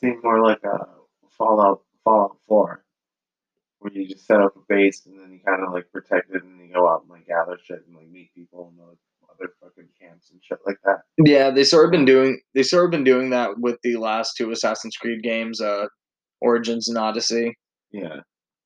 seemed 0.00 0.22
more 0.22 0.44
like 0.44 0.62
a 0.62 0.99
Fallout 1.40 1.82
Fallout 2.04 2.36
Four, 2.46 2.84
where 3.78 3.92
you 3.92 4.06
just 4.06 4.26
set 4.26 4.40
up 4.42 4.54
a 4.56 4.60
base 4.68 5.06
and 5.06 5.18
then 5.18 5.32
you 5.32 5.40
kind 5.44 5.64
of 5.66 5.72
like 5.72 5.90
protect 5.90 6.30
it 6.34 6.44
and 6.44 6.60
you 6.60 6.72
go 6.72 6.86
out 6.86 7.02
and 7.02 7.10
like 7.10 7.26
gather 7.26 7.58
shit 7.64 7.82
and 7.86 7.96
like 7.96 8.10
meet 8.10 8.34
people 8.34 8.70
in 8.70 8.76
the 8.76 8.84
other 9.30 9.54
fucking 9.62 9.88
camps 10.00 10.30
and 10.30 10.40
shit 10.44 10.58
like 10.66 10.76
that. 10.84 10.98
Yeah, 11.24 11.50
they 11.50 11.64
sort 11.64 11.86
of 11.86 11.90
been 11.92 12.04
doing 12.04 12.40
they 12.54 12.62
sort 12.62 12.84
of 12.84 12.90
been 12.90 13.04
doing 13.04 13.30
that 13.30 13.58
with 13.58 13.78
the 13.82 13.96
last 13.96 14.34
two 14.36 14.50
Assassin's 14.50 14.96
Creed 14.96 15.22
games, 15.22 15.60
uh, 15.62 15.86
Origins 16.42 16.88
and 16.88 16.98
Odyssey. 16.98 17.54
Yeah, 17.92 18.20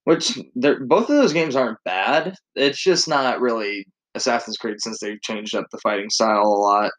Which 0.05 0.39
they're 0.57 0.81
both 0.85 1.09
of 1.11 1.17
those 1.17 1.33
games 1.33 1.57
aren't 1.57 1.79
bad. 1.85 2.35
It's 2.57 2.83
just 2.83 3.09
not 3.09 3.41
really 3.41 3.87
Assassin's 4.17 4.57
Creed 4.57 4.77
since 4.81 4.99
they've 5.01 5.23
changed 5.23 5.55
up 5.55 5.67
the 5.71 5.79
fighting 5.79 6.11
style 6.11 6.43
a 6.43 6.59
lot. 6.61 6.91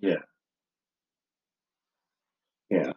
yeah, 0.00 0.22
yeah. 2.70 2.92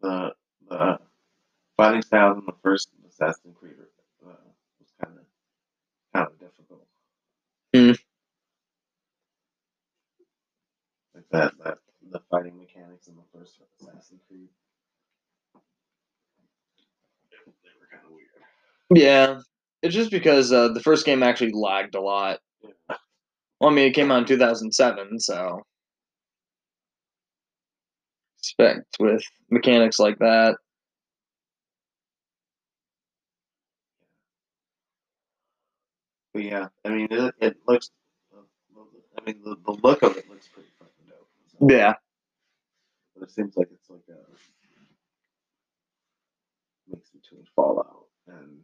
The 0.00 0.32
the 0.68 0.98
fighting 1.76 2.02
styles 2.02 2.38
in 2.38 2.46
the 2.46 2.54
first 2.62 2.90
Assassin's 3.08 3.56
Creed 3.58 3.74
uh, 4.24 4.30
was 4.78 4.92
kind 5.02 5.18
of 5.18 5.24
kind 6.14 6.26
of 6.26 6.38
difficult. 6.38 6.86
Hmm. 7.74 7.92
Like 11.14 11.24
that, 11.32 11.52
that 11.64 11.78
the 12.10 12.20
fighting 12.30 12.58
mechanics 12.58 13.08
in 13.08 13.16
the 13.16 13.22
first 13.38 13.58
Assassin's 13.80 14.20
Creed. 14.28 14.48
They 17.30 17.38
they 17.62 17.70
were 17.80 17.88
kind 17.90 18.04
of 18.04 18.12
weird. 18.12 19.00
Yeah, 19.02 19.40
it's 19.82 19.94
just 19.94 20.10
because 20.10 20.52
uh, 20.52 20.68
the 20.68 20.80
first 20.80 21.04
game 21.04 21.22
actually 21.22 21.52
lagged 21.52 21.94
a 21.94 22.00
lot. 22.00 22.40
Yeah. 22.62 22.70
Well, 23.60 23.70
I 23.70 23.74
mean, 23.74 23.86
it 23.88 23.94
came 23.94 24.12
out 24.12 24.18
in 24.20 24.24
2007, 24.24 25.18
so 25.20 25.62
expect 28.48 28.96
with 29.00 29.22
mechanics 29.50 29.98
like 29.98 30.18
that. 30.20 30.56
But 36.34 36.44
yeah, 36.44 36.68
I 36.84 36.88
mean, 36.90 37.08
it, 37.10 37.34
it 37.40 37.56
looks. 37.66 37.90
I 39.18 39.24
mean, 39.26 39.42
the, 39.44 39.56
the 39.66 39.72
look 39.82 40.02
of 40.02 40.16
it 40.16 40.28
looks 40.30 40.48
pretty 40.48 40.68
fucking 40.78 41.06
dope. 41.08 41.28
So- 41.60 41.68
Yeah, 41.68 41.94
But 43.14 43.24
it 43.24 43.32
seems 43.32 43.56
like 43.56 43.68
it's 43.72 43.90
like 43.90 44.02
a 44.10 44.20
mix 46.90 47.10
between 47.10 47.44
Fallout 47.56 48.06
and 48.28 48.60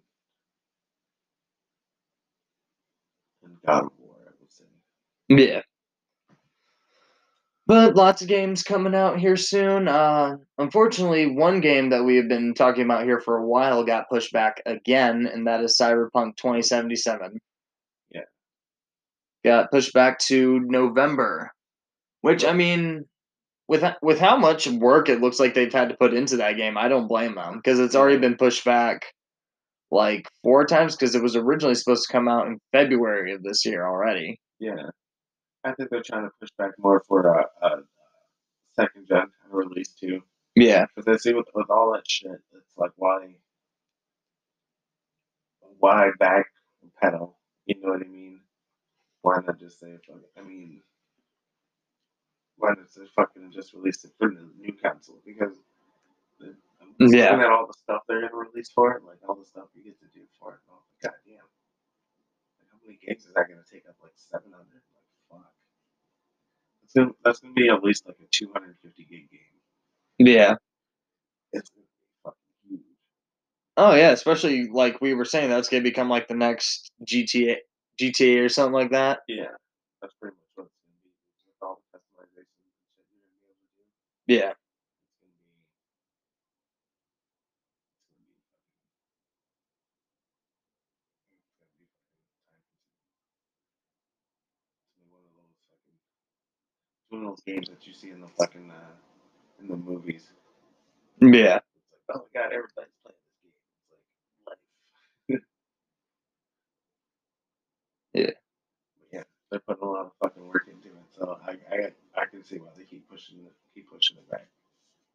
and 3.44 3.56
God 3.66 3.84
of 3.86 3.92
War, 3.98 4.16
I 4.26 4.32
would 4.40 4.52
say. 4.52 4.64
yeah. 5.28 5.62
But 7.66 7.96
lots 7.96 8.20
of 8.20 8.28
games 8.28 8.62
coming 8.62 8.94
out 8.94 9.18
here 9.18 9.36
soon. 9.36 9.88
Uh, 9.88 10.36
unfortunately, 10.58 11.34
one 11.34 11.60
game 11.60 11.88
that 11.90 12.04
we 12.04 12.16
have 12.16 12.28
been 12.28 12.52
talking 12.52 12.84
about 12.84 13.04
here 13.04 13.20
for 13.20 13.38
a 13.38 13.46
while 13.46 13.84
got 13.84 14.10
pushed 14.10 14.32
back 14.32 14.60
again, 14.66 15.26
and 15.26 15.46
that 15.46 15.62
is 15.62 15.78
Cyberpunk 15.80 16.36
2077. 16.36 17.40
Yeah. 18.10 18.20
Got 19.44 19.70
pushed 19.70 19.94
back 19.94 20.18
to 20.20 20.60
November, 20.60 21.52
which 22.20 22.44
I 22.44 22.52
mean, 22.52 23.06
with 23.66 23.82
with 24.02 24.18
how 24.18 24.36
much 24.36 24.68
work 24.68 25.08
it 25.08 25.22
looks 25.22 25.40
like 25.40 25.54
they've 25.54 25.72
had 25.72 25.88
to 25.88 25.96
put 25.96 26.12
into 26.12 26.36
that 26.36 26.58
game, 26.58 26.76
I 26.76 26.88
don't 26.88 27.08
blame 27.08 27.34
them 27.34 27.56
because 27.56 27.80
it's 27.80 27.94
already 27.94 28.18
been 28.18 28.36
pushed 28.36 28.66
back 28.66 29.06
like 29.90 30.28
four 30.42 30.66
times 30.66 30.96
because 30.96 31.14
it 31.14 31.22
was 31.22 31.34
originally 31.34 31.74
supposed 31.74 32.06
to 32.06 32.12
come 32.12 32.28
out 32.28 32.46
in 32.46 32.58
February 32.72 33.32
of 33.32 33.42
this 33.42 33.64
year 33.64 33.86
already. 33.86 34.38
Yeah. 34.58 34.90
I 35.64 35.74
think 35.74 35.90
they're 35.90 36.02
trying 36.02 36.24
to 36.24 36.30
push 36.40 36.50
back 36.58 36.72
more 36.78 37.02
for 37.08 37.26
a, 37.38 37.66
a 37.66 37.70
second 38.74 39.08
gen 39.08 39.28
release 39.50 39.90
too. 39.94 40.22
Yeah. 40.56 40.86
Because 40.96 41.08
I 41.08 41.18
see 41.18 41.34
with, 41.34 41.48
with 41.54 41.70
all 41.70 41.92
that 41.94 42.04
shit, 42.08 42.32
it's 42.32 42.74
like 42.76 42.92
why 42.96 43.28
why 45.80 46.10
back 46.18 46.46
pedal? 47.02 47.38
You 47.66 47.76
know 47.82 47.92
what 47.92 48.02
I 48.02 48.08
mean? 48.08 48.40
Why 49.22 49.36
not 49.46 49.60
just 49.60 49.80
say 49.80 49.96
fuck? 50.08 50.18
I 50.38 50.42
mean 50.42 50.82
why 52.58 52.70
not 52.70 52.86
just 52.94 53.14
fucking 53.14 53.52
just 53.52 53.74
release 53.74 54.04
it 54.04 54.12
for 54.18 54.30
the 54.30 54.48
new 54.60 54.74
console? 54.82 55.20
Because 55.26 55.56
the, 56.40 56.56
Yeah. 57.00 57.32
looking 57.32 57.40
at 57.42 57.50
all 57.52 57.66
the 57.66 57.74
stuff 57.74 58.02
they're 58.08 58.22
gonna 58.22 58.36
release 58.50 58.70
for 58.74 58.92
it, 58.94 59.04
like 59.04 59.18
all 59.28 59.36
the 59.36 59.46
stuff 59.46 59.66
you 59.74 59.84
get 59.84 59.98
to 60.00 60.06
do 60.14 60.22
for 60.40 60.54
it. 60.54 60.60
And 60.68 60.72
I'm 60.76 60.82
like, 60.82 61.02
God 61.12 61.18
damn. 61.26 61.48
Like, 62.60 62.68
how 62.72 62.78
many 62.84 62.98
gigs 63.02 63.26
is 63.26 63.34
that 63.34 63.48
gonna 63.48 63.66
take 63.70 63.84
up? 63.88 63.96
Like 64.02 64.16
seven 64.16 64.52
hundred? 64.52 64.82
That's 66.94 67.04
gonna, 67.06 67.12
that's 67.24 67.40
gonna 67.40 67.54
be 67.54 67.68
at 67.68 67.82
least 67.84 68.06
like 68.06 68.16
a 68.20 68.26
two 68.32 68.50
hundred 68.52 68.70
and 68.70 68.78
fifty 68.82 69.04
gig 69.04 69.30
game. 69.30 69.40
Yeah. 70.28 70.56
It's 71.52 71.70
fucking 72.24 72.38
huge. 72.68 72.80
Oh 73.76 73.94
yeah, 73.94 74.10
especially 74.12 74.68
like 74.68 75.00
we 75.00 75.14
were 75.14 75.24
saying, 75.26 75.50
that's 75.50 75.68
gonna 75.68 75.82
become 75.82 76.08
like 76.10 76.28
the 76.28 76.34
next 76.34 76.92
GTA, 77.08 77.56
GTA 78.00 78.44
or 78.44 78.48
something 78.48 78.74
like 78.74 78.92
that. 78.92 79.20
Yeah, 79.28 79.46
that's 80.02 80.14
pretty 80.20 80.36
much 80.36 80.50
what 80.56 80.66
it's 80.66 80.76
gonna 80.84 80.98
be. 81.02 81.10
With 81.46 81.56
all 81.62 81.80
the 81.92 81.98
customization 81.98 82.62
and 82.66 82.74
shit 82.96 83.06
you're 83.10 83.22
gonna 83.24 83.40
be 83.42 83.48
able 83.50 83.58
to 83.58 83.70
do, 83.78 83.84
Yeah. 84.26 84.52
it's 84.54 85.20
gonna 85.20 85.34
be. 85.38 85.64
It's 87.98 88.14
gonna 88.14 88.28
be 88.30 88.38
fucking. 88.38 88.38
It's 91.10 91.26
gonna 91.26 91.42
be 91.42 91.50
fucking 91.58 91.88
time 91.98 92.24
consuming. 92.30 92.70
It's 94.82 94.94
gonna 94.94 95.04
be 95.04 95.12
one 95.12 95.24
of 95.26 95.32
those 95.34 95.58
fucking. 95.68 95.98
It's 96.98 97.03
one 97.14 97.24
of 97.24 97.30
those 97.30 97.42
games 97.46 97.68
that 97.70 97.86
you 97.86 97.94
see 97.94 98.10
in 98.10 98.20
the 98.22 98.28
fucking 98.38 98.70
uh, 98.70 98.94
in 99.60 99.68
the 99.68 99.76
movies. 99.76 100.24
Yeah. 101.20 101.58
It's 101.58 102.08
like, 102.08 102.18
oh 102.18 102.26
my 102.34 102.40
god, 102.42 102.52
everybody's 102.52 102.96
playing 103.04 103.18
this 103.24 103.36
game. 103.42 103.52
It's 104.32 104.46
like 104.48 104.58
life. 105.38 105.40
Yeah. 108.14 108.30
Yeah, 109.12 109.24
they're 109.50 109.60
putting 109.60 109.84
a 109.84 109.90
lot 109.90 110.06
of 110.06 110.12
fucking 110.22 110.46
work 110.48 110.68
into 110.70 110.88
it, 110.88 111.04
so 111.16 111.38
I 111.46 111.52
I 111.74 111.92
I 112.22 112.26
can 112.26 112.44
see 112.44 112.58
why 112.58 112.70
they 112.76 112.84
keep 112.84 113.08
pushing 113.08 113.40
it, 113.40 113.52
keep 113.74 113.90
pushing 113.90 114.18
it 114.18 114.30
back. 114.30 114.48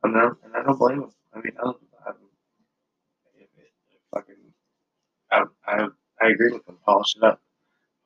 And 0.04 0.18
I 0.18 0.22
don't, 0.24 0.40
and 0.44 0.56
I 0.56 0.64
don't 0.64 0.80
blame 0.80 1.02
them. 1.02 1.12
I 1.34 1.40
mean, 1.40 1.54
I 1.60 1.64
don't, 1.66 1.78
I 2.06 2.12
don't 2.12 2.32
if 3.36 3.50
it, 3.58 3.72
if 3.92 4.02
fucking, 4.14 4.36
I, 5.32 5.44
I 5.68 5.88
I 6.22 6.30
agree 6.30 6.54
with 6.54 6.66
them. 6.66 6.80
Polish 6.86 7.16
it 7.18 7.24
up, 7.24 7.42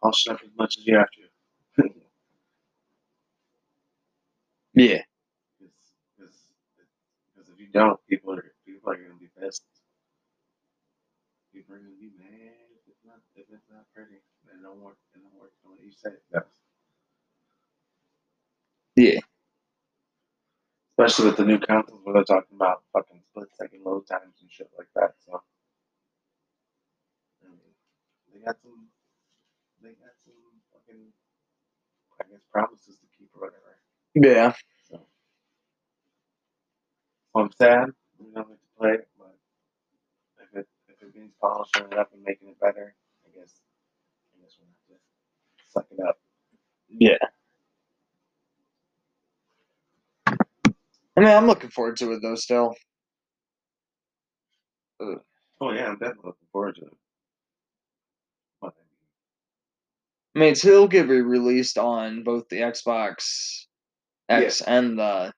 polish 0.01 0.27
it 0.27 0.33
up 0.33 0.41
as 0.43 0.51
much 0.57 0.77
as 0.79 0.85
you 0.87 0.97
have 0.97 1.11
to. 1.11 1.32
Yeah. 4.75 5.01
Because 7.35 7.49
if 7.49 7.59
you 7.59 7.67
don't, 7.73 7.99
people 8.09 8.33
are 8.33 8.53
people 8.65 8.91
are 8.91 8.97
gonna 8.97 9.19
be 9.19 9.29
pissed. 9.39 9.63
People 11.53 11.75
are 11.75 11.79
gonna 11.79 11.99
be 11.99 12.11
mad 12.19 12.67
if 12.75 12.83
it's 12.87 13.03
not 13.05 13.19
if 13.35 13.45
it's 13.51 13.69
not 13.71 13.85
pretty. 13.95 14.15
It 14.15 14.61
don't 14.63 14.81
work. 14.81 14.97
It 15.15 15.21
don't 15.23 15.39
work 15.41 15.53
the 15.63 15.71
way 15.71 15.77
you 15.85 15.91
say 15.91 16.11
it. 16.11 16.43
Yeah. 18.95 19.19
Especially 20.97 21.27
with 21.27 21.37
the 21.37 21.45
new 21.45 21.59
consoles 21.59 22.01
where 22.03 22.13
they're 22.15 22.25
talking 22.25 22.55
about 22.55 22.83
fucking 22.93 23.21
split 23.31 23.49
second 23.57 23.83
load 23.85 24.07
times 24.07 24.35
and 24.41 24.51
shit 24.51 24.69
like 24.77 24.89
that. 24.95 25.15
So 25.25 25.41
I 27.43 27.49
mean, 27.49 27.59
they 28.33 28.39
got 28.45 28.57
some 28.61 28.89
they 29.83 29.89
got 29.91 30.15
some 30.25 30.61
fucking 30.73 31.13
I 32.21 32.23
guess 32.31 32.41
promises 32.51 32.97
to 32.97 33.07
keep 33.17 33.29
or 33.35 33.41
whatever. 33.47 33.62
Yeah. 34.15 34.53
So, 34.89 34.99
I'm 37.35 37.51
sad 37.57 37.89
we 38.19 38.31
don't 38.33 38.47
get 38.47 38.59
to 38.59 38.67
play 38.77 38.97
but 39.17 39.35
if 40.39 40.55
it 40.59 40.67
if 40.87 41.01
it 41.01 41.15
means 41.15 41.31
polishing 41.41 41.87
it 41.91 41.97
up 41.97 42.11
and 42.13 42.23
making 42.23 42.49
it 42.49 42.59
better, 42.59 42.95
I 43.25 43.39
guess 43.39 43.53
I 44.35 44.41
guess 44.43 44.57
we'll 44.59 44.97
have 44.97 44.99
to 44.99 45.71
suck 45.71 45.87
it 45.91 45.99
up. 46.07 46.19
Yeah. 46.89 47.17
I 51.15 51.19
mean, 51.19 51.29
I'm 51.29 51.47
looking 51.47 51.69
forward 51.69 51.97
to 51.97 52.11
it 52.13 52.21
though. 52.21 52.35
Still. 52.35 52.75
Oh 55.01 55.71
yeah, 55.71 55.87
I'm 55.87 55.97
definitely 55.97 56.23
looking 56.25 56.47
forward 56.51 56.75
to 56.75 56.85
it. 56.85 56.97
I 60.35 60.39
mean, 60.39 60.51
it's, 60.53 60.65
it'll 60.65 60.87
get 60.87 61.07
re-released 61.07 61.77
on 61.77 62.23
both 62.23 62.49
the 62.49 62.61
Xbox 62.61 63.65
X 64.29 64.61
and 64.61 64.97
the 64.97 65.31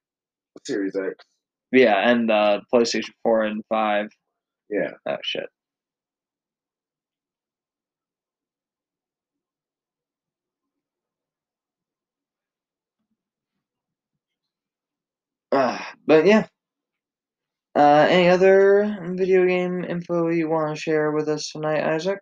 Series 0.65 0.95
X. 0.95 1.23
yeah 1.71 2.09
and 2.09 2.29
the 2.29 2.61
PlayStation 2.73 3.11
Four 3.23 3.43
and 3.43 3.63
Five. 3.69 4.09
Yeah. 4.69 4.91
Oh 5.07 5.17
shit. 5.23 5.47
Uh, 15.51 15.79
but 16.05 16.25
yeah. 16.25 16.47
Uh, 17.75 18.07
any 18.09 18.29
other 18.29 18.97
video 19.15 19.45
game 19.45 19.83
info 19.83 20.29
you 20.29 20.49
want 20.49 20.75
to 20.75 20.81
share 20.81 21.11
with 21.11 21.27
us 21.27 21.51
tonight, 21.51 21.83
Isaac? 21.83 22.19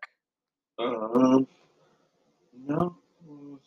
Um 0.80 1.48
no. 2.66 2.96
it 3.24 3.30
was 3.30 3.60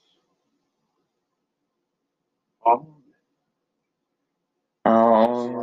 All 2.66 2.96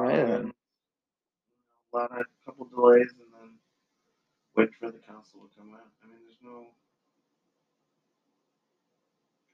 then. 0.08 0.54
a 1.94 1.98
lot 1.98 2.12
of 2.12 2.18
a 2.18 2.46
couple 2.46 2.66
delays 2.66 3.12
and 3.20 3.32
then 3.34 3.50
wait 4.56 4.70
for 4.80 4.88
the 4.92 5.00
console 5.08 5.44
to 5.44 5.58
come 5.58 5.74
out. 5.74 5.88
I 6.04 6.08
mean 6.08 6.20
there's 6.26 6.40
no 6.44 6.68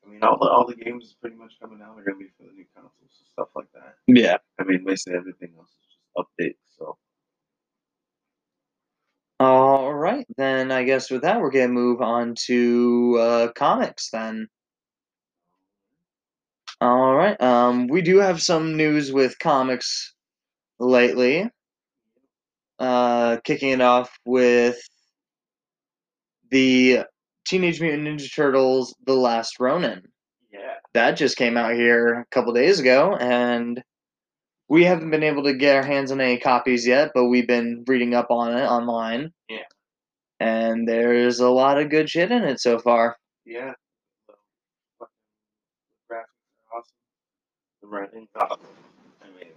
I 0.05 0.09
mean 0.11 0.23
all 0.23 0.37
the 0.37 0.45
all 0.49 0.67
the 0.67 0.75
games 0.75 1.05
is 1.05 1.15
pretty 1.21 1.35
much 1.35 1.53
coming 1.61 1.81
out 1.81 1.97
are 1.97 2.03
gonna 2.03 2.17
be 2.17 2.29
for 2.37 2.43
the 2.43 2.53
new 2.53 2.65
consoles 2.75 2.93
and 3.19 3.27
stuff 3.33 3.49
like 3.55 3.71
that. 3.73 3.95
Yeah. 4.07 4.37
I 4.59 4.63
mean 4.63 4.83
basically 4.85 5.17
everything 5.17 5.53
else 5.57 5.69
is 5.69 5.77
just 5.87 5.99
updates, 6.17 6.77
so 6.77 6.97
All 9.39 9.93
right, 9.93 10.25
then 10.37 10.71
I 10.71 10.83
guess 10.83 11.09
with 11.09 11.21
that 11.21 11.39
we're 11.41 11.51
gonna 11.51 11.69
move 11.69 12.01
on 12.01 12.35
to 12.47 13.17
uh, 13.19 13.51
comics 13.53 14.09
then. 14.11 14.49
All 16.81 17.13
right. 17.15 17.39
Um, 17.41 17.87
we 17.87 18.01
do 18.01 18.17
have 18.19 18.41
some 18.41 18.77
news 18.77 19.11
with 19.11 19.37
comics 19.39 20.13
lately. 20.79 21.49
Uh, 22.79 23.37
kicking 23.43 23.71
it 23.71 23.81
off 23.81 24.17
with 24.25 24.79
the 26.51 27.01
Teenage 27.45 27.81
Mutant 27.81 28.07
Ninja 28.07 28.33
Turtles: 28.33 28.95
The 29.05 29.13
Last 29.13 29.59
Ronin. 29.59 30.03
yeah. 30.53 30.75
That 30.93 31.17
just 31.17 31.35
came 31.37 31.57
out 31.57 31.73
here 31.73 32.21
a 32.21 32.25
couple 32.31 32.53
days 32.53 32.79
ago, 32.79 33.15
and 33.19 33.83
we 34.69 34.85
haven't 34.85 35.09
been 35.11 35.23
able 35.23 35.43
to 35.43 35.53
get 35.53 35.75
our 35.75 35.83
hands 35.83 36.11
on 36.11 36.21
any 36.21 36.37
copies 36.39 36.87
yet, 36.87 37.11
but 37.13 37.25
we've 37.25 37.47
been 37.47 37.83
reading 37.87 38.13
up 38.13 38.27
on 38.31 38.55
it 38.57 38.63
online. 38.65 39.31
Yeah. 39.49 39.63
And 40.39 40.87
there's 40.87 41.39
a 41.39 41.49
lot 41.49 41.79
of 41.79 41.89
good 41.89 42.09
shit 42.09 42.31
in 42.31 42.43
it 42.45 42.61
so 42.61 42.79
far. 42.79 43.17
Yeah. 43.45 43.73
So, 44.27 44.33
fucking, 44.99 45.11
the 46.09 46.15
graphics 46.15 46.55
are 46.71 46.77
awesome. 46.77 46.95
Writing's. 47.89 48.29
I 48.35 48.55
mean, 49.37 49.53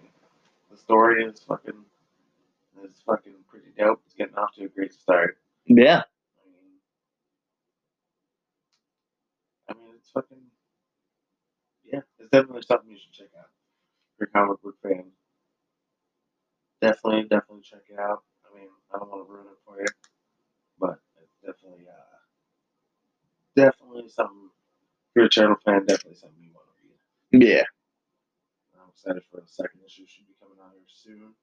the 0.70 0.76
story 0.76 1.24
is 1.24 1.40
fucking 1.40 1.84
is 2.84 3.02
fucking 3.06 3.34
pretty 3.48 3.68
dope. 3.78 4.00
It's 4.06 4.14
getting 4.14 4.36
off 4.36 4.54
to 4.56 4.64
a 4.64 4.68
great 4.68 4.92
start. 4.92 5.38
Yeah. 5.66 6.02
I 6.40 6.46
mean, 6.48 6.78
I 9.68 9.74
mean, 9.74 9.94
it's 9.98 10.10
fucking 10.10 10.38
yeah. 11.84 12.00
It's 12.18 12.30
definitely 12.30 12.62
something 12.62 12.90
you 12.90 12.98
should 12.98 13.12
check 13.12 13.28
out. 13.38 13.50
If 14.14 14.20
you're 14.20 14.28
a 14.28 14.32
comic 14.32 14.62
book 14.62 14.76
fan, 14.82 15.04
definitely, 16.80 17.22
definitely 17.22 17.62
check 17.62 17.82
it 17.90 17.98
out. 17.98 18.22
I 18.50 18.58
mean, 18.58 18.68
I 18.94 18.98
don't 18.98 19.10
want 19.10 19.26
to 19.26 19.32
ruin 19.32 19.46
it 19.46 19.58
for 19.64 19.78
you, 19.80 19.86
but 20.78 20.98
it's 21.22 21.36
definitely, 21.44 21.86
uh, 21.88 22.18
definitely 23.56 24.08
something. 24.08 24.50
If 25.10 25.16
you're 25.16 25.24
a 25.26 25.28
turtle 25.28 25.56
fan, 25.64 25.84
definitely 25.86 26.16
something 26.16 26.42
you 26.42 26.50
want 26.54 26.66
to 26.68 27.38
read. 27.38 27.46
Yeah. 27.48 27.64
Excited 29.02 29.22
for 29.30 29.40
the 29.40 29.46
second 29.46 29.80
issue. 29.84 30.04
Should 30.06 30.26
be 30.26 30.34
coming 30.40 30.58
out 30.62 30.72
here 30.74 30.82
soon. 30.86 31.34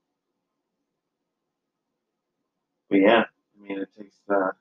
But 2.90 3.00
yeah, 3.00 3.24
I 3.24 3.62
mean, 3.62 3.80
it 3.80 3.90
takes 3.98 4.16
uh, 4.30 4.52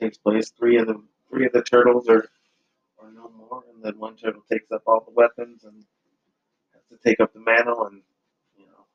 takes 0.00 0.18
place. 0.18 0.50
Three 0.50 0.78
of 0.78 0.86
the 0.86 1.00
three 1.30 1.46
of 1.46 1.52
the 1.52 1.62
turtles 1.62 2.08
are 2.08 2.28
are 3.00 3.12
no 3.14 3.30
more, 3.30 3.62
and 3.72 3.82
then 3.82 3.98
one 3.98 4.16
turtle 4.16 4.42
takes 4.50 4.70
up 4.72 4.82
all 4.86 5.04
the 5.06 5.12
weapons 5.12 5.64
and 5.64 5.84
has 6.74 6.82
to 6.90 7.08
take 7.08 7.20
up 7.20 7.32
the 7.32 7.40
mantle, 7.40 7.86
and 7.86 8.02
you 8.58 8.66
know, 8.66 8.86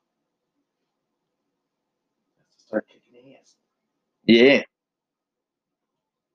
has 2.38 2.54
to 2.54 2.60
start 2.66 2.86
kicking 2.88 3.34
ass. 3.40 3.56
Yeah. 4.24 4.62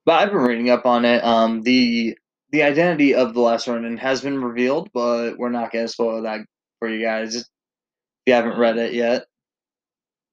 But 0.05 0.21
I've 0.21 0.31
been 0.31 0.41
reading 0.41 0.69
up 0.69 0.85
on 0.85 1.05
it. 1.05 1.23
Um, 1.23 1.61
the 1.63 2.17
the 2.51 2.63
identity 2.63 3.13
of 3.15 3.33
the 3.33 3.41
last 3.41 3.67
Ronin 3.67 3.97
has 3.97 4.21
been 4.21 4.43
revealed, 4.43 4.89
but 4.93 5.37
we're 5.37 5.49
not 5.49 5.71
gonna 5.71 5.87
spoil 5.87 6.21
that 6.23 6.41
for 6.79 6.89
you 6.89 7.01
guys 7.03 7.35
if 7.35 7.45
you 8.25 8.33
haven't 8.33 8.59
read 8.59 8.77
it 8.77 8.93
yet. 8.93 9.27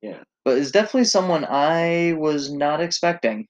Yeah. 0.03 0.23
But 0.45 0.59
it's 0.59 0.71
definitely 0.71 1.05
someone 1.05 1.45
I 1.45 2.13
was 2.17 2.53
not 2.53 2.81
expecting. 2.81 3.49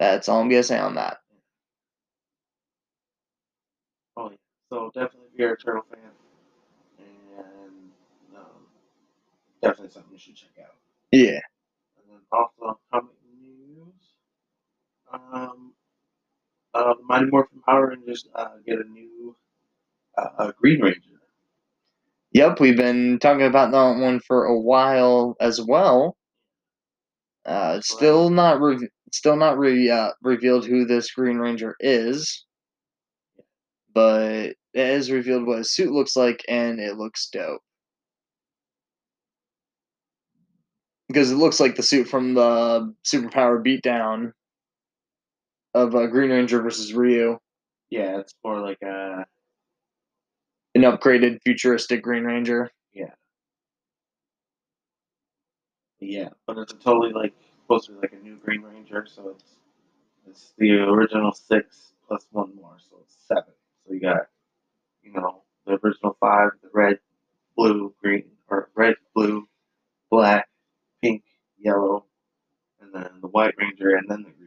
That's 0.00 0.28
all 0.28 0.40
I'm 0.40 0.48
gonna 0.48 0.62
say 0.64 0.78
on 0.78 0.94
that. 0.96 1.18
Oh 4.16 4.30
yeah. 4.30 4.36
So 4.68 4.90
definitely, 4.94 5.28
if 5.32 5.38
you're 5.38 5.52
a 5.54 5.56
turtle 5.58 5.82
fan, 5.90 6.00
and 6.98 7.92
um, 8.36 8.66
definitely 9.62 9.90
something 9.90 10.12
you 10.12 10.18
should 10.18 10.36
check 10.36 10.50
out. 10.62 10.74
Yeah. 11.12 11.40
And 11.96 12.10
then 12.10 12.20
also 12.32 12.78
comic 12.92 13.12
news. 13.40 13.94
Um, 15.12 15.69
uh, 16.74 16.94
Mighty 17.06 17.26
Morphin 17.26 17.60
Power 17.66 17.88
Rangers 17.88 18.26
uh, 18.34 18.48
get 18.66 18.78
a 18.78 18.84
new 18.84 19.36
uh, 20.18 20.52
Green 20.60 20.80
Ranger. 20.80 21.00
Yep, 22.32 22.60
we've 22.60 22.76
been 22.76 23.18
talking 23.18 23.46
about 23.46 23.72
that 23.72 24.00
one 24.00 24.20
for 24.20 24.44
a 24.44 24.58
while 24.58 25.36
as 25.40 25.60
well. 25.60 26.16
Uh, 27.44 27.80
still 27.80 28.30
not 28.30 28.60
re- 28.60 28.88
still 29.12 29.36
not 29.36 29.58
re- 29.58 29.90
uh, 29.90 30.10
revealed 30.22 30.64
who 30.66 30.84
this 30.84 31.10
Green 31.10 31.38
Ranger 31.38 31.74
is, 31.80 32.44
but 33.92 34.30
it 34.32 34.56
is 34.74 35.10
revealed 35.10 35.46
what 35.46 35.58
his 35.58 35.72
suit 35.72 35.90
looks 35.90 36.14
like, 36.16 36.44
and 36.48 36.78
it 36.78 36.96
looks 36.96 37.28
dope. 37.30 37.62
Because 41.08 41.32
it 41.32 41.36
looks 41.36 41.58
like 41.58 41.74
the 41.74 41.82
suit 41.82 42.06
from 42.06 42.34
the 42.34 42.94
Superpower 43.04 43.64
beatdown 43.64 44.32
of 45.74 45.94
uh, 45.94 46.06
Green 46.06 46.30
Ranger 46.30 46.60
versus 46.62 46.92
Ryu, 46.92 47.38
Yeah, 47.90 48.18
it's 48.18 48.34
more 48.44 48.60
like 48.60 48.82
a 48.82 49.26
an 50.74 50.82
upgraded 50.82 51.40
futuristic 51.44 52.02
Green 52.02 52.24
Ranger. 52.24 52.70
yeah, 52.92 53.14
Yeah, 56.00 56.28
but 56.46 56.58
it's 56.58 56.72
a 56.72 56.76
totally 56.76 57.12
like 57.12 57.34
supposed 57.62 57.86
to 57.86 57.92
be 57.92 57.98
like 58.00 58.12
a 58.12 58.16
new 58.24 58.36
Green 58.36 58.62
Ranger, 58.62 59.06
so 59.06 59.30
it's 59.30 59.44
it's 60.26 60.52
the 60.58 60.72
original 60.72 61.32
six 61.32 61.92
plus 62.06 62.26
one 62.30 62.54
more, 62.54 62.76
so 62.90 62.98
it's 63.02 63.16
seven. 63.26 63.52
So 63.86 63.94
you 63.94 64.00
got 64.00 64.26
you 65.02 65.12
know 65.12 65.42
the 65.66 65.78
original 65.82 66.16
five, 66.20 66.50
the 66.62 66.70
red, 66.72 66.98
blue, 67.56 67.94
green, 68.02 68.24
or 68.48 68.70
red, 68.74 68.94
blue, 69.14 69.46
black, 70.10 70.48
pink, 71.02 71.24
yellow, 71.58 72.06
and 72.80 72.92
then 72.94 73.08
the 73.20 73.28
White 73.28 73.54
Ranger, 73.58 73.96
and 73.96 74.08
then 74.08 74.22
the. 74.24 74.39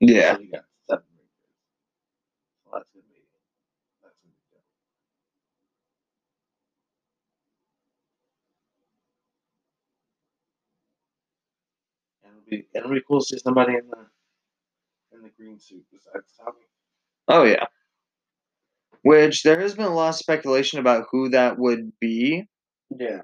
Yeah. 0.00 0.34
So 0.34 0.40
you 0.40 0.50
got 0.50 0.64
seven 0.88 1.04
Rangers. 1.16 1.54
So 2.64 2.70
that's 2.72 2.88
gonna 2.94 3.04
be 3.04 3.22
that's 4.02 4.16
gonna 4.22 4.34
be 4.34 4.44
good. 4.50 4.62
And 12.24 12.32
it'll 12.32 12.50
be 12.50 12.68
it'll 12.74 12.90
be 12.90 13.02
cool 13.06 13.20
to 13.20 13.26
see 13.26 13.38
somebody 13.38 13.74
in 13.74 13.88
the 13.88 14.06
in 15.16 15.22
the 15.22 15.30
green 15.30 15.58
suit 15.58 15.84
besides 15.92 16.32
Tommy. 16.38 16.66
Oh 17.28 17.44
yeah. 17.44 17.66
Which 19.02 19.42
there 19.42 19.60
has 19.60 19.74
been 19.74 19.86
a 19.86 19.94
lot 19.94 20.10
of 20.10 20.14
speculation 20.16 20.78
about 20.78 21.06
who 21.10 21.30
that 21.30 21.58
would 21.58 21.98
be. 22.00 22.46
Yeah. 22.90 23.22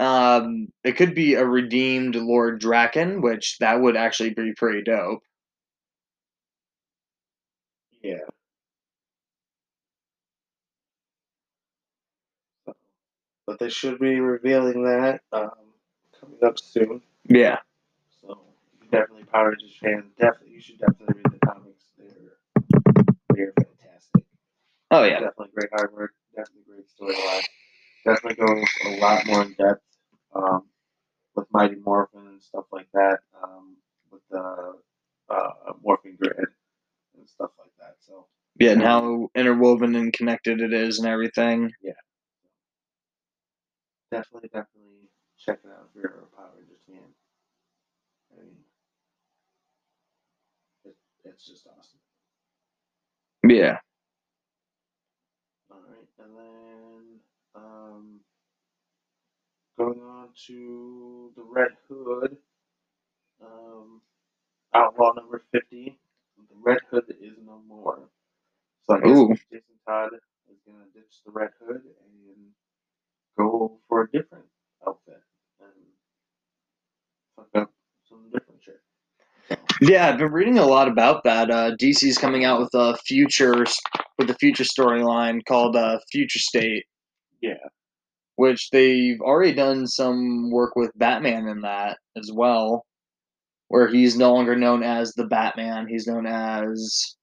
Um, 0.00 0.68
it 0.84 0.92
could 0.96 1.14
be 1.14 1.34
a 1.34 1.46
redeemed 1.46 2.16
Lord 2.16 2.60
Drakkon, 2.60 3.22
which 3.22 3.58
that 3.60 3.80
would 3.80 3.96
actually 3.96 4.34
be 4.34 4.54
pretty 4.54 4.82
dope. 4.82 5.22
Yeah. 8.02 8.26
So, 12.64 12.74
but 13.46 13.58
they 13.58 13.68
should 13.68 13.98
be 13.98 14.20
revealing 14.20 14.84
that 14.84 15.20
um, 15.32 15.50
coming 16.20 16.38
up 16.44 16.58
soon. 16.58 17.02
Yeah. 17.24 17.58
So 18.20 18.38
definitely 18.90 19.24
Power 19.24 19.50
Rangers 19.50 19.76
fan. 19.80 20.10
Definitely 20.18 20.54
you 20.54 20.60
should 20.60 20.78
definitely 20.78 21.22
read 21.22 21.32
the 21.32 21.46
comics. 21.46 21.84
They're 21.98 22.36
they're 23.34 23.52
fantastic. 23.56 24.24
Oh 24.90 25.04
yeah. 25.04 25.20
Definitely 25.20 25.50
great 25.54 25.70
artwork. 25.72 26.08
Definitely 26.34 26.62
great 26.66 26.86
storyline. 26.88 27.44
Definitely 28.04 28.46
goes 28.46 28.68
a 28.86 29.00
lot 29.00 29.26
more 29.26 29.42
in 29.42 29.54
depth 29.54 29.82
um, 30.34 30.64
with 31.34 31.46
Mighty 31.52 31.76
Morphin 31.76 32.26
and 32.28 32.42
stuff 32.42 32.64
like 32.72 32.88
that. 32.94 33.18
Um, 33.42 33.76
with 34.10 34.22
the 34.30 34.74
uh, 35.28 35.50
Morphin 35.82 36.16
Grid 36.20 36.46
and 37.16 37.28
stuff 37.28 37.50
like 37.58 37.72
that. 37.80 37.96
So 38.00 38.26
Yeah, 38.58 38.72
and 38.72 38.82
how 38.82 39.28
interwoven 39.34 39.94
and 39.96 40.12
connected 40.12 40.60
it 40.60 40.72
is 40.72 40.98
and 40.98 41.08
everything. 41.08 41.72
Definitely, 44.10 44.48
definitely 44.48 45.10
check 45.38 45.60
it 45.64 45.70
out 45.70 45.88
if 45.90 45.96
you're 45.96 46.24
a 46.32 46.36
Power 46.36 46.50
Rangers 46.56 46.80
fan. 46.86 46.98
I 48.32 48.42
mean, 48.42 48.56
it, 50.84 50.96
it's 51.24 51.46
just 51.46 51.66
awesome. 51.66 52.00
Yeah. 53.48 53.78
All 55.70 55.80
right, 55.88 56.08
and 56.24 56.36
then 56.36 57.20
um, 57.54 58.20
going 59.78 60.00
on 60.00 60.28
to 60.46 61.32
the 61.36 61.42
Red 61.42 61.72
Hood, 61.88 62.36
um, 63.42 64.00
Outlaw 64.74 65.12
number 65.14 65.42
fifty. 65.52 65.98
The 66.36 66.56
Red 66.62 66.80
Hood 66.90 67.14
is 67.20 67.34
no 67.44 67.62
more. 67.66 68.10
So 68.86 68.96
I 68.96 69.00
guess 69.00 69.08
Ooh. 69.16 69.34
Jason 69.50 69.76
Todd 69.86 70.10
is 70.50 70.58
gonna 70.66 70.84
ditch 70.94 71.22
the 71.24 71.32
Red 71.32 71.50
Hood 71.60 71.82
and 71.82 72.52
go 73.36 73.78
for 73.88 74.02
a 74.02 74.10
different 74.10 74.44
outfit 74.86 75.20
and 75.60 75.70
fuck 77.36 77.62
up 77.62 77.70
some 78.08 78.30
different 78.32 78.62
shit. 78.62 78.80
Yeah, 79.80 80.08
I've 80.08 80.18
been 80.18 80.32
reading 80.32 80.58
a 80.58 80.66
lot 80.66 80.88
about 80.88 81.24
that. 81.24 81.50
Uh, 81.50 81.72
DC's 81.76 82.18
coming 82.18 82.44
out 82.44 82.60
with 82.60 82.70
a 82.74 82.96
future 83.06 83.64
with 84.18 84.30
a 84.30 84.34
future 84.34 84.64
storyline 84.64 85.40
called 85.46 85.76
uh, 85.76 85.98
Future 86.10 86.38
State, 86.38 86.84
Yeah, 87.42 87.54
which 88.36 88.70
they've 88.70 89.20
already 89.20 89.54
done 89.54 89.86
some 89.86 90.50
work 90.50 90.76
with 90.76 90.90
Batman 90.96 91.48
in 91.48 91.60
that 91.62 91.98
as 92.16 92.30
well, 92.32 92.86
where 93.68 93.88
he's 93.88 94.16
no 94.16 94.32
longer 94.32 94.56
known 94.56 94.82
as 94.82 95.12
the 95.14 95.26
Batman. 95.26 95.86
He's 95.88 96.06
known 96.06 96.26
as 96.26 97.16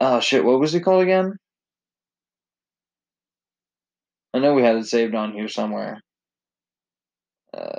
oh 0.00 0.20
shit, 0.20 0.44
what 0.44 0.60
was 0.60 0.72
he 0.72 0.80
called 0.80 1.02
again? 1.02 1.34
I 4.34 4.38
know 4.40 4.54
we 4.54 4.62
had 4.62 4.76
it 4.76 4.86
saved 4.86 5.14
on 5.14 5.32
here 5.32 5.48
somewhere. 5.48 6.00
Uh. 7.56 7.70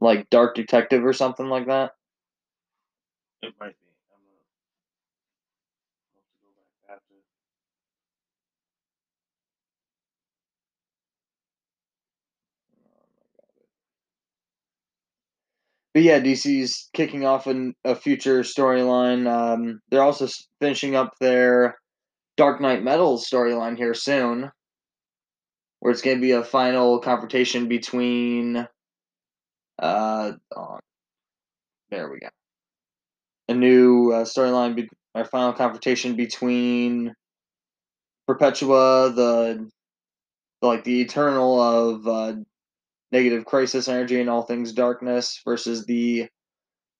Like 0.00 0.30
Dark 0.30 0.54
Detective 0.56 1.04
or 1.04 1.12
something 1.12 1.46
like 1.48 1.66
that. 1.66 1.92
it 3.42 3.54
might 3.60 3.76
be. 3.80 3.86
I'm 4.12 4.20
gonna 4.24 4.44
I'll 6.14 6.20
have 6.20 6.26
to 6.30 6.38
go 6.42 6.50
back 6.56 6.96
after. 6.96 7.14
But 15.94 16.02
yeah, 16.02 16.18
DC's 16.18 16.90
kicking 16.92 17.24
off 17.24 17.46
an, 17.46 17.74
a 17.84 17.94
future 17.94 18.40
storyline. 18.40 19.30
Um, 19.30 19.80
they're 19.90 20.02
also 20.02 20.26
finishing 20.60 20.96
up 20.96 21.12
their 21.20 21.76
Dark 22.36 22.60
Nights 22.60 22.82
Metal 22.82 23.16
storyline 23.16 23.76
here 23.76 23.94
soon, 23.94 24.50
where 25.78 25.92
it's 25.92 26.02
going 26.02 26.16
to 26.16 26.20
be 26.20 26.32
a 26.32 26.42
final 26.42 26.98
confrontation 26.98 27.68
between. 27.68 28.66
Uh, 29.78 30.32
oh, 30.56 30.78
there 31.90 32.10
we 32.10 32.18
go. 32.18 32.28
A 33.48 33.54
new 33.54 34.10
uh, 34.10 34.24
storyline, 34.24 34.74
be- 34.74 34.88
a 35.14 35.24
final 35.24 35.52
confrontation 35.52 36.16
between 36.16 37.14
Perpetua, 38.26 39.12
the 39.12 39.70
like 40.60 40.82
the 40.82 41.02
Eternal 41.02 41.60
of 41.60 42.08
uh, 42.08 42.34
negative 43.14 43.44
crisis 43.44 43.86
energy 43.86 44.20
and 44.20 44.28
all 44.28 44.42
things 44.42 44.72
darkness, 44.72 45.40
versus 45.44 45.86
the 45.86 46.28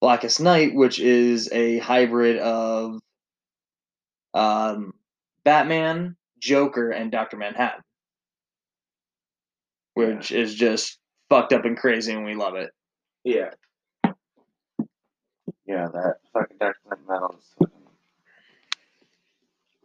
Blackest 0.00 0.40
Night, 0.40 0.74
which 0.74 1.00
is 1.00 1.50
a 1.52 1.78
hybrid 1.78 2.38
of 2.38 3.00
um, 4.32 4.94
Batman, 5.44 6.16
Joker, 6.38 6.90
and 6.90 7.10
Doctor 7.10 7.36
Manhattan, 7.36 7.82
which 9.94 10.30
is 10.30 10.54
just 10.54 10.98
fucked 11.28 11.52
up 11.52 11.64
and 11.64 11.76
crazy, 11.76 12.12
and 12.12 12.24
we 12.24 12.36
love 12.36 12.54
it. 12.54 12.70
Yeah. 13.24 13.50
Yeah, 15.66 15.88
that 15.92 16.16
fucking 16.32 16.58
Dark 16.60 16.76
Knight 16.88 16.98
Metal 17.08 17.34
is 17.36 17.44
fucking 17.58 17.74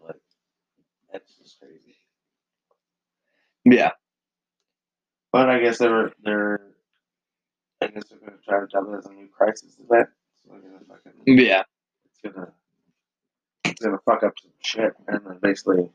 like 0.05 0.21
that's 1.11 1.37
just 1.37 1.59
crazy. 1.59 1.95
Yeah, 3.65 3.91
But 5.31 5.49
I 5.49 5.59
guess 5.59 5.77
they're 5.77 6.11
they're 6.23 6.61
I 7.81 7.87
guess 7.87 8.03
they're 8.09 8.19
gonna 8.19 8.37
try 8.47 8.59
to 8.59 8.67
dub 8.67 8.87
it 8.93 8.97
as 8.97 9.05
a 9.05 9.13
new 9.13 9.27
crisis 9.27 9.75
event. 9.79 10.09
So 10.43 10.51
gonna 10.51 10.79
fucking 10.87 11.37
yeah, 11.37 11.63
it's 12.05 12.35
gonna 12.35 12.51
it's 13.65 13.81
gonna 13.81 13.99
fuck 14.05 14.23
up 14.23 14.33
some 14.41 14.51
shit 14.61 14.93
and 15.07 15.21
then 15.25 15.39
basically 15.41 15.89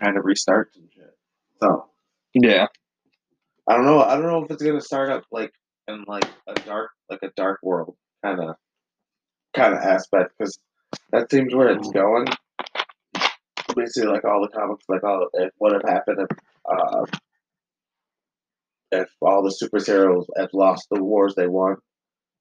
kind 0.00 0.16
of 0.16 0.24
restart 0.24 0.74
some 0.74 0.88
shit. 0.94 1.16
So 1.60 1.86
yeah, 2.34 2.66
I 3.68 3.76
don't 3.76 3.84
know. 3.84 4.02
I 4.02 4.14
don't 4.14 4.26
know 4.26 4.44
if 4.44 4.50
it's 4.50 4.62
gonna 4.62 4.80
start 4.80 5.10
up 5.10 5.24
like 5.30 5.52
in 5.88 6.04
like 6.06 6.28
a 6.46 6.54
dark, 6.54 6.90
like 7.10 7.22
a 7.22 7.30
dark 7.36 7.60
world 7.62 7.96
kind 8.22 8.40
of, 8.40 8.56
kind 9.54 9.74
of 9.74 9.80
aspect 9.80 10.32
because 10.36 10.58
that 11.10 11.30
seems 11.30 11.54
where 11.54 11.68
it's 11.70 11.90
going. 11.90 12.26
Basically, 13.74 14.10
like 14.10 14.24
all 14.24 14.40
the 14.40 14.48
comics, 14.48 14.84
like 14.88 15.04
all 15.04 15.28
if 15.34 15.52
what 15.58 15.72
have 15.72 15.82
happened 15.82 16.26
if, 16.30 16.38
uh, 16.64 17.04
if 19.02 19.08
all 19.22 19.42
the 19.42 19.50
superheroes 19.54 20.26
have 20.36 20.50
lost 20.54 20.88
the 20.90 21.02
wars 21.02 21.34
they 21.36 21.46
won. 21.46 21.76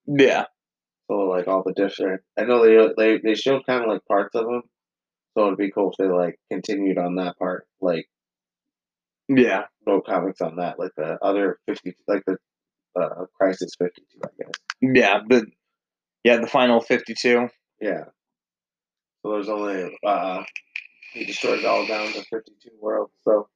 yeah, 0.07 0.45
So 1.09 1.15
like 1.19 1.47
all 1.47 1.63
the 1.65 1.73
different, 1.73 2.21
I 2.37 2.43
know 2.43 2.63
they 2.63 2.93
they 2.97 3.17
they 3.23 3.35
showed 3.35 3.65
kind 3.65 3.83
of 3.83 3.89
like 3.89 4.05
parts 4.05 4.35
of 4.35 4.45
them. 4.45 4.63
So 5.37 5.47
it'd 5.47 5.57
be 5.57 5.71
cool 5.71 5.91
if 5.91 5.97
they 5.97 6.07
like 6.11 6.39
continued 6.51 6.97
on 6.97 7.15
that 7.15 7.37
part, 7.37 7.67
like 7.81 8.07
yeah, 9.27 9.65
no 9.87 10.01
comics 10.01 10.41
on 10.41 10.57
that, 10.57 10.79
like 10.79 10.91
the 10.97 11.17
other 11.21 11.59
fifty, 11.67 11.95
like 12.07 12.23
the 12.25 12.37
uh, 12.99 13.25
Crisis 13.39 13.71
fifty 13.77 14.03
two, 14.11 14.19
I 14.25 14.29
guess. 14.39 14.51
yeah. 14.81 15.19
But 15.27 15.45
yeah, 16.23 16.37
the 16.37 16.47
final 16.47 16.79
fifty-two. 16.81 17.49
Yeah. 17.81 18.05
So 19.21 19.31
there's 19.33 19.49
only 19.49 19.97
uh 20.05 20.43
he 21.13 21.25
destroyed 21.25 21.65
all 21.65 21.85
down 21.87 22.07
to 22.13 22.23
fifty 22.31 22.53
two 22.63 22.71
worlds, 22.79 23.13
so 23.23 23.47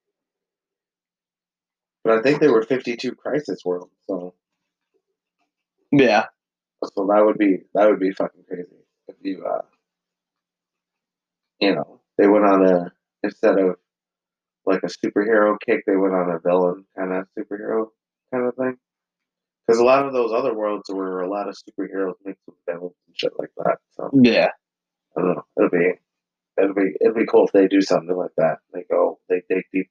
but 2.04 2.18
I 2.18 2.22
think 2.22 2.40
they 2.40 2.50
were 2.50 2.64
fifty 2.64 2.96
two 2.96 3.14
crisis 3.14 3.60
worlds, 3.66 3.94
so 4.08 4.34
Yeah, 5.92 6.26
so 6.84 7.08
that 7.08 7.26
would 7.26 7.38
be 7.38 7.64
that 7.74 7.90
would 7.90 8.00
be 8.00 8.12
fucking 8.12 8.44
crazy 8.48 8.86
if 9.08 9.16
you 9.22 9.46
uh 9.46 9.62
you 11.60 11.76
know, 11.76 12.00
they 12.18 12.28
went 12.28 12.46
on 12.46 12.66
a 12.66 12.92
instead 13.24 13.60
of 13.60 13.76
like 14.66 14.82
a 14.84 14.88
superhero 14.88 15.58
kick, 15.66 15.84
they 15.86 15.96
went 15.96 16.14
on 16.14 16.30
a 16.32 16.40
villain 16.40 16.86
kind 16.98 17.14
of 17.14 17.28
superhero 17.38 17.88
kind 18.34 18.46
of 18.46 18.56
thing. 18.56 18.78
Because 19.68 19.80
a 19.80 19.86
lot 19.86 20.06
of 20.06 20.14
those 20.14 20.32
other 20.32 20.54
worlds 20.54 20.90
were 20.90 21.22
a 21.22 21.30
lot 21.30 21.48
of 21.48 21.56
superheroes 21.56 22.14
mixed 22.26 22.44
with 22.48 22.56
villains 22.68 22.96
and 23.08 23.16
shit 23.16 23.34
like 23.38 23.52
that. 23.58 23.78
So 23.92 24.10
yeah, 24.22 24.50
I 25.18 25.22
don't 25.22 25.36
know. 25.36 25.46
It'll 25.58 25.70
be 25.70 25.92
it'll 26.58 26.74
be 26.74 26.94
it'll 27.02 27.14
be 27.14 27.26
cool 27.26 27.46
if 27.46 27.52
they 27.52 27.68
do 27.68 27.82
something 27.82 28.16
like 28.16 28.34
that. 28.38 28.60
They 28.74 28.84
go 28.90 29.20
they 29.30 29.42
dig 29.50 29.66
deep 29.74 29.90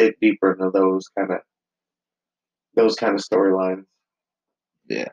dig 0.00 0.14
deeper 0.20 0.52
into 0.52 0.70
those 0.70 1.08
kind 1.18 1.30
of 1.32 1.40
those 2.74 2.94
kind 2.96 3.14
of 3.14 3.20
storylines. 3.20 3.84
Yeah. 4.88 5.08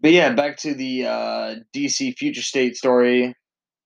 But 0.00 0.12
yeah. 0.12 0.32
Back 0.34 0.56
to 0.58 0.74
the 0.74 1.06
uh, 1.06 1.54
DC 1.74 2.16
Future 2.16 2.42
State 2.42 2.76
story 2.76 3.34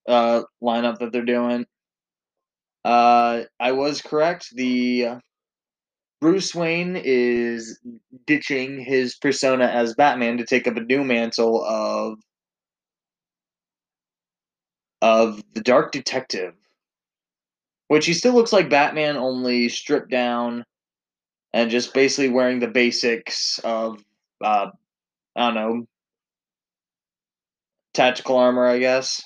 uh, 0.08 0.42
lineup 0.62 0.98
that 0.98 1.12
they're 1.12 1.24
doing. 1.24 1.66
Uh, 2.84 3.42
I 3.60 3.72
was 3.72 4.02
correct. 4.02 4.48
The 4.54 5.06
uh, 5.06 5.18
Bruce 6.20 6.54
Wayne 6.54 6.96
is 6.96 7.80
ditching 8.26 8.80
his 8.80 9.16
persona 9.16 9.66
as 9.66 9.94
Batman 9.94 10.38
to 10.38 10.46
take 10.46 10.66
up 10.66 10.76
a 10.76 10.80
new 10.80 11.04
mantle 11.04 11.64
of 11.64 12.18
of 15.00 15.42
the 15.52 15.60
Dark 15.60 15.90
Detective, 15.90 16.54
which 17.92 18.06
he 18.06 18.14
still 18.14 18.32
looks 18.32 18.54
like 18.54 18.70
Batman, 18.70 19.18
only 19.18 19.68
stripped 19.68 20.10
down 20.10 20.64
and 21.52 21.70
just 21.70 21.92
basically 21.92 22.30
wearing 22.30 22.58
the 22.58 22.66
basics 22.66 23.58
of 23.58 24.02
uh, 24.42 24.70
I 25.36 25.52
don't 25.52 25.54
know 25.54 25.86
tactical 27.92 28.38
armor, 28.38 28.66
I 28.66 28.78
guess. 28.78 29.22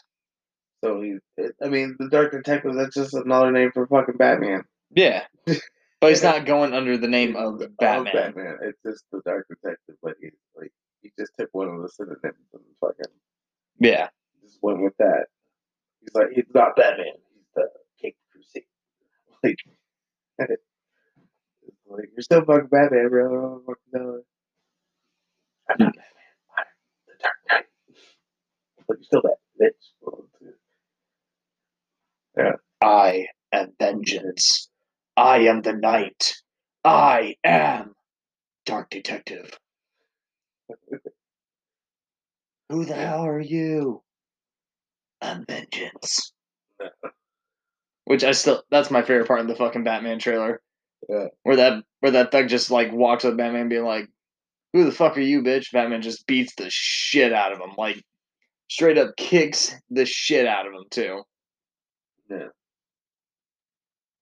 So 0.83 1.01
he, 1.01 1.19
I 1.62 1.69
mean, 1.69 1.95
the 2.01 2.09
Dark 2.09 2.33
Detective. 2.33 2.75
That's 2.75 2.97
just 2.97 3.14
another 3.14 3.53
name 3.53 3.71
for 3.73 3.87
fucking 3.87 4.17
Batman. 4.17 4.64
Yeah, 4.91 5.23
but 6.01 6.11
he's 6.11 6.23
not 6.25 6.45
going 6.45 6.75
under 6.75 6.99
the 6.99 7.07
name 7.07 7.37
of 7.37 7.62
Batman. 7.79 8.12
Batman. 8.12 8.59
It's 8.62 8.83
just 8.85 9.05
the 9.12 9.21
Dark 9.25 9.47
Detective, 9.49 9.95
but 10.03 10.14
he 10.21 10.31
like 10.57 10.73
he 11.03 11.12
just 11.17 11.31
took 11.39 11.51
one 11.53 11.69
of 11.69 11.83
the 11.83 11.89
synonyms 11.89 12.35
and 12.53 12.62
fucking 12.81 13.14
Yeah, 13.79 14.09
just 14.43 14.59
went 14.61 14.83
with 14.83 14.97
that. 14.99 15.27
He's 16.01 16.17
like, 16.17 16.31
he's 16.35 16.53
not 16.53 16.75
Batman. 16.75 17.14
He's 17.33 17.47
the. 17.55 17.69
Like, 19.47 20.51
like 21.88 22.09
you're 22.16 22.22
still 22.22 22.44
fucking 22.44 22.68
Batman, 22.70 23.09
bro. 23.11 23.26
I 23.26 23.30
don't 23.42 23.66
fucking 23.66 23.92
know. 23.92 24.20
I'm 25.70 25.76
not 25.78 25.94
Batman. 25.97 26.05
I'm 26.59 26.64
the 27.07 27.14
Dark 27.22 27.36
Knight. 27.51 27.64
But 28.88 28.97
you're 28.99 29.05
still 29.05 29.22
Batman, 29.22 29.72
bitch. 32.38 32.55
I 32.82 33.26
am 33.53 33.72
vengeance. 33.78 34.70
I 35.16 35.38
am 35.40 35.62
the 35.62 35.72
night. 35.74 36.34
I 36.84 37.36
am 37.44 37.94
Dark 38.66 38.90
Detective. 38.90 39.59
Who 42.70 42.84
the 42.84 42.94
hell 42.94 43.26
are 43.26 43.40
you? 43.40 44.03
I'm 45.22 45.44
vengeance. 45.47 46.32
Which 48.07 48.25
I 48.25 48.33
still 48.33 48.63
that's 48.71 48.91
my 48.91 49.03
favorite 49.03 49.27
part 49.27 49.41
of 49.41 49.49
the 49.49 49.57
fucking 49.57 49.85
Batman 49.85 50.19
trailer. 50.19 50.63
Yeah. 51.09 51.27
Where 51.43 51.57
that 51.57 51.83
where 52.01 52.13
that 52.13 52.33
thug 52.33 52.49
just 52.49 52.71
like 52.71 52.93
walks 52.93 53.25
up 53.25 53.37
Batman 53.37 53.69
being 53.69 53.85
like, 53.85 54.09
Who 54.73 54.85
the 54.85 54.93
fuck 54.93 55.17
are 55.17 55.21
you, 55.21 55.43
bitch? 55.43 55.73
Batman 55.73 56.03
just 56.03 56.27
beats 56.27 56.55
the 56.55 56.71
shit 56.71 57.33
out 57.33 57.53
of 57.53 57.59
him. 57.59 57.71
Like 57.77 58.03
straight 58.69 58.97
up 58.97 59.17
kicks 59.17 59.75
the 59.91 60.07
shit 60.07 60.47
out 60.47 60.67
of 60.67 60.73
him 60.73 60.85
too. 60.91 61.23
Yeah. 62.31 62.49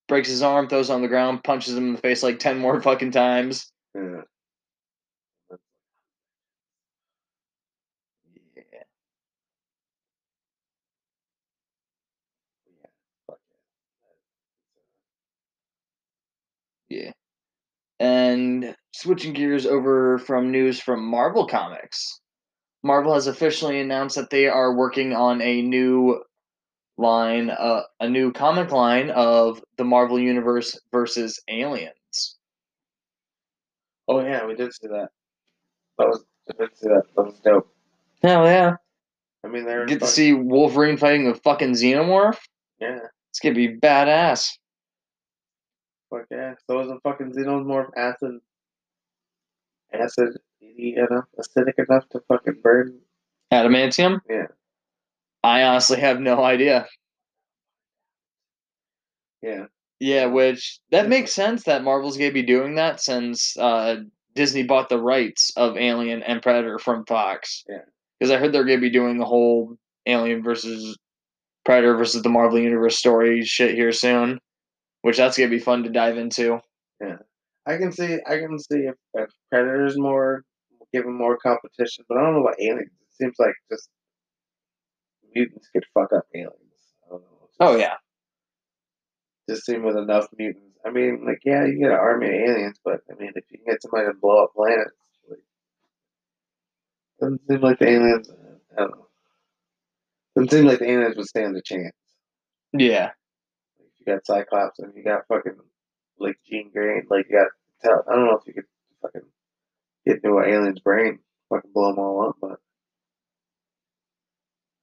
Breaks 0.08 0.28
his 0.28 0.42
arm, 0.42 0.68
throws 0.68 0.90
on 0.90 1.02
the 1.02 1.08
ground, 1.08 1.44
punches 1.44 1.76
him 1.76 1.88
in 1.88 1.94
the 1.94 2.00
face 2.00 2.22
like 2.22 2.38
ten 2.38 2.58
more 2.58 2.80
fucking 2.80 3.12
times. 3.12 3.70
Yeah. 3.94 4.22
Yeah. 16.94 17.12
And 18.00 18.74
switching 18.92 19.32
gears 19.32 19.66
over 19.66 20.18
from 20.18 20.50
news 20.50 20.80
from 20.80 21.04
Marvel 21.04 21.46
Comics. 21.46 22.20
Marvel 22.82 23.14
has 23.14 23.26
officially 23.26 23.80
announced 23.80 24.16
that 24.16 24.30
they 24.30 24.46
are 24.46 24.76
working 24.76 25.12
on 25.14 25.40
a 25.40 25.62
new 25.62 26.22
line, 26.98 27.50
uh, 27.50 27.82
a 28.00 28.08
new 28.08 28.30
comic 28.32 28.70
line 28.70 29.10
of 29.10 29.62
the 29.78 29.84
Marvel 29.84 30.18
Universe 30.18 30.78
versus 30.92 31.40
Aliens. 31.48 32.36
Oh 34.06 34.20
yeah, 34.20 34.44
we 34.44 34.54
did 34.54 34.72
see 34.74 34.88
that. 34.88 35.08
That 35.98 36.08
was 36.08 36.24
I 36.50 36.62
did 36.62 36.76
see 36.76 36.88
that. 36.88 37.04
That 37.16 37.22
was 37.24 37.40
dope. 37.40 37.74
Hell 38.22 38.44
yeah. 38.44 38.76
I 39.44 39.48
mean, 39.48 39.64
they're 39.64 39.86
Get 39.86 40.00
to 40.00 40.06
see 40.06 40.32
Wolverine 40.32 40.96
fighting 40.96 41.26
a 41.28 41.34
fucking 41.34 41.72
Xenomorph. 41.72 42.38
Yeah. 42.80 42.98
It's 43.30 43.40
gonna 43.40 43.54
be 43.54 43.76
badass. 43.76 44.50
Fuck 46.14 46.26
yeah. 46.30 46.54
So 46.66 46.80
is 46.80 46.90
a 46.90 46.98
fucking 47.00 47.32
xenomorph 47.32 47.90
acid 47.96 48.40
acid 49.92 50.36
enough 50.60 51.24
acidic 51.38 51.74
enough 51.78 52.08
to 52.10 52.20
fucking 52.28 52.60
burn? 52.62 52.98
Adamantium? 53.52 54.20
Yeah. 54.28 54.46
I 55.42 55.62
honestly 55.62 56.00
have 56.00 56.20
no 56.20 56.42
idea. 56.42 56.86
Yeah. 59.42 59.66
Yeah, 60.00 60.26
which 60.26 60.80
that 60.90 61.08
makes 61.08 61.32
sense 61.32 61.64
that 61.64 61.84
Marvel's 61.84 62.16
gonna 62.16 62.32
be 62.32 62.42
doing 62.42 62.74
that 62.76 63.00
since 63.00 63.56
uh, 63.56 63.96
Disney 64.34 64.64
bought 64.64 64.88
the 64.88 65.00
rights 65.00 65.52
of 65.56 65.76
Alien 65.76 66.22
and 66.22 66.42
Predator 66.42 66.78
from 66.78 67.04
Fox. 67.06 67.64
Yeah. 67.68 67.78
Because 68.18 68.30
I 68.30 68.38
heard 68.38 68.52
they're 68.52 68.64
gonna 68.64 68.80
be 68.80 68.90
doing 68.90 69.18
the 69.18 69.24
whole 69.24 69.76
Alien 70.06 70.42
versus 70.42 70.96
Predator 71.64 71.96
versus 71.96 72.22
the 72.22 72.28
Marvel 72.28 72.58
Universe 72.58 72.98
story 72.98 73.44
shit 73.44 73.74
here 73.74 73.92
soon, 73.92 74.38
which 75.04 75.18
that's 75.18 75.36
gonna 75.36 75.50
be 75.50 75.58
fun 75.58 75.82
to 75.82 75.90
dive 75.90 76.16
into. 76.16 76.58
Yeah, 76.98 77.18
I 77.66 77.76
can 77.76 77.92
see 77.92 78.18
I 78.26 78.38
can 78.38 78.58
see 78.58 78.86
if, 78.88 78.94
if 79.12 79.28
Predator's 79.52 79.98
more 79.98 80.44
give 80.94 81.04
them 81.04 81.18
more 81.18 81.36
competition. 81.36 82.06
But 82.08 82.16
I 82.16 82.22
don't 82.22 82.34
know 82.34 82.40
about 82.40 82.58
aliens. 82.58 82.90
It 83.02 83.14
seems 83.22 83.34
like 83.38 83.52
just 83.70 83.90
mutants 85.34 85.68
could 85.74 85.84
fuck 85.92 86.10
up 86.14 86.24
aliens. 86.34 86.54
I 87.04 87.10
don't 87.10 87.20
know. 87.20 87.28
Oh, 87.42 87.46
just, 87.46 87.60
Oh 87.60 87.76
yeah. 87.76 87.96
Just 89.50 89.66
seem 89.66 89.82
with 89.82 89.98
enough 89.98 90.26
mutants. 90.38 90.78
I 90.86 90.90
mean, 90.90 91.24
like, 91.26 91.40
yeah, 91.44 91.66
you 91.66 91.78
get 91.78 91.90
an 91.90 91.98
army 91.98 92.28
of 92.28 92.32
aliens, 92.32 92.78
but 92.82 93.00
I 93.10 93.14
mean, 93.20 93.32
if 93.34 93.44
you 93.50 93.58
can 93.58 93.74
get 93.74 93.82
somebody 93.82 94.06
to 94.06 94.14
blow 94.22 94.44
up 94.44 94.54
planets, 94.56 94.96
like, 95.28 95.38
doesn't 97.20 97.42
seem 97.46 97.60
like 97.60 97.78
the 97.78 97.88
aliens. 97.90 98.30
I 98.72 98.80
don't 98.80 98.90
know. 98.90 99.06
Doesn't 100.34 100.50
seem 100.50 100.64
like 100.66 100.78
the 100.78 100.90
aliens 100.90 101.16
would 101.16 101.26
stand 101.26 101.56
a 101.58 101.62
chance. 101.62 101.92
Yeah. 102.72 103.10
You 104.06 104.14
got 104.14 104.26
Cyclops 104.26 104.78
and 104.80 104.92
you 104.96 105.04
got 105.04 105.26
fucking 105.28 105.56
like 106.18 106.36
Jean 106.48 106.70
Grey. 106.72 107.02
Like 107.08 107.26
you 107.30 107.36
got 107.38 107.48
tell. 107.82 108.04
I 108.10 108.14
don't 108.14 108.26
know 108.26 108.38
if 108.38 108.46
you 108.46 108.54
could 108.54 108.64
fucking 109.02 109.22
get 110.06 110.16
into 110.24 110.38
an 110.38 110.50
alien's 110.50 110.80
brain, 110.80 111.20
fucking 111.50 111.70
blow 111.72 111.90
them 111.90 111.98
all 111.98 112.28
up, 112.28 112.36
but 112.40 112.58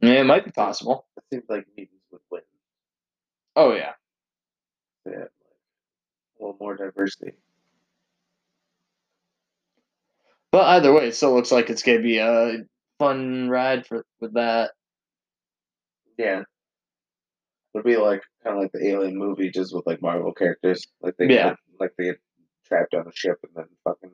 Yeah, 0.01 0.21
it 0.21 0.25
might 0.25 0.45
be 0.45 0.51
possible. 0.51 1.05
it 1.17 1.23
seems 1.31 1.45
like 1.49 1.65
mutants 1.77 2.05
would 2.11 2.21
win. 2.31 2.41
Oh 3.55 3.73
yeah. 3.73 3.93
Yeah, 5.05 5.17
like 5.19 5.29
a 6.39 6.43
little 6.43 6.57
more 6.59 6.75
diversity. 6.75 7.33
But 10.51 10.65
either 10.67 10.93
way, 10.93 11.07
it 11.07 11.15
still 11.15 11.33
looks 11.33 11.51
like 11.51 11.69
it's 11.69 11.83
gonna 11.83 12.01
be 12.01 12.17
a 12.17 12.57
fun 12.99 13.49
ride 13.49 13.85
for 13.87 14.05
with 14.19 14.33
that. 14.33 14.71
Yeah. 16.17 16.43
It'd 17.73 17.85
be 17.85 17.97
like 17.97 18.21
kind 18.43 18.57
of 18.57 18.61
like 18.61 18.71
the 18.73 18.85
Alien 18.87 19.17
movie, 19.17 19.49
just 19.49 19.73
with 19.73 19.85
like 19.87 20.01
Marvel 20.01 20.33
characters. 20.33 20.85
Like 21.01 21.15
they 21.17 21.27
Yeah. 21.27 21.49
get, 21.49 21.55
like 21.79 21.91
they 21.97 22.05
get 22.05 22.19
trapped 22.65 22.93
on 22.93 23.07
a 23.07 23.11
ship, 23.15 23.37
and 23.43 23.51
then 23.55 23.65
fucking 23.83 24.11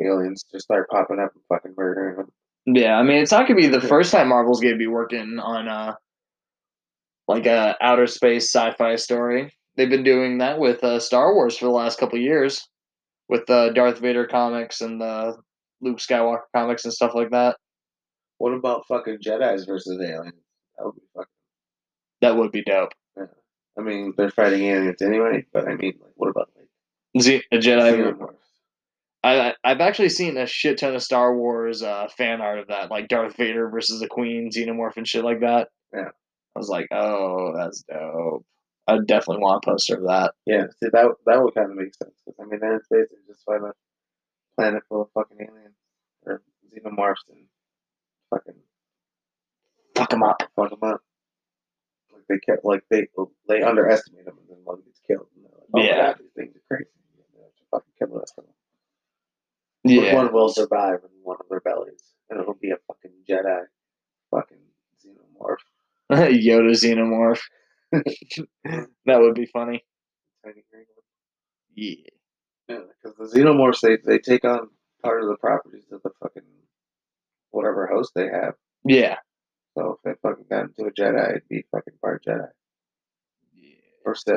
aliens 0.00 0.44
just 0.50 0.64
start 0.64 0.88
popping 0.90 1.18
up 1.20 1.32
and 1.34 1.42
fucking 1.48 1.74
murdering 1.76 2.16
them. 2.16 2.32
Yeah, 2.66 2.98
I 2.98 3.02
mean 3.02 3.18
it's 3.22 3.32
not 3.32 3.46
gonna 3.46 3.60
be 3.60 3.68
the 3.68 3.80
Yeah. 3.80 3.86
first 3.88 4.12
time 4.12 4.28
Marvel's 4.28 4.60
gonna 4.60 4.76
be 4.76 4.88
working 4.88 5.38
on 5.38 5.68
uh 5.68 5.94
like 7.28 7.46
a 7.46 7.76
outer 7.80 8.06
space 8.06 8.52
sci-fi 8.52 8.96
story. 8.96 9.52
They've 9.76 9.90
been 9.90 10.04
doing 10.04 10.38
that 10.38 10.58
with 10.58 10.82
uh, 10.84 10.98
Star 11.00 11.34
Wars 11.34 11.58
for 11.58 11.66
the 11.66 11.70
last 11.72 11.98
couple 11.98 12.18
years, 12.18 12.66
with 13.28 13.44
the 13.46 13.72
Darth 13.74 13.98
Vader 13.98 14.26
comics 14.26 14.80
and 14.80 15.00
the 15.00 15.36
Luke 15.80 15.98
Skywalker 15.98 16.42
comics 16.54 16.84
and 16.84 16.94
stuff 16.94 17.14
like 17.14 17.30
that. 17.30 17.56
What 18.38 18.52
about 18.54 18.86
fucking 18.86 19.18
Jedi's 19.24 19.64
versus 19.64 19.98
aliens? 20.00 20.34
That 20.78 20.84
would 20.86 20.94
be 20.94 21.02
fucking. 21.14 21.28
That 22.22 22.36
would 22.36 22.52
be 22.52 22.62
dope. 22.62 22.92
I 23.78 23.82
mean, 23.82 24.14
they're 24.16 24.30
fighting 24.30 24.62
aliens 24.64 25.02
anyway, 25.02 25.44
but 25.52 25.68
I 25.68 25.74
mean, 25.74 25.92
like, 26.00 26.12
what 26.14 26.30
about 26.30 26.48
like 26.56 27.22
Z- 27.22 27.42
a 27.52 27.56
Jedi. 27.58 27.92
xenomorphs? 28.14 28.36
I 29.22 29.48
I- 29.50 29.54
I've 29.64 29.80
actually 29.80 30.08
seen 30.08 30.36
a 30.38 30.46
shit 30.46 30.78
ton 30.78 30.94
of 30.94 31.02
Star 31.02 31.36
Wars 31.36 31.82
uh, 31.82 32.08
fan 32.16 32.40
art 32.40 32.58
of 32.58 32.68
that, 32.68 32.90
like 32.90 33.08
Darth 33.08 33.36
Vader 33.36 33.68
versus 33.68 34.00
the 34.00 34.08
Queen, 34.08 34.50
Xenomorph, 34.50 34.96
and 34.96 35.06
shit 35.06 35.24
like 35.24 35.40
that. 35.40 35.68
Yeah. 35.92 36.08
I 36.08 36.58
was 36.58 36.70
like, 36.70 36.86
oh, 36.90 37.52
that's 37.54 37.82
dope. 37.82 38.46
I 38.88 38.96
definitely 39.06 39.42
want 39.42 39.62
a 39.62 39.70
poster 39.70 39.96
of 39.96 40.04
that. 40.04 40.32
Yeah, 40.46 40.68
see 40.82 40.88
that 40.92 41.08
that 41.26 41.42
would 41.42 41.54
kind 41.54 41.70
of 41.70 41.76
make 41.76 41.92
sense 41.94 42.14
I 42.40 42.44
mean, 42.44 42.60
they're 42.60 42.74
in 42.76 42.82
space, 42.84 43.08
they 43.10 43.32
just 43.32 43.44
find 43.44 43.62
a 43.64 43.72
planet 44.56 44.84
full 44.88 45.02
of 45.02 45.08
fucking 45.12 45.36
aliens 45.40 45.74
or 46.24 46.40
xenomorphs 46.72 47.28
and 47.28 47.44
fucking 48.30 48.54
Fuck 49.96 50.10
them 50.10 50.22
up. 50.22 50.42
fuck 50.56 50.70
them 50.70 50.78
up. 50.82 51.02
They 52.28 52.38
kept, 52.38 52.64
like 52.64 52.82
they 52.90 53.06
they 53.48 53.62
underestimate 53.62 54.24
them, 54.24 54.36
and 54.38 54.48
then 54.48 54.64
one 54.64 54.80
gets 54.84 55.00
killed. 55.06 55.28
And 55.36 55.44
they're 55.44 55.52
like, 55.58 55.68
oh 55.74 55.82
Yeah. 55.82 56.06
god, 56.12 56.16
these 56.20 56.32
things 56.36 56.56
are 56.56 56.62
crazy. 56.76 56.90
And 57.16 57.24
they 57.34 57.42
have 57.42 57.52
fucking 57.70 57.92
kill 57.98 58.08
the 58.08 58.18
rest 58.18 58.34
of 58.38 58.44
them. 58.44 58.54
But 59.84 59.92
Yeah. 59.92 60.14
one 60.16 60.32
will 60.32 60.48
survive 60.48 61.00
in 61.04 61.10
one 61.22 61.36
of 61.38 61.48
their 61.48 61.60
bellies, 61.60 62.02
and 62.28 62.40
it'll 62.40 62.54
be 62.54 62.70
a 62.72 62.78
fucking 62.88 63.12
Jedi, 63.28 63.64
fucking 64.32 64.58
xenomorph. 65.04 65.62
Yoda 66.10 66.72
Xenomorph. 66.72 67.42
that 67.92 69.20
would 69.20 69.34
be 69.34 69.46
funny. 69.46 69.84
Tiny 70.44 70.64
green. 70.70 70.86
Yeah. 71.74 72.10
Yeah, 72.68 72.78
because 73.02 73.16
the 73.32 73.38
xenomorphs 73.40 73.80
they 73.80 73.98
they 74.04 74.18
take 74.18 74.44
on 74.44 74.68
part 75.02 75.22
of 75.22 75.28
the 75.28 75.36
properties 75.36 75.84
of 75.92 76.02
the 76.02 76.10
fucking 76.20 76.42
whatever 77.50 77.86
host 77.86 78.12
they 78.16 78.26
have. 78.26 78.54
Yeah. 78.84 79.16
So 79.76 79.98
if 80.04 80.16
I 80.24 80.28
fucking 80.28 80.46
got 80.50 80.64
into 80.64 80.84
a 80.86 80.90
Jedi, 80.92 81.30
it'd 81.30 81.48
be 81.48 81.64
fucking 81.70 81.94
part 82.02 82.24
Jedi 82.24 82.48
or 84.06 84.14
Sith, 84.14 84.36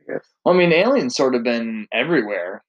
I 0.00 0.12
guess. 0.12 0.26
I 0.44 0.52
mean, 0.52 0.72
aliens 0.72 1.14
sort 1.14 1.34
of 1.34 1.42
been 1.44 1.86
everywhere 1.92 2.64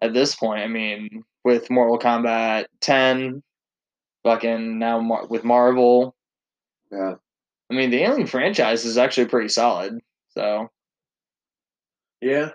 at 0.00 0.12
this 0.14 0.36
point. 0.36 0.60
I 0.62 0.68
mean, 0.68 1.24
with 1.44 1.68
Mortal 1.70 1.98
Kombat 1.98 2.66
10, 2.80 3.42
fucking 4.22 4.78
now 4.78 5.00
Mar- 5.00 5.26
with 5.26 5.42
Marvel. 5.44 6.14
Yeah. 6.92 7.14
I 7.70 7.74
mean, 7.74 7.90
the 7.90 8.02
Alien 8.02 8.26
franchise 8.26 8.84
is 8.84 8.98
actually 8.98 9.26
pretty 9.26 9.48
solid. 9.48 9.98
So, 10.30 10.68
Yeah. 12.20 12.50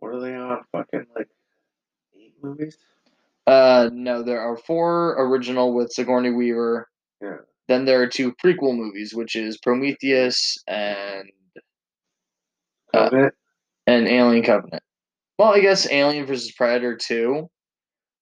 What 0.00 0.14
are 0.14 0.20
they 0.20 0.34
on? 0.34 0.64
Fucking 0.72 1.06
like 1.14 1.28
eight 2.18 2.34
movies? 2.42 2.76
Uh, 3.50 3.90
no, 3.92 4.22
there 4.22 4.40
are 4.40 4.56
four 4.56 5.16
original 5.18 5.74
with 5.74 5.92
Sigourney 5.92 6.30
Weaver. 6.30 6.88
Yeah. 7.20 7.38
Then 7.68 7.84
there 7.84 8.00
are 8.02 8.08
two 8.08 8.32
prequel 8.32 8.76
movies, 8.76 9.14
which 9.14 9.36
is 9.36 9.58
Prometheus 9.58 10.58
and 10.66 11.28
Uh, 12.92 13.30
and 13.86 14.08
Alien 14.08 14.42
Covenant. 14.44 14.82
Well, 15.38 15.54
I 15.54 15.60
guess 15.60 15.90
Alien 15.90 16.26
versus 16.26 16.52
Predator 16.52 16.96
too, 16.96 17.48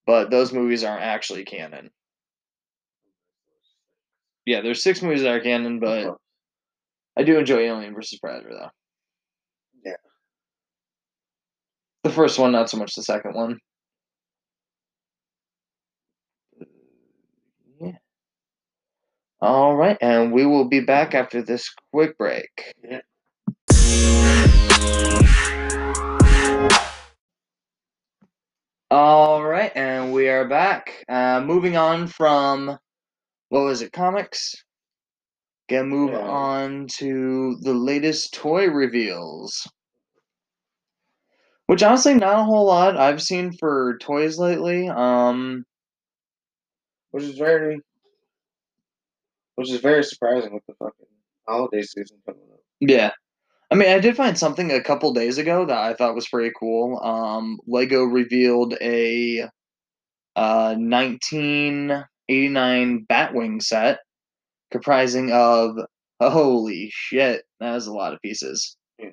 but 0.07 0.31
those 0.31 0.53
movies 0.53 0.85
aren't 0.85 1.03
actually 1.03 1.45
canon. 1.45 1.91
Yeah, 4.45 4.61
there's 4.61 4.83
six 4.83 5.03
movies 5.03 5.23
that 5.23 5.35
are 5.35 5.41
canon, 5.41 5.81
but 5.81 6.17
I 7.17 7.23
do 7.23 7.39
enjoy 7.39 7.61
Alien 7.61 7.95
versus 7.95 8.19
Predator 8.19 8.51
though. 8.51 8.71
Yeah. 9.85 9.97
The 12.05 12.11
first 12.11 12.39
one, 12.39 12.53
not 12.53 12.71
so 12.71 12.77
much 12.77 12.95
the 12.95 13.03
second 13.03 13.35
one. 13.35 13.59
All 19.41 19.77
right, 19.77 19.97
and 20.01 20.33
we 20.33 20.45
will 20.47 20.65
be 20.65 20.81
back 20.81 21.15
after 21.15 21.43
this 21.43 21.73
quick 21.93 22.19
break. 22.19 22.75
Yeah. 22.83 23.01
All 28.91 29.45
right, 29.45 29.71
and 29.77 30.13
we 30.13 30.29
are 30.29 30.49
back. 30.49 31.05
Uh, 31.09 31.41
moving 31.41 31.77
on 31.77 32.09
from 32.09 32.79
what 33.51 33.61
was 33.61 33.81
it, 33.81 33.93
comics? 33.93 34.57
Gonna 35.69 35.85
move 35.85 36.11
Yeah. 36.13 36.21
on 36.27 36.87
to 36.97 37.59
the 37.61 37.75
latest 37.75 38.35
toy 38.35 38.67
reveals. 38.69 39.71
Which 41.67 41.83
honestly, 41.85 42.15
not 42.15 42.41
a 42.41 42.45
whole 42.45 42.67
lot 42.67 42.97
I've 42.97 43.23
seen 43.23 43.53
for 43.53 43.99
toys 43.99 44.39
lately. 44.39 44.89
Um, 44.89 45.65
Which 47.11 47.25
is 47.25 47.39
very 47.39 47.81
which 49.59 49.71
is 49.71 49.81
very 49.81 50.05
surprising 50.05 50.55
with 50.55 50.65
the 50.69 50.75
fucking 50.75 51.07
holiday 51.49 51.83
season 51.83 52.17
coming 52.25 52.45
up. 52.53 52.61
yeah. 52.79 53.11
I 53.73 53.75
mean, 53.75 53.89
I 53.89 53.99
did 53.99 54.17
find 54.17 54.39
something 54.39 54.71
a 54.71 54.81
couple 54.81 55.13
days 55.13 55.37
ago 55.37 55.67
that 55.67 55.77
I 55.77 55.95
thought 55.95 56.15
was 56.15 56.29
pretty 56.29 56.53
cool. 56.59 57.01
Um, 57.03 57.59
Lego 57.67 58.05
revealed 58.05 58.75
a 58.81 59.49
uh, 60.37 60.77
1989 60.77 63.07
Batwing 63.11 63.61
set 63.61 63.99
comprising 64.71 65.33
of 65.33 65.77
holy 66.21 66.91
shit, 66.93 67.43
that 67.59 67.75
is 67.75 67.89
a 67.89 67.93
lot 67.93 68.15
of 68.15 68.23
pieces. 68.23 68.77
Yeah. 68.97 69.11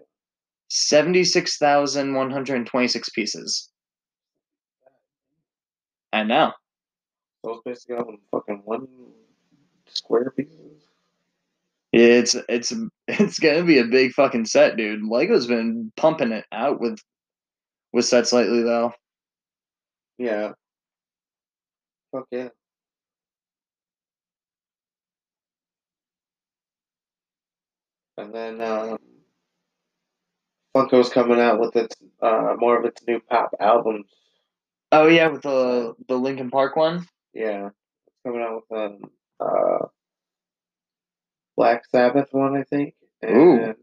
76,126 0.70 3.10
pieces. 3.10 3.72
I 6.14 6.22
know. 6.24 6.52
Those 7.44 7.62
it's 7.66 7.86
basically 7.86 7.96
all 7.96 8.10
in 8.10 8.20
fucking 8.32 8.62
one 8.64 8.88
square 9.96 10.32
pieces. 10.32 10.84
It's 11.94 12.36
it's 12.50 12.74
it's 13.08 13.40
gonna 13.40 13.64
be 13.64 13.80
a 13.80 13.86
big 13.86 14.12
fucking 14.14 14.46
set, 14.46 14.78
dude. 14.78 15.04
Lego's 15.08 15.48
been 15.48 15.92
pumping 15.98 16.32
it 16.32 16.46
out 16.52 16.80
with 16.80 17.00
with 17.94 18.06
sets 18.06 18.34
lately, 18.34 18.64
though. 18.64 18.94
Yeah. 20.18 20.54
Fuck 22.12 22.28
yeah. 22.32 22.50
And 28.18 28.34
then 28.34 28.62
um, 28.62 28.98
Funko's 30.76 31.10
coming 31.10 31.40
out 31.40 31.60
with 31.60 31.76
its 31.76 31.96
uh, 32.22 32.56
more 32.58 32.78
of 32.78 32.86
its 32.86 33.02
new 33.08 33.20
pop 33.20 33.52
albums. 33.60 34.10
Oh 34.92 35.08
yeah, 35.08 35.28
with 35.28 35.42
the 35.42 35.94
the 36.08 36.16
Linkin 36.16 36.50
Park 36.50 36.76
one. 36.76 37.06
Yeah, 37.34 37.68
it's 38.08 38.18
coming 38.26 38.42
out 38.42 38.64
with 38.70 38.80
um 38.80 39.12
uh 39.40 39.88
Black 41.58 41.84
Sabbath 41.90 42.30
one, 42.32 42.58
I 42.58 42.64
think. 42.64 42.96
And 43.22 43.38
Ooh. 43.38 43.76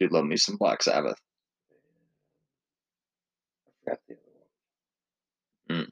Dude, 0.00 0.12
love 0.12 0.24
me 0.24 0.36
some 0.36 0.56
Black 0.56 0.82
Sabbath. 0.82 1.16
I 3.68 3.72
forgot 3.84 4.00
the 4.08 4.14
other 4.14 4.22
one. 5.78 5.88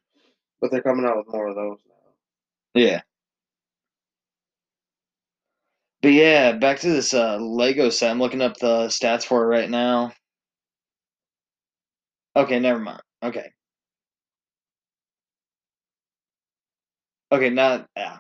But 0.61 0.71
they're 0.71 0.83
coming 0.83 1.07
out 1.07 1.19
with 1.19 1.33
more 1.33 1.49
of 1.49 1.57
those 1.57 1.79
now. 1.87 2.81
Yeah. 2.81 3.03
But 6.03 6.13
yeah, 6.13 6.53
back 6.53 6.81
to 6.81 6.91
this 6.91 7.15
uh, 7.15 7.39
Lego 7.39 7.91
set. 7.91 8.11
I'm 8.11 8.21
looking 8.21 8.43
up 8.43 8.57
the 8.59 8.87
stats 8.87 9.25
for 9.25 9.45
it 9.45 9.49
right 9.49 9.71
now. 9.71 10.13
Okay, 12.37 12.61
never 12.61 12.79
mind. 12.79 13.03
Okay. 13.23 13.51
Okay, 17.33 17.51
not 17.51 17.89
yeah. 17.97 18.19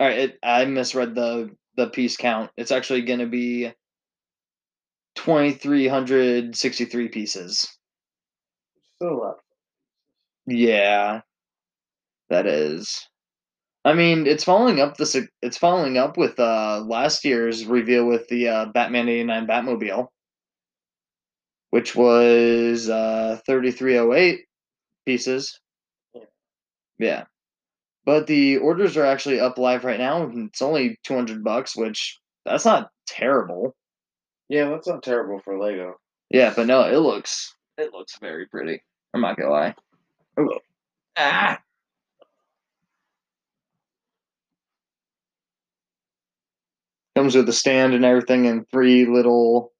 All 0.00 0.06
right, 0.08 0.18
it, 0.18 0.38
I 0.42 0.64
misread 0.64 1.14
the 1.14 1.50
the 1.76 1.88
piece 1.88 2.16
count. 2.16 2.50
It's 2.56 2.72
actually 2.72 3.02
going 3.02 3.20
to 3.20 3.26
be 3.26 3.72
2363 5.16 7.08
pieces. 7.08 7.68
Still 8.96 9.08
a 9.12 9.14
lot. 9.14 9.36
Yeah. 10.46 11.20
That 12.28 12.46
is. 12.46 13.08
I 13.84 13.94
mean, 13.94 14.26
it's 14.26 14.44
following 14.44 14.80
up 14.80 14.96
this. 14.96 15.16
It's 15.42 15.58
following 15.58 15.98
up 15.98 16.16
with 16.16 16.38
uh 16.38 16.80
last 16.86 17.24
year's 17.24 17.66
reveal 17.66 18.06
with 18.06 18.26
the 18.28 18.48
uh, 18.48 18.64
Batman 18.66 19.08
'89 19.08 19.46
Batmobile, 19.46 20.08
which 21.70 21.94
was 21.94 22.88
uh 22.88 23.38
3308 23.46 24.40
pieces. 25.06 25.60
Yeah. 26.14 26.22
Yeah, 26.98 27.24
but 28.04 28.26
the 28.26 28.58
orders 28.58 28.96
are 28.96 29.04
actually 29.06 29.40
up 29.40 29.58
live 29.58 29.84
right 29.84 29.98
now. 29.98 30.22
and 30.24 30.48
It's 30.48 30.62
only 30.62 30.98
200 31.04 31.42
bucks, 31.44 31.76
which 31.76 32.18
that's 32.44 32.64
not 32.64 32.90
terrible. 33.06 33.74
Yeah, 34.48 34.68
that's 34.70 34.86
not 34.88 35.02
terrible 35.02 35.40
for 35.40 35.58
Lego. 35.58 35.96
Yeah, 36.30 36.52
but 36.54 36.66
no, 36.66 36.82
it 36.82 36.98
looks 36.98 37.54
it 37.78 37.92
looks 37.92 38.18
very 38.18 38.46
pretty. 38.46 38.80
I'm 39.14 39.20
not 39.20 39.36
gonna 39.36 39.50
lie. 39.50 39.74
Ooh. 40.40 40.58
Ah. 41.16 41.60
Comes 47.16 47.36
with 47.36 47.48
a 47.48 47.52
stand 47.52 47.94
and 47.94 48.04
everything, 48.04 48.46
and 48.46 48.68
three 48.70 49.06
little 49.06 49.72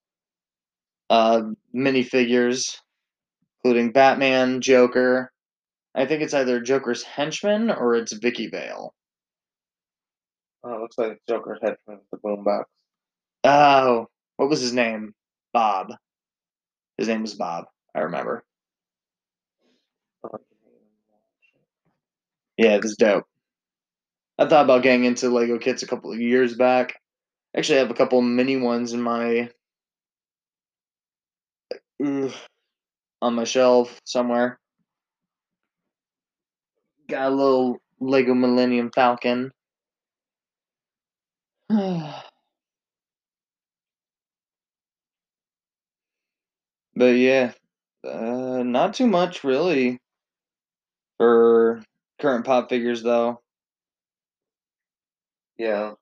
uh 1.11 1.43
minifigures, 1.75 2.79
including 3.65 3.93
Batman, 3.93 4.61
Joker. 4.61 5.33
I 5.95 6.07
think 6.07 6.23
it's 6.23 6.35
either 6.35 6.61
Joker's 6.61 7.03
henchman 7.03 7.71
or 7.71 7.95
it's 7.95 8.13
Vicki 8.13 8.49
Vale. 8.49 8.95
Oh, 10.65 10.75
it 10.75 10.81
looks 10.81 10.99
like 10.99 11.21
Joker's 11.29 11.61
henchman 11.63 11.99
from 11.99 12.01
the 12.11 12.19
boombox. 12.19 12.65
Oh, 13.45 14.09
what 14.37 14.49
was 14.49 14.61
his 14.61 14.73
name? 14.73 15.15
Bob. 15.53 15.93
His 16.99 17.09
name 17.09 17.23
was 17.23 17.35
Bob. 17.35 17.67
I 17.95 18.01
remember. 18.01 18.45
Yeah, 22.57 22.77
it 22.77 22.83
was 22.83 22.97
dope. 22.97 23.25
I 24.39 24.47
thought 24.47 24.65
about 24.65 24.83
getting 24.83 25.05
into 25.05 25.29
Lego 25.29 25.59
kits 25.59 25.83
a 25.83 25.87
couple 25.87 26.13
of 26.13 26.21
years 26.21 26.55
back. 26.57 27.01
Actually, 27.57 27.77
I 27.77 27.83
have 27.83 27.91
a 27.91 27.95
couple 27.95 28.21
mini 28.21 28.57
ones 28.57 28.93
in 28.93 29.01
my 29.01 29.51
on 32.01 33.35
my 33.35 33.45
shelf 33.45 34.01
somewhere. 34.05 34.59
Got 37.09 37.33
a 37.33 37.35
little 37.35 37.79
Lego 38.01 38.35
Millennium 38.35 38.91
Falcon. 38.95 39.53
but 41.69 42.25
yeah, 46.97 47.53
uh, 48.07 48.63
not 48.65 48.95
too 48.95 49.07
much 49.07 49.45
really 49.45 49.99
for 51.19 51.83
current 52.21 52.45
pop 52.45 52.69
figures 52.69 53.03
though. 53.03 53.41
Yeah. 55.59 55.93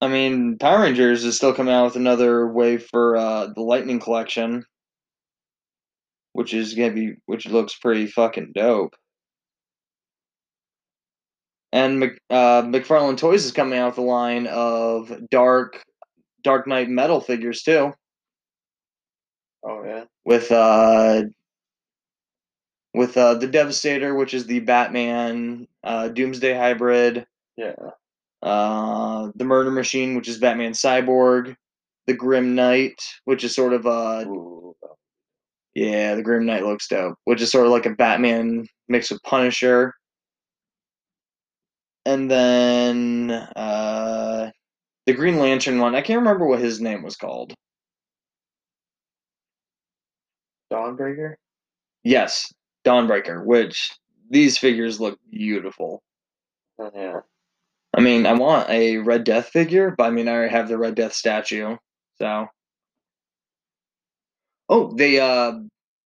I 0.00 0.08
mean, 0.08 0.56
Power 0.58 0.82
Rangers 0.82 1.24
is 1.24 1.36
still 1.36 1.52
coming 1.54 1.74
out 1.74 1.84
with 1.84 1.96
another 1.96 2.46
wave 2.46 2.86
for 2.90 3.16
uh, 3.16 3.48
the 3.54 3.60
Lightning 3.60 4.00
Collection, 4.00 4.64
which 6.32 6.54
is 6.54 6.74
gonna 6.74 6.92
be, 6.92 7.14
which 7.26 7.46
looks 7.46 7.74
pretty 7.74 8.06
fucking 8.06 8.52
dope. 8.54 8.94
And 11.72 12.00
Mc, 12.00 12.18
uh, 12.30 12.62
McFarlane 12.62 13.16
Toys 13.16 13.44
is 13.44 13.52
coming 13.52 13.78
out 13.78 13.90
with 13.92 13.98
a 13.98 14.02
line 14.02 14.46
of 14.48 15.12
dark, 15.30 15.82
Dark 16.42 16.66
Nights 16.66 16.90
Metal 16.90 17.20
figures 17.20 17.62
too, 17.62 17.92
Oh 19.62 19.84
yeah. 19.84 20.04
with 20.24 20.50
uh, 20.50 21.22
with 22.94 23.16
uh, 23.16 23.34
the 23.34 23.46
Devastator, 23.46 24.14
which 24.14 24.34
is 24.34 24.46
the 24.46 24.60
Batman 24.60 25.68
uh, 25.84 26.08
Doomsday 26.08 26.54
hybrid. 26.54 27.24
Yeah. 27.56 27.74
uh, 28.42 29.30
the 29.36 29.44
Murder 29.44 29.70
Machine, 29.70 30.16
which 30.16 30.28
is 30.28 30.38
Batman 30.38 30.72
Cyborg, 30.72 31.54
the 32.06 32.14
Grim 32.14 32.54
Knight, 32.54 33.00
which 33.26 33.44
is 33.44 33.54
sort 33.54 33.74
of 33.74 33.86
a 33.86 34.24
Ooh. 34.26 34.74
yeah, 35.74 36.14
the 36.16 36.22
Grim 36.22 36.46
Knight 36.46 36.64
looks 36.64 36.88
dope, 36.88 37.16
which 37.26 37.40
is 37.42 37.50
sort 37.52 37.66
of 37.66 37.72
like 37.72 37.86
a 37.86 37.90
Batman 37.94 38.66
mixed 38.88 39.12
with 39.12 39.22
Punisher, 39.22 39.94
and 42.04 42.30
then 42.30 43.30
uh, 43.30 44.50
the 45.06 45.12
Green 45.12 45.38
Lantern 45.38 45.78
one. 45.78 45.94
I 45.94 46.02
can't 46.02 46.20
remember 46.20 46.46
what 46.46 46.60
his 46.60 46.80
name 46.80 47.02
was 47.02 47.16
called. 47.16 47.54
Dawnbreaker. 50.72 51.34
Yes, 52.04 52.52
Dawnbreaker, 52.84 53.44
which 53.44 53.92
these 54.30 54.56
figures 54.56 55.00
look 55.00 55.18
beautiful. 55.30 56.02
Oh, 56.78 56.90
yeah. 56.94 57.20
I 57.92 58.00
mean, 58.00 58.24
I 58.24 58.32
want 58.34 58.70
a 58.70 58.98
Red 58.98 59.24
Death 59.24 59.48
figure, 59.48 59.94
but 59.96 60.04
I 60.04 60.10
mean, 60.10 60.28
I 60.28 60.32
already 60.32 60.52
have 60.52 60.68
the 60.68 60.78
Red 60.78 60.94
Death 60.94 61.12
statue, 61.12 61.76
so. 62.18 62.46
Oh, 64.68 64.94
they, 64.94 65.18
uh, 65.18 65.54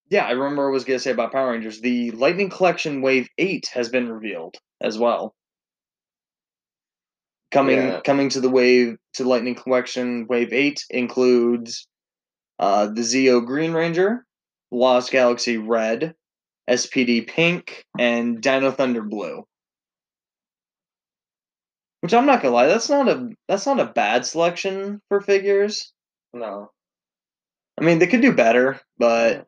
yeah, 0.10 0.26
I 0.26 0.32
remember 0.32 0.64
what 0.64 0.70
I 0.70 0.74
was 0.74 0.86
gonna 0.86 1.00
say 1.00 1.12
about 1.12 1.34
Power 1.34 1.52
Rangers. 1.52 1.82
The 1.82 2.12
Lightning 2.12 2.50
Collection 2.50 3.02
Wave 3.02 3.28
Eight 3.38 3.70
has 3.74 3.90
been 3.90 4.10
revealed 4.10 4.56
as 4.80 4.98
well. 4.98 5.36
Coming, 7.54 7.78
Yeah. 7.78 8.02
coming 8.02 8.30
to 8.30 8.42
the 8.42 8.50
wave 8.50 8.98
to 9.14 9.24
Lightning 9.24 9.54
Collection 9.54 10.26
Wave 10.28 10.52
Eight 10.52 10.84
includes, 10.90 11.88
uh, 12.58 12.88
the 12.88 13.02
Zeo 13.02 13.46
Green 13.46 13.74
Ranger, 13.74 14.26
Lost 14.72 15.12
Galaxy 15.12 15.58
Red, 15.58 16.16
SPD 16.68 17.22
Pink, 17.22 17.86
and 18.00 18.42
Dino 18.42 18.72
Thunder 18.72 19.04
Blue. 19.04 19.46
Which 22.02 22.14
I'm 22.14 22.26
not 22.26 22.42
gonna 22.42 22.56
lie, 22.56 22.68
that's 22.68 22.90
not 22.90 23.08
a 23.08 23.30
that's 23.48 23.66
not 23.68 23.80
a 23.80 23.86
bad 23.86 24.26
selection 24.26 25.00
for 25.08 25.22
figures. 25.22 25.94
No. 26.34 26.72
I 27.80 27.84
mean, 27.84 28.00
they 28.00 28.08
could 28.08 28.22
do 28.22 28.34
better, 28.34 28.82
but 28.98 29.48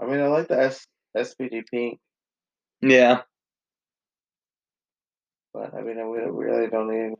I 0.00 0.06
mean, 0.06 0.20
I 0.20 0.26
like 0.26 0.48
the 0.48 0.58
S 0.58 0.86
SPD 1.16 1.62
pink, 1.70 2.00
yeah, 2.82 3.22
but 5.56 5.74
I 5.74 5.82
mean, 5.82 5.96
we, 6.10 6.30
we 6.30 6.44
really 6.44 6.68
don't 6.68 6.90
need. 6.90 7.16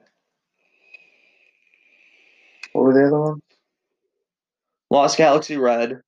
What 2.72 2.84
were 2.84 2.94
the 2.94 3.06
other 3.06 3.20
ones? 3.20 3.42
Lost 4.90 5.16
Galaxy 5.16 5.56
Red, 5.56 6.02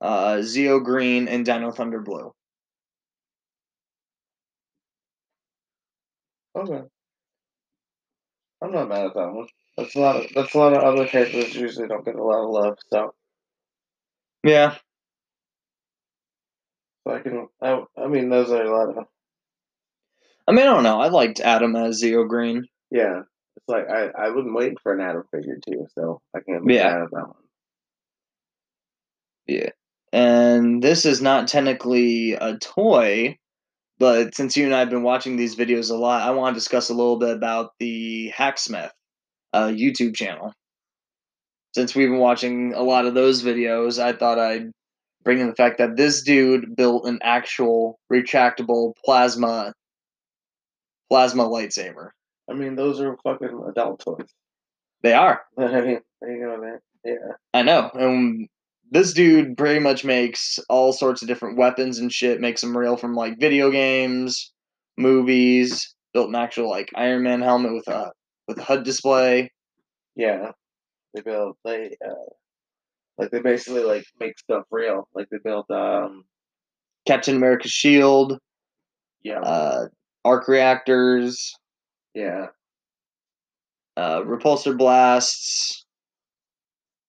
uh, 0.00 0.36
Zeo 0.36 0.82
Green, 0.82 1.28
and 1.28 1.44
Dino 1.44 1.70
Thunder 1.70 2.00
Blue. 2.00 2.32
Okay. 6.56 6.82
I'm 8.62 8.72
not 8.72 8.88
mad 8.88 9.06
at 9.06 9.14
that 9.14 9.32
one. 9.32 9.48
That's 9.76 9.94
a 9.96 10.00
lot. 10.00 10.16
Of, 10.16 10.30
that's 10.34 10.54
a 10.54 10.58
lot 10.58 10.72
of 10.72 10.82
other 10.82 11.06
characters 11.06 11.54
usually 11.54 11.88
don't 11.88 12.04
get 12.04 12.14
a 12.16 12.24
lot 12.24 12.44
of 12.44 12.50
love. 12.50 12.78
So, 12.90 13.14
Yeah, 14.44 14.76
so 17.06 17.14
I 17.14 17.20
can. 17.20 17.48
I, 17.62 17.84
I 17.98 18.08
mean, 18.08 18.30
those 18.30 18.50
are 18.50 18.62
a 18.64 18.70
lot 18.70 18.96
of. 18.98 19.06
I 20.46 20.52
mean, 20.52 20.62
I 20.66 20.72
don't 20.72 20.82
know. 20.82 21.00
I 21.00 21.08
liked 21.08 21.40
Adam 21.40 21.74
as 21.76 22.02
Zeo 22.02 22.28
Green. 22.28 22.66
Yeah, 22.90 23.20
it's 23.56 23.68
like 23.68 23.88
I 23.88 24.08
I 24.08 24.30
wasn't 24.30 24.54
waiting 24.54 24.76
for 24.82 24.92
an 24.92 25.00
Adam 25.00 25.22
figure 25.34 25.58
too, 25.66 25.86
so 25.94 26.20
I 26.34 26.40
can't 26.40 26.66
be 26.66 26.74
Yeah. 26.74 26.90
mad 26.90 27.02
at 27.02 27.10
that 27.12 27.26
one. 27.28 27.36
Yeah, 29.46 29.70
and 30.12 30.82
this 30.82 31.04
is 31.04 31.20
not 31.20 31.48
technically 31.48 32.32
a 32.32 32.56
toy, 32.58 33.36
but 33.98 34.34
since 34.34 34.56
you 34.56 34.64
and 34.64 34.74
I 34.74 34.80
have 34.80 34.90
been 34.90 35.02
watching 35.02 35.36
these 35.36 35.56
videos 35.56 35.90
a 35.90 35.94
lot, 35.94 36.22
I 36.22 36.30
want 36.32 36.54
to 36.54 36.58
discuss 36.60 36.88
a 36.90 36.94
little 36.94 37.18
bit 37.18 37.36
about 37.36 37.70
the 37.78 38.28
Hacksmith 38.28 38.92
uh, 39.52 39.68
YouTube 39.68 40.14
channel. 40.14 40.52
Since 41.74 41.94
we've 41.94 42.08
been 42.08 42.18
watching 42.18 42.72
a 42.74 42.82
lot 42.82 43.06
of 43.06 43.14
those 43.14 43.42
videos, 43.42 44.02
I 44.02 44.12
thought 44.12 44.38
I'd 44.38 44.70
bring 45.24 45.40
in 45.40 45.48
the 45.48 45.54
fact 45.54 45.78
that 45.78 45.96
this 45.96 46.22
dude 46.22 46.76
built 46.76 47.06
an 47.06 47.18
actual 47.22 47.98
retractable 48.12 48.92
plasma 49.04 49.72
plasma 51.14 51.44
lightsaber. 51.44 52.08
I 52.50 52.54
mean, 52.54 52.74
those 52.74 53.00
are 53.00 53.16
fucking 53.22 53.66
adult 53.68 54.00
toys. 54.00 54.26
They 55.04 55.12
are. 55.12 55.42
I 55.58 55.80
mean, 55.80 56.00
there 56.20 56.36
you 56.36 56.44
go, 56.44 56.60
man. 56.60 56.80
Yeah. 57.04 57.36
I 57.52 57.62
know. 57.62 57.88
And 57.94 58.48
this 58.90 59.12
dude 59.12 59.56
pretty 59.56 59.78
much 59.78 60.04
makes 60.04 60.58
all 60.68 60.92
sorts 60.92 61.22
of 61.22 61.28
different 61.28 61.56
weapons 61.56 62.00
and 62.00 62.12
shit. 62.12 62.40
Makes 62.40 62.62
them 62.62 62.76
real 62.76 62.96
from 62.96 63.14
like 63.14 63.38
video 63.38 63.70
games, 63.70 64.52
movies. 64.98 65.94
Built 66.14 66.30
an 66.30 66.34
actual 66.34 66.68
like 66.68 66.90
Iron 66.96 67.22
Man 67.22 67.42
helmet 67.42 67.74
with 67.74 67.86
a 67.86 68.10
with 68.48 68.58
a 68.58 68.64
HUD 68.64 68.82
display. 68.82 69.52
Yeah, 70.16 70.50
they 71.12 71.20
build 71.20 71.56
they 71.64 71.96
uh, 72.04 72.32
like 73.18 73.30
they 73.30 73.40
basically 73.40 73.84
like 73.84 74.04
make 74.18 74.36
stuff 74.36 74.64
real. 74.72 75.08
Like 75.14 75.28
they 75.30 75.38
built 75.38 75.70
um 75.70 76.24
Captain 77.06 77.36
America's 77.36 77.70
shield, 77.70 78.36
yeah 79.22 79.40
uh, 79.40 79.86
arc 80.24 80.48
reactors, 80.48 81.54
yeah 82.14 82.46
uh, 83.96 84.22
repulsor 84.22 84.76
blasts, 84.76 85.84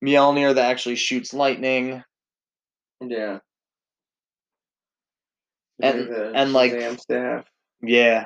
Mjolnir 0.03 0.53
that 0.55 0.70
actually 0.70 0.95
shoots 0.95 1.34
lightning. 1.34 2.03
yeah. 3.01 3.39
And- 5.82 6.09
and, 6.36 6.53
like- 6.53 6.99
staff. 6.99 7.45
Yeah. 7.82 8.26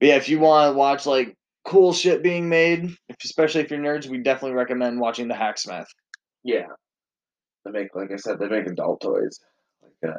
But 0.00 0.06
yeah, 0.08 0.16
if 0.16 0.28
you 0.28 0.38
want 0.38 0.72
to 0.72 0.78
watch 0.78 1.06
like 1.06 1.34
cool 1.64 1.92
shit 1.92 2.22
being 2.22 2.48
made, 2.48 2.94
especially 3.24 3.62
if 3.62 3.70
you're 3.70 3.80
nerds, 3.80 4.06
we 4.06 4.18
definitely 4.18 4.56
recommend 4.56 5.00
watching 5.00 5.26
the 5.26 5.34
Hacksmith. 5.34 5.88
Yeah, 6.44 6.66
they 7.64 7.72
make 7.72 7.94
like 7.96 8.12
I 8.12 8.16
said, 8.16 8.38
they 8.38 8.46
make 8.48 8.66
adult 8.66 9.00
toys 9.00 9.40
like 9.82 10.12
uh 10.14 10.18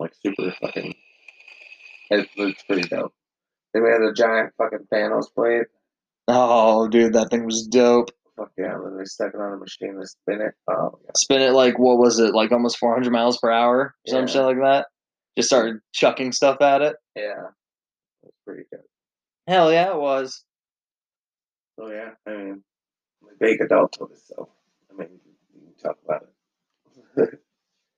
like 0.00 0.12
super 0.24 0.50
fucking. 0.60 0.94
It, 2.10 2.28
it's 2.36 2.62
pretty 2.64 2.88
dope. 2.88 3.14
Then 3.72 3.84
we 3.84 3.90
had 3.90 4.02
a 4.02 4.12
giant 4.12 4.52
fucking 4.58 4.88
Thanos 4.92 5.26
blade. 5.34 5.66
Oh, 6.26 6.88
dude, 6.88 7.12
that 7.12 7.30
thing 7.30 7.44
was 7.44 7.66
dope. 7.66 8.10
Fuck 8.36 8.50
yeah! 8.58 8.74
And 8.74 8.86
then 8.86 8.96
they 8.98 9.04
stuck 9.04 9.34
it 9.34 9.40
on 9.40 9.52
a 9.52 9.56
machine 9.56 9.94
to 10.00 10.06
spin 10.06 10.40
it. 10.40 10.54
Oh 10.68 10.98
yeah. 11.04 11.10
Spin 11.16 11.42
it 11.42 11.50
like 11.52 11.78
what 11.78 11.98
was 11.98 12.18
it, 12.18 12.34
like 12.34 12.50
almost 12.52 12.78
400 12.78 13.12
miles 13.12 13.38
per 13.38 13.50
hour, 13.50 13.76
or 13.78 13.94
some 14.06 14.20
Yeah. 14.22 14.26
shit 14.26 14.42
like 14.42 14.56
that. 14.62 14.86
Just 15.36 15.48
started 15.50 15.80
chucking 15.92 16.32
stuff 16.32 16.60
at 16.62 16.80
it. 16.82 16.96
Yeah, 17.14 17.48
that's 18.22 18.36
pretty 18.46 18.62
good. 18.70 18.80
Hell 19.46 19.70
yeah, 19.72 19.90
it 19.90 19.96
was. 20.00 20.44
So 21.78 21.88
yeah, 21.90 22.10
I 22.26 22.30
mean, 22.30 22.62
they 23.38 23.50
make 23.52 23.60
adult 23.60 23.92
toys, 23.92 24.22
so 24.26 24.48
I 24.90 24.96
mean, 24.96 25.08
you 25.54 25.60
can 25.60 25.74
talk 25.82 25.98
about 26.04 26.26
it. 27.16 27.40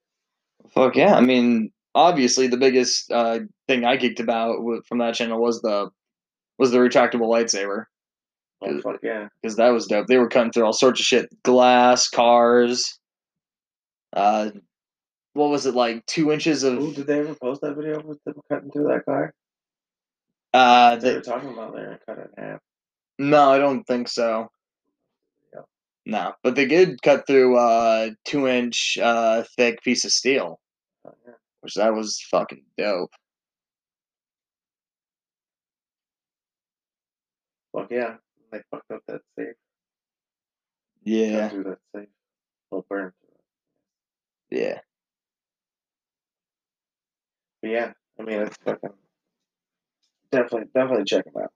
Fuck 0.74 0.96
yeah! 0.96 1.14
I 1.14 1.20
mean, 1.20 1.72
obviously, 1.95 2.47
the 2.47 2.57
biggest 2.57 3.11
uh, 3.11 3.40
thing 3.68 3.84
I 3.84 3.97
geeked 3.97 4.20
about 4.20 4.57
from 4.86 4.99
that 4.99 5.14
channel 5.14 5.40
was 5.40 5.61
the 5.62 5.90
was 6.59 6.70
the 6.70 6.78
retractable 6.78 7.28
lightsaber. 7.28 7.84
oh 8.62 8.80
fuck 8.80 9.01
yeah! 9.03 9.28
because 9.40 9.57
that 9.57 9.70
was 9.70 9.86
dope. 9.86 10.07
They 10.07 10.18
were 10.18 10.28
cutting 10.28 10.53
through 10.53 10.64
all 10.64 10.72
sorts 10.72 11.01
of 11.01 11.07
shit: 11.07 11.28
glass, 11.43 12.09
cars. 12.09 12.99
Uh, 14.12 14.51
what 15.34 15.49
was 15.51 15.64
it 15.66 15.74
like? 15.74 16.05
Two 16.07 16.30
inches 16.32 16.62
Ooh, 16.64 16.88
of 16.88 16.95
did 16.95 17.07
they 17.07 17.20
ever 17.20 17.34
post 17.34 17.62
that 17.62 17.74
video 17.74 18.01
with 18.03 18.22
them 18.24 18.34
cutting 18.51 18.70
through 18.70 18.88
that 18.88 19.05
car? 19.07 19.32
uh. 20.53 20.97
They 20.97 21.14
were 21.14 21.20
talking 21.22 21.51
about 21.51 21.74
they're 21.74 21.99
cut 22.07 22.18
it 22.18 22.30
in 22.36 22.45
half. 22.45 22.61
no, 23.18 23.51
I 23.53 23.59
don't 23.59 23.84
think 23.84 24.09
so. 24.09 24.49
Yeah. 25.55 25.61
No, 26.05 26.34
but 26.43 26.55
they 26.55 26.66
did 26.66 27.01
cut 27.03 27.26
through 27.26 27.57
uh 27.57 28.11
two 28.26 28.47
inch 28.47 28.99
uh 29.03 29.45
thick 29.57 29.82
piece 29.82 30.05
of 30.05 30.12
steel, 30.12 30.61
Oh, 31.07 31.12
yeah. 31.26 31.32
Which 31.62 31.74
that 31.74 31.94
was 31.94 32.20
fucking 32.30 32.64
dope. 32.76 33.10
Fuck 37.72 37.90
yeah! 37.90 38.16
They 38.50 38.60
fucked 38.70 38.90
up 38.90 39.02
that 39.08 39.22
safe. 39.38 39.54
Yeah, 41.04 41.48
through 41.48 41.64
that 41.64 41.78
safe. 41.96 42.08
Well, 42.70 42.84
it. 42.90 43.12
yeah, 44.50 44.80
But 47.62 47.70
yeah, 47.70 47.92
I 48.18 48.22
mean, 48.22 48.40
it's 48.40 48.56
fucking 48.64 48.90
definitely, 50.30 50.68
definitely 50.74 51.04
check 51.04 51.24
them 51.24 51.42
out. 51.42 51.52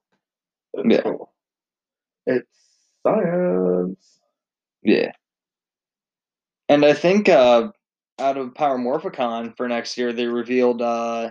It's 0.75 0.95
Yeah. 0.97 1.03
cool. 1.03 1.33
It's 2.27 2.49
science. 3.03 4.21
yeah. 4.83 5.13
And 6.69 6.85
I 6.85 6.93
think 6.95 7.29
uh 7.29 7.71
out 8.19 8.37
of 8.37 8.55
Power 8.55 8.79
Morphicon 8.79 9.57
for 9.57 9.69
next 9.69 9.99
year, 9.99 10.13
they 10.13 10.27
revealed 10.27 10.83
uh 10.83 11.31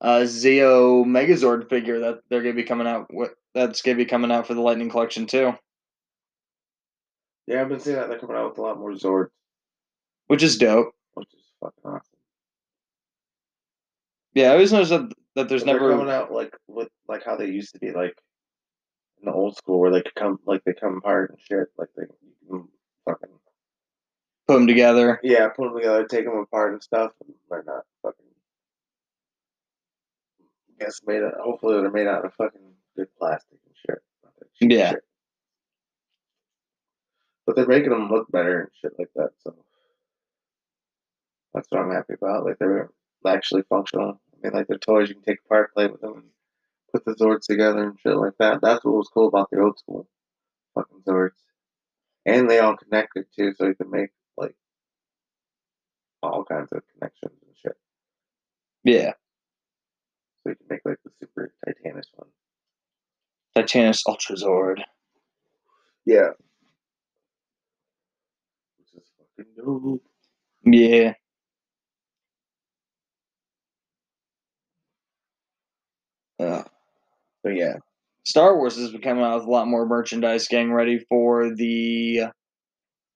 uh 0.00 0.20
Zeo 0.20 1.04
Megazord 1.04 1.68
figure 1.68 2.00
that 2.00 2.20
they're 2.28 2.42
gonna 2.42 2.54
be 2.54 2.64
coming 2.64 2.86
out 2.86 3.12
with. 3.12 3.32
That's 3.54 3.82
gonna 3.82 3.96
be 3.96 4.04
coming 4.04 4.30
out 4.32 4.46
for 4.46 4.54
the 4.54 4.60
Lightning 4.60 4.90
Collection 4.90 5.26
too, 5.26 5.54
Yeah, 7.46 7.62
I've 7.62 7.68
been 7.68 7.80
seeing 7.80 7.96
that 7.96 8.08
they're 8.08 8.18
coming 8.18 8.36
out 8.36 8.50
with 8.50 8.58
a 8.58 8.62
lot 8.62 8.78
more 8.78 8.92
Zords, 8.92 9.28
which 10.26 10.42
is 10.42 10.56
dope. 10.58 10.92
which 11.14 11.32
is 11.34 11.44
fucking 11.60 11.84
awesome. 11.84 12.00
Yeah, 14.34 14.48
I 14.48 14.52
always 14.52 14.72
noticed 14.72 14.90
that, 14.90 15.12
that 15.36 15.48
there's 15.48 15.64
they're 15.64 15.74
never. 15.74 15.90
coming 15.90 16.10
out 16.10 16.32
like 16.32 16.54
with 16.66 16.88
like 17.08 17.24
how 17.24 17.36
they 17.36 17.46
used 17.46 17.74
to 17.74 17.78
be 17.78 17.92
like 17.92 18.14
in 19.20 19.26
the 19.26 19.32
old 19.32 19.56
school 19.56 19.78
where 19.78 19.90
they 19.90 20.02
could 20.02 20.14
come 20.14 20.38
like 20.46 20.62
they 20.64 20.72
come 20.72 20.96
apart 20.98 21.30
and 21.30 21.38
shit 21.40 21.68
like 21.78 21.88
they 21.96 22.04
fucking 23.06 23.28
put 24.52 24.58
them 24.58 24.66
together. 24.66 25.20
yeah 25.22 25.48
put 25.48 25.64
them 25.64 25.76
together 25.76 26.04
take 26.06 26.24
them 26.24 26.36
apart 26.38 26.72
and 26.72 26.82
stuff 26.82 27.12
and 27.24 27.34
they're 27.50 27.64
not 27.64 27.84
fucking 28.02 28.26
I 30.80 30.84
guess 30.84 31.00
made 31.06 31.22
out 31.22 31.34
hopefully 31.42 31.80
they're 31.80 31.90
made 31.90 32.06
out 32.06 32.24
of 32.24 32.34
fucking 32.34 32.60
good 32.96 33.08
plastic 33.18 33.58
and 33.66 33.76
shit. 33.76 34.02
cheap 34.58 34.70
Yeah. 34.72 34.90
shit. 34.90 35.04
But 37.46 37.56
they're 37.56 37.66
making 37.66 37.90
them 37.90 38.08
look 38.10 38.30
better 38.30 38.60
and 38.60 38.70
shit 38.80 38.92
like 38.98 39.10
that 39.16 39.30
so 39.42 39.54
that's 41.54 41.68
what 41.70 41.82
I'm 41.82 41.92
happy 41.92 42.14
about 42.14 42.44
like 42.44 42.58
they're 42.58 42.90
actually 43.26 43.62
functional. 43.68 44.20
I 44.32 44.36
mean 44.46 44.52
like 44.54 44.66
they're 44.68 44.78
toys 44.78 45.08
you 45.08 45.14
can 45.16 45.24
take 45.24 45.40
apart 45.44 45.74
play 45.74 45.86
with 45.86 46.00
them 46.00 46.14
and 46.14 46.24
put 46.92 47.04
the 47.04 47.14
Zords 47.14 47.46
together 47.46 47.84
and 47.84 47.98
shit 48.00 48.16
like 48.16 48.34
that. 48.38 48.60
That's 48.62 48.84
what 48.84 48.94
was 48.94 49.08
cool 49.12 49.28
about 49.28 49.50
the 49.50 49.60
old 49.60 49.78
school 49.78 50.08
fucking 50.74 51.02
Zords. 51.06 51.38
And 52.26 52.48
they 52.48 52.58
all 52.60 52.76
connected 52.76 53.26
too, 53.36 53.52
so 53.54 53.66
you 53.66 53.74
can 53.74 53.90
make 53.90 54.10
all 56.22 56.44
kinds 56.44 56.72
of 56.72 56.82
connections 56.94 57.32
and 57.46 57.56
shit. 57.56 57.76
Yeah, 58.84 59.12
So 60.42 60.50
you 60.50 60.56
can 60.56 60.66
make 60.70 60.80
like 60.84 60.98
the 61.04 61.10
super 61.20 61.52
Titanus 61.66 62.06
one. 62.14 62.28
Titanus 63.56 64.02
Ultra 64.08 64.36
Zord. 64.36 64.82
Yeah. 66.06 66.30
Which 68.78 69.02
is 69.02 69.08
fucking 69.36 69.52
dope. 69.56 70.02
Yeah. 70.64 71.14
Uh, 76.40 76.64
So 77.42 77.50
yeah. 77.50 77.74
Star 78.24 78.56
Wars 78.56 78.76
has 78.78 78.90
been 78.92 79.00
coming 79.02 79.24
out 79.24 79.36
with 79.40 79.46
a 79.46 79.50
lot 79.50 79.68
more 79.68 79.86
merchandise, 79.86 80.48
getting 80.48 80.72
ready 80.72 80.98
for 81.08 81.54
the 81.54 82.24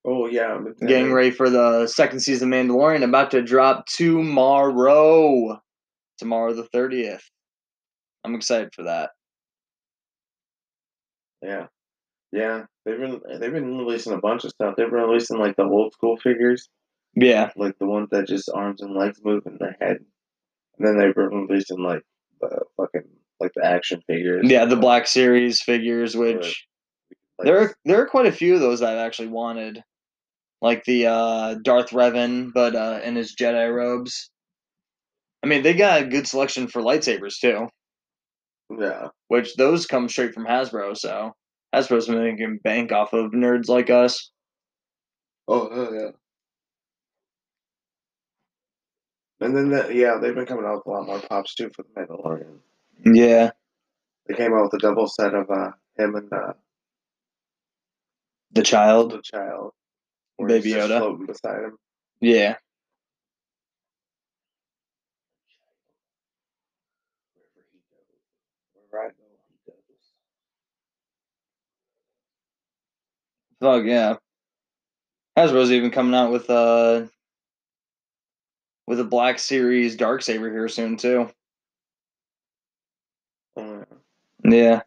Oh 0.09 0.27
yeah. 0.29 0.59
getting 0.87 1.13
ready 1.13 1.33
for 1.33 1.51
the 1.51 1.87
second 1.89 2.21
season 2.21 2.53
of 2.53 2.59
Mandalorian 2.59 3.03
about 3.03 3.33
to 3.33 3.43
drop 3.43 3.87
tomorrow. 3.87 5.61
Tomorrow 6.19 6.55
the 6.55 6.65
thirtieth. 6.65 7.29
I'm 8.25 8.35
excited 8.35 8.71
for 8.75 8.85
that. 8.85 9.11
Yeah. 11.43 11.67
Yeah. 12.33 12.65
They've 12.85 12.99
been 12.99 13.21
they've 13.41 13.53
been 13.53 13.79
releasing 13.79 14.13
a 14.13 14.19
bunch 14.19 14.45
of 14.45 14.51
stuff. 14.51 14.75
They've 14.77 14.91
been 14.91 15.01
releasing 15.01 15.39
like 15.39 15.57
the 15.57 15.65
old 15.65 15.93
school 15.93 16.17
figures, 16.17 16.69
Yeah, 17.15 17.51
like 17.57 17.77
the 17.79 17.87
ones 17.87 18.09
that 18.13 18.29
just 18.29 18.49
arms 18.55 18.81
and 18.83 18.95
legs 18.95 19.21
move 19.25 19.43
and 19.47 19.59
the 19.59 19.75
head. 19.81 19.99
And 20.79 20.87
then 20.87 20.99
they've 20.99 21.15
been 21.15 21.47
releasing 21.49 21.83
like 21.83 22.03
the 22.41 22.61
fucking 22.77 23.09
like 23.41 23.53
the 23.57 23.67
action 23.67 24.03
figures. 24.07 24.49
yeah, 24.49 24.65
the 24.65 24.77
Black 24.77 25.07
Series 25.07 25.61
figures, 25.61 26.17
which 26.17 26.67
like, 27.39 27.47
there 27.47 27.59
are 27.59 27.75
there 27.85 28.01
are 28.01 28.07
quite 28.07 28.27
a 28.27 28.33
few 28.33 28.55
of 28.55 28.61
those 28.61 28.83
I've 28.83 28.99
actually 28.99 29.29
wanted, 29.29 29.83
like 30.63 30.85
the 30.85 31.07
uh, 31.07 31.55
Darth 31.63 31.91
Revan, 31.91 32.51
but 32.55 32.75
uh, 32.75 33.01
in 33.05 33.17
his 33.17 33.35
Jedi 33.35 33.73
robes. 33.75 34.31
I 35.43 35.49
mean, 35.49 35.63
they 35.63 35.75
got 35.75 36.03
a 36.03 36.07
good 36.07 36.27
selection 36.27 36.67
for 36.67 36.83
lightsabers 36.83 37.39
too, 37.41 37.69
Yeah. 38.77 39.09
which 39.29 39.55
those 39.57 39.87
come 39.87 40.09
straight 40.09 40.35
from 40.35 40.47
Hasbro. 40.47 40.97
So 40.97 41.33
Hasbro's 41.75 42.09
making 42.09 42.59
bank 42.65 42.91
off 42.91 43.13
of 43.13 43.31
nerds 43.33 43.69
like 43.69 43.91
us. 43.91 44.31
Oh 45.47 45.73
hell 45.73 45.95
yeah. 45.95 46.11
And 49.41 49.55
then 49.57 49.69
the, 49.71 49.91
yeah, 49.95 50.17
they've 50.21 50.35
been 50.35 50.47
coming 50.47 50.65
out 50.65 50.79
with 50.79 50.87
a 50.87 50.91
lot 50.91 51.07
more 51.07 51.21
pops 51.21 51.55
too 51.55 51.71
for 51.77 51.83
the 51.85 52.01
Mandalorian. 52.01 52.59
Yeah, 53.05 53.51
They 54.27 54.35
came 54.35 54.55
out 54.55 54.63
with 54.65 54.75
a 54.75 54.79
double 54.79 55.07
set 55.07 55.35
of 55.35 55.51
uh 55.51 55.73
him 55.99 56.15
and 56.17 56.33
uh 56.33 56.55
the 58.53 58.63
child. 58.63 59.13
the 59.13 59.21
child. 59.23 59.73
Where 60.37 60.49
Baby 60.49 60.73
Yoda. 60.73 60.99
floating 60.99 61.27
beside 61.27 61.65
him. 61.65 61.79
Yeah, 62.21 62.57
Wherever 67.35 67.63
he 67.73 67.79
goes. 67.91 68.21
Wherever 68.91 69.07
I 69.07 69.11
go, 69.11 69.25
he 69.49 69.71
goes. 69.71 70.11
Fuck 73.61 73.85
yeah. 73.87 74.17
Hasbro's 75.39 75.73
even 75.73 75.91
coming 75.91 76.15
out 76.15 76.33
with 76.33 76.49
uh 76.51 77.07
with 78.87 79.01
a 79.01 79.05
Black 79.05 79.39
Series 79.39 79.97
Dark 79.97 80.23
Saber 80.23 80.51
here 80.51 80.69
soon 80.69 80.97
too. 80.97 81.29
Uh, 83.57 83.85
Yeah. 84.45 84.83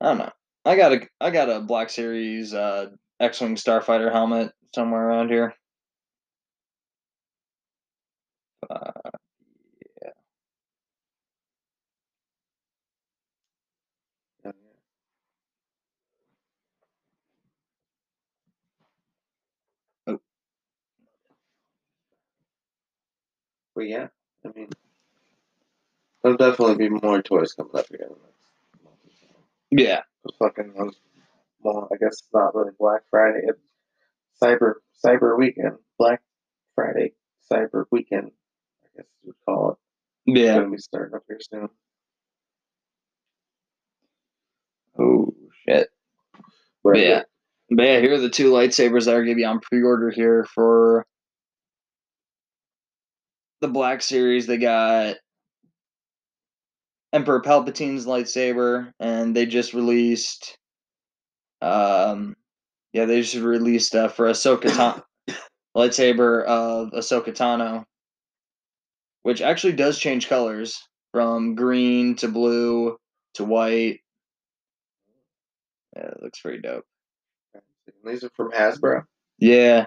I 0.00 0.04
don't 0.08 0.18
know. 0.18 0.32
I 0.66 0.76
got 0.76 0.94
a 0.94 1.08
I 1.20 1.32
got 1.32 1.50
a 1.50 1.60
Black 1.60 1.90
Series 1.90 2.54
uh 2.54 2.88
X-wing 3.20 3.56
Starfighter 3.56 4.12
helmet 4.12 4.52
somewhere 4.74 5.08
around 5.08 5.30
here. 5.30 5.54
Uh, 8.70 8.92
yeah. 10.02 10.10
Oh. 20.08 20.20
But 23.76 23.88
yeah, 23.88 24.08
I 24.46 24.50
mean, 24.56 24.70
there'll 26.22 26.38
definitely 26.38 26.76
be 26.76 26.88
more 26.90 27.22
toys 27.22 27.54
coming 27.54 27.72
up 27.76 27.86
here. 27.90 28.00
in 28.02 28.08
the 28.08 28.26
next 28.26 28.84
month 28.84 28.96
or 29.04 29.10
so. 29.20 29.26
yeah. 29.70 30.02
The 30.26 30.32
fucking 30.40 30.74
ones, 30.74 30.96
well, 31.60 31.88
I 31.92 31.96
guess 31.96 32.14
it's 32.14 32.28
not 32.34 32.54
really 32.54 32.72
Black 32.78 33.02
Friday. 33.10 33.42
It's 33.46 33.60
Cyber 34.42 34.74
Cyber 35.04 35.38
Weekend, 35.38 35.76
Black 35.98 36.20
Friday, 36.74 37.12
Cyber 37.50 37.84
Weekend. 37.92 38.32
I 38.84 38.88
guess 38.96 39.06
you 39.22 39.28
would 39.28 39.36
call 39.44 39.70
it. 39.72 39.78
Yeah. 40.38 40.56
gonna 40.56 40.70
be 40.70 40.78
starting 40.78 41.14
up 41.14 41.22
here 41.28 41.38
soon. 41.40 41.68
Oh 44.98 45.32
shit. 45.68 45.90
But 46.82 46.98
yeah. 46.98 47.22
But 47.70 47.86
yeah, 47.86 48.00
here 48.00 48.14
are 48.14 48.20
the 48.20 48.28
two 48.28 48.50
lightsabers 48.50 49.04
that 49.04 49.14
are 49.14 49.22
gonna 49.22 49.36
be 49.36 49.44
on 49.44 49.60
pre-order 49.60 50.10
here 50.10 50.44
for 50.54 51.06
the 53.60 53.68
Black 53.68 54.02
Series. 54.02 54.48
They 54.48 54.56
got 54.58 55.16
Emperor 57.12 57.40
Palpatine's 57.40 58.06
lightsaber, 58.06 58.92
and 59.00 59.34
they 59.34 59.46
just 59.46 59.74
released. 59.74 60.58
Um, 61.62 62.36
yeah, 62.92 63.06
they 63.06 63.22
just 63.22 63.36
released 63.36 63.94
uh, 63.94 64.08
for 64.08 64.26
Ahsoka 64.26 64.74
Ta- 64.74 65.02
lightsaber 65.76 66.44
of 66.44 66.90
Ahsoka 66.90 67.28
Tano, 67.28 67.84
which 69.22 69.40
actually 69.40 69.72
does 69.74 69.98
change 69.98 70.28
colors 70.28 70.82
from 71.12 71.54
green 71.54 72.14
to 72.16 72.28
blue 72.28 72.96
to 73.34 73.44
white. 73.44 74.00
Yeah, 75.94 76.08
it 76.08 76.22
looks 76.22 76.40
pretty 76.40 76.60
dope. 76.60 76.84
These 78.04 78.24
are 78.24 78.30
from 78.36 78.50
Hasbro. 78.50 79.04
Yeah. 79.38 79.86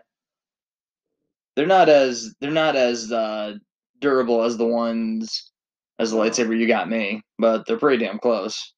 They're 1.56 1.68
not 1.68 1.90
as 1.90 2.34
they're 2.40 2.52
not 2.52 2.76
as 2.76 3.12
uh 3.12 3.56
durable 4.00 4.44
as 4.44 4.58
the 4.58 4.66
ones 4.66 5.52
as 6.00 6.12
the 6.12 6.18
lightsaber 6.18 6.58
you 6.58 6.68
got 6.68 6.90
me, 6.90 7.22
but 7.38 7.66
they're 7.68 7.78
pretty 7.78 8.04
damn 8.04 8.20
close. 8.20 8.74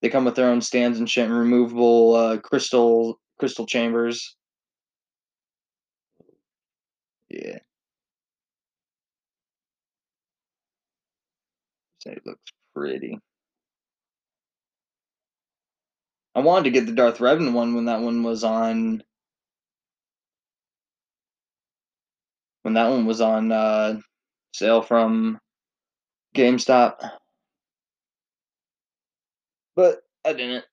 They 0.00 0.08
come 0.08 0.24
with 0.24 0.34
their 0.36 0.48
own 0.48 0.62
stands 0.62 0.98
and 0.98 1.08
shit 1.08 1.26
and 1.26 1.38
removable 1.38 2.14
uh 2.14 2.38
crystal 2.38 3.20
crystal 3.38 3.66
chambers. 3.66 4.36
Yeah. 7.28 7.58
It 12.06 12.22
looks 12.24 12.40
pretty. 12.74 13.18
I 16.34 16.40
wanted 16.40 16.64
to 16.64 16.70
get 16.70 16.86
the 16.86 16.92
Darth 16.92 17.18
Revan 17.18 17.52
one 17.52 17.74
when 17.74 17.86
that 17.86 18.00
one 18.00 18.22
was 18.22 18.44
on 18.44 19.02
when 22.62 22.74
that 22.74 22.88
one 22.88 23.04
was 23.04 23.20
on 23.20 23.52
uh 23.52 24.00
sale 24.54 24.80
from 24.80 25.38
GameStop. 26.34 26.96
But 29.76 30.02
I 30.24 30.32
didn't. 30.32 30.64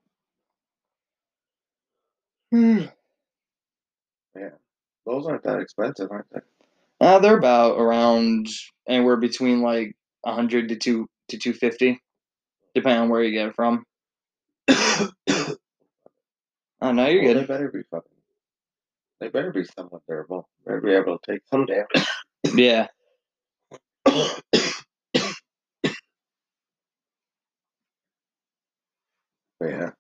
Hmm. 2.49 2.85
Those 5.07 5.25
aren't 5.25 5.43
that 5.43 5.59
expensive, 5.59 6.11
aren't 6.11 6.29
they? 6.31 6.41
Uh, 6.99 7.19
they're 7.19 7.37
about 7.37 7.79
around 7.79 8.47
anywhere 8.87 9.15
between 9.15 9.61
like 9.61 9.95
hundred 10.25 10.67
to 10.69 10.75
two 10.75 11.07
to 11.29 11.37
two 11.37 11.53
fifty, 11.53 12.01
depending 12.75 13.03
on 13.03 13.09
where 13.09 13.23
you 13.23 13.31
get 13.31 13.47
it 13.47 13.55
from. 13.55 13.85
Oh 16.81 16.91
no, 16.91 17.07
you're 17.07 17.23
Well, 17.23 17.33
They 17.35 17.45
better 17.45 17.71
be 17.71 17.81
fucking. 17.89 18.11
They 19.19 19.29
better 19.29 19.51
be 19.51 19.63
somewhat 19.65 20.03
durable. 20.07 20.47
Better 20.65 20.81
be 20.81 20.93
able 20.93 21.17
to 21.19 21.31
take 21.31 21.41
some 21.47 21.65
damage. 21.65 21.87
Yeah, 22.55 22.87
yeah. 29.61 29.91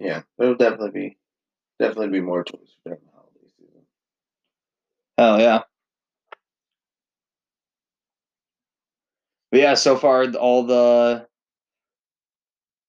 Yeah, 0.00 0.22
there'll 0.38 0.56
definitely 0.56 0.90
be 0.90 1.18
definitely 1.80 2.10
be 2.10 2.20
more 2.20 2.44
toys 2.44 2.76
during 2.84 3.00
the 3.04 3.12
holiday 3.12 3.48
season. 3.58 3.82
hell 5.18 5.40
yeah. 5.40 5.62
But 9.50 9.60
yeah, 9.60 9.74
so 9.74 9.96
far 9.96 10.26
all 10.34 10.64
the 10.64 11.26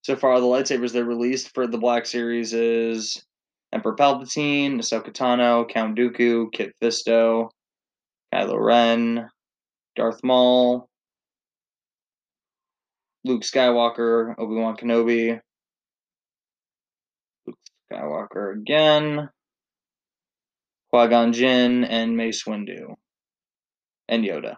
so 0.09 0.15
far 0.15 0.39
the 0.39 0.45
lightsabers 0.47 0.91
they 0.91 1.03
released 1.03 1.53
for 1.53 1.67
the 1.67 1.77
Black 1.77 2.03
Series 2.03 2.51
is 2.51 3.23
Emperor 3.71 3.95
Palpatine, 3.95 4.77
Ahsoka 4.79 5.13
Tano, 5.13 5.69
Count 5.69 5.95
Dooku, 5.95 6.51
Kit 6.51 6.73
Fisto, 6.81 7.49
Kylo 8.33 8.59
Ren, 8.59 9.29
Darth 9.95 10.23
Maul, 10.23 10.89
Luke 13.23 13.43
Skywalker, 13.43 14.33
Obi 14.39 14.55
Wan 14.55 14.75
Kenobi, 14.75 15.39
Luke 17.45 17.57
Skywalker 17.93 18.57
again, 18.57 19.29
Qui 20.91 21.07
Gon 21.07 21.33
Jinn, 21.33 21.83
and 21.83 22.17
Mace 22.17 22.45
Windu, 22.45 22.95
and 24.07 24.25
Yoda. 24.25 24.55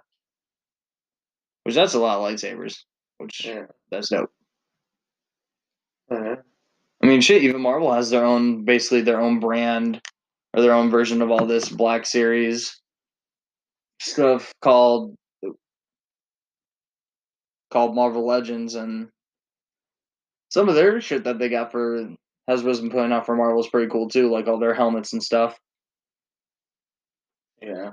Which 1.63 1.75
that's 1.75 1.93
a 1.93 1.99
lot 1.99 2.19
of 2.19 2.23
lightsabers. 2.23 2.77
Which 3.17 3.43
Yeah. 3.45 3.65
that's 3.89 4.07
dope. 4.07 4.31
Uh-huh. 6.11 6.35
I 7.03 7.07
mean, 7.07 7.21
shit. 7.21 7.43
Even 7.43 7.61
Marvel 7.61 7.91
has 7.93 8.09
their 8.09 8.25
own, 8.25 8.65
basically 8.65 9.01
their 9.01 9.21
own 9.21 9.39
brand 9.39 10.01
or 10.53 10.61
their 10.61 10.73
own 10.73 10.89
version 10.89 11.21
of 11.21 11.31
all 11.31 11.45
this 11.45 11.69
Black 11.69 12.05
Series 12.05 12.79
stuff 14.01 14.51
called 14.61 15.15
called 17.71 17.95
Marvel 17.95 18.27
Legends, 18.27 18.75
and 18.75 19.07
some 20.49 20.67
of 20.67 20.75
their 20.75 20.99
shit 20.99 21.23
that 21.23 21.39
they 21.39 21.47
got 21.49 21.71
for 21.71 22.09
Hasbro's 22.49 22.81
been 22.81 22.89
putting 22.89 23.13
out 23.13 23.25
for 23.25 23.35
Marvel 23.35 23.61
is 23.61 23.69
pretty 23.69 23.89
cool 23.89 24.09
too, 24.09 24.29
like 24.29 24.47
all 24.47 24.59
their 24.59 24.73
helmets 24.73 25.13
and 25.13 25.23
stuff. 25.23 25.57
Yeah. 27.61 27.91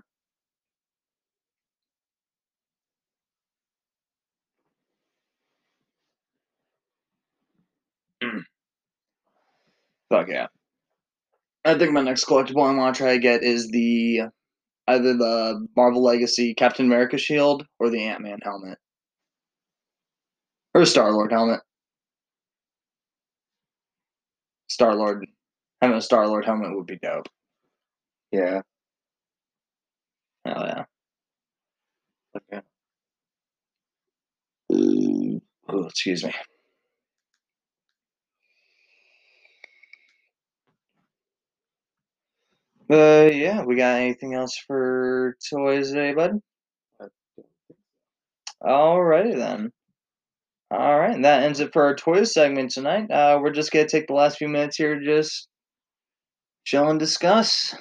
Fuck 10.11 10.29
yeah. 10.29 10.47
I 11.65 11.77
think 11.77 11.93
my 11.93 12.01
next 12.03 12.25
collectible 12.25 12.67
I 12.67 12.75
want 12.75 12.95
to 12.95 13.03
try 13.03 13.13
to 13.15 13.19
get 13.19 13.43
is 13.43 13.69
the 13.69 14.23
either 14.87 15.15
the 15.15 15.67
Marvel 15.77 16.03
Legacy 16.03 16.55
Captain 16.55 16.87
America 16.87 17.19
shield 17.19 17.67
or 17.79 17.91
the 17.91 18.03
Ant 18.03 18.23
Man 18.23 18.39
helmet. 18.43 18.79
Or 20.75 20.85
Star 20.87 21.13
Lord 21.13 21.31
helmet. 21.31 21.61
Star 24.69 24.95
Lord 24.95 25.27
having 25.83 25.97
a 25.97 26.01
Star 26.01 26.27
Lord 26.27 26.45
helmet 26.45 26.75
would 26.75 26.87
be 26.87 26.99
dope. 27.03 27.29
Yeah. 28.33 28.63
Hell 30.45 30.65
yeah. 30.67 30.85
Okay. 32.37 32.63
Oh, 35.69 35.87
excuse 35.87 36.25
me. 36.25 36.33
Uh, 42.91 43.29
yeah, 43.33 43.63
we 43.65 43.77
got 43.77 43.97
anything 44.01 44.35
else 44.35 44.57
for 44.67 45.37
toys 45.51 45.91
today, 45.91 46.13
bud? 46.15 46.41
Alrighty 48.63 49.35
then. 49.37 49.73
All 50.71 50.99
right, 50.99 51.15
and 51.15 51.25
that 51.25 51.43
ends 51.43 51.61
it 51.61 51.73
for 51.73 51.83
our 51.85 51.95
toys 51.97 52.33
segment 52.33 52.71
tonight. 52.71 53.11
Uh, 53.11 53.39
we're 53.43 53.53
just 53.53 53.73
gonna 53.73 53.89
take 53.89 54.07
the 54.07 54.15
last 54.15 54.39
few 54.39 54.49
minutes 54.49 54.77
here 54.77 54.99
to 54.99 55.05
just 55.05 55.49
chill 56.65 56.89
and 56.89 57.01
discuss. 57.01 57.75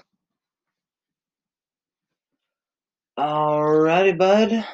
Alrighty, 3.20 4.18
bud. 4.18 4.66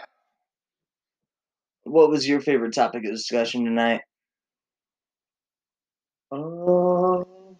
What 1.85 2.09
was 2.09 2.27
your 2.27 2.41
favorite 2.41 2.73
topic 2.73 3.05
of 3.05 3.11
discussion 3.11 3.63
tonight? 3.63 4.01
Um, 6.31 7.55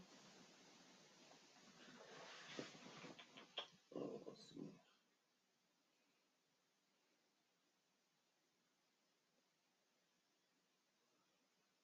let's 3.95 4.39
see. 4.53 4.67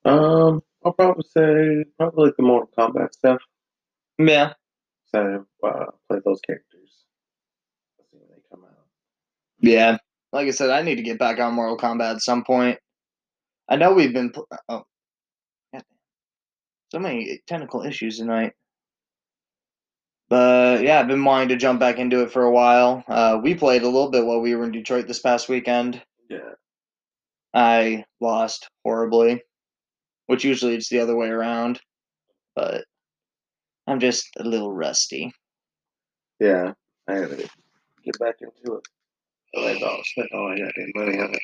Um, 0.10 0.62
I'll 0.86 0.94
probably 0.94 1.26
say 1.30 1.86
probably 1.98 2.28
like 2.28 2.38
the 2.38 2.44
Mortal 2.44 2.70
Kombat 2.78 3.14
stuff. 3.14 3.42
Yeah. 4.18 4.54
So 5.14 5.46
uh, 5.64 5.86
play 6.10 6.20
those 6.24 6.40
characters. 6.42 7.06
Let's 7.98 8.12
see 8.12 8.18
when 8.18 8.30
they 8.30 8.42
come 8.52 8.64
out. 8.64 8.86
Yeah. 9.60 9.98
Like 10.32 10.48
I 10.48 10.52
said, 10.52 10.70
I 10.70 10.82
need 10.84 10.96
to 10.96 11.02
get 11.02 11.20
back 11.20 11.40
on 11.40 11.54
Mortal 11.56 11.78
Kombat 11.78 12.16
at 12.16 12.22
some 12.22 12.44
point. 12.44 12.78
I 13.68 13.76
know 13.76 13.94
we've 13.94 14.14
been. 14.14 14.32
Pl- 14.32 14.48
oh. 14.70 14.84
God. 15.74 15.84
So 16.92 17.00
many 17.00 17.42
technical 17.48 17.84
issues 17.84 18.18
tonight. 18.18 18.54
But 20.30 20.84
yeah, 20.84 21.00
I've 21.00 21.08
been 21.08 21.24
wanting 21.24 21.50
to 21.50 21.56
jump 21.56 21.80
back 21.80 21.98
into 21.98 22.22
it 22.22 22.32
for 22.32 22.44
a 22.44 22.52
while. 22.52 23.04
Uh, 23.08 23.40
we 23.42 23.56
played 23.56 23.82
a 23.82 23.88
little 23.90 24.12
bit 24.12 24.26
while 24.26 24.42
we 24.42 24.56
were 24.56 24.64
in 24.66 24.72
Detroit 24.72 25.08
this 25.08 25.20
past 25.20 25.50
weekend. 25.50 26.02
Yeah. 26.30 26.54
I 27.52 28.06
lost 28.22 28.70
horribly, 28.86 29.42
which 30.30 30.44
usually 30.44 30.76
it's 30.76 30.90
the 30.90 31.00
other 31.00 31.16
way 31.16 31.28
around. 31.28 31.82
But 32.56 32.86
I'm 33.88 34.00
just 34.00 34.28
a 34.38 34.44
little 34.44 34.72
rusty. 34.72 35.34
Yeah. 36.40 36.74
I 37.08 37.22
gotta 37.22 37.50
get 38.04 38.20
back 38.20 38.36
into 38.40 38.76
it. 38.76 38.84
I 39.58 39.84
all 39.84 40.02
spent 40.04 40.30
all 40.32 40.52
I 40.52 40.60
got 40.60 40.72
any 40.78 40.92
money 40.94 41.20
on 41.20 41.34
it. 41.34 41.42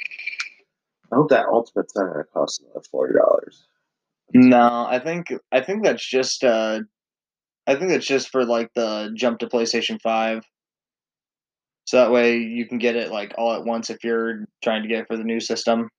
I 1.12 1.16
hope 1.16 1.30
that 1.30 1.48
ultimate's 1.48 1.95
not 1.95 2.12
gonna 2.12 2.26
cost 2.26 2.62
another 2.62 2.86
forty 2.91 3.16
dollars. 3.16 3.64
No, 4.36 4.86
I 4.88 4.99
think 4.99 5.34
I 5.52 5.62
think 5.62 5.84
that's 5.84 6.07
just 6.07 6.44
uh 6.44 6.82
I 7.66 7.74
think 7.74 7.90
that's 7.90 8.06
just 8.06 8.30
for 8.30 8.45
like 8.45 8.70
the 8.76 9.10
jump 9.16 9.40
to 9.40 9.48
PlayStation 9.48 9.99
5. 9.99 10.44
So 11.86 11.98
that 11.98 12.12
way 12.12 12.38
you 12.38 12.68
can 12.68 12.78
get 12.78 12.95
it 12.95 13.12
like 13.12 13.34
all 13.36 13.56
at 13.56 13.66
once 13.66 13.90
if 13.90 14.03
you're 14.03 14.45
trying 14.64 14.84
to 14.84 14.88
get 14.88 14.99
it 14.99 15.07
for 15.07 15.18
the 15.18 15.24
new 15.24 15.40
system. 15.40 15.90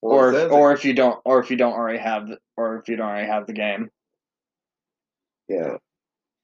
Or 0.00 0.32
if, 0.32 0.52
or 0.52 0.72
if 0.72 0.84
you 0.84 0.94
don't 0.94 1.20
or 1.24 1.40
if 1.40 1.50
you 1.50 1.56
don't 1.56 1.72
already 1.72 1.98
have 1.98 2.28
the, 2.28 2.38
or 2.56 2.78
if 2.78 2.88
you 2.88 2.96
don't 2.96 3.08
already 3.08 3.28
have 3.28 3.46
the 3.46 3.52
game. 3.52 3.90
yeah. 5.48 5.76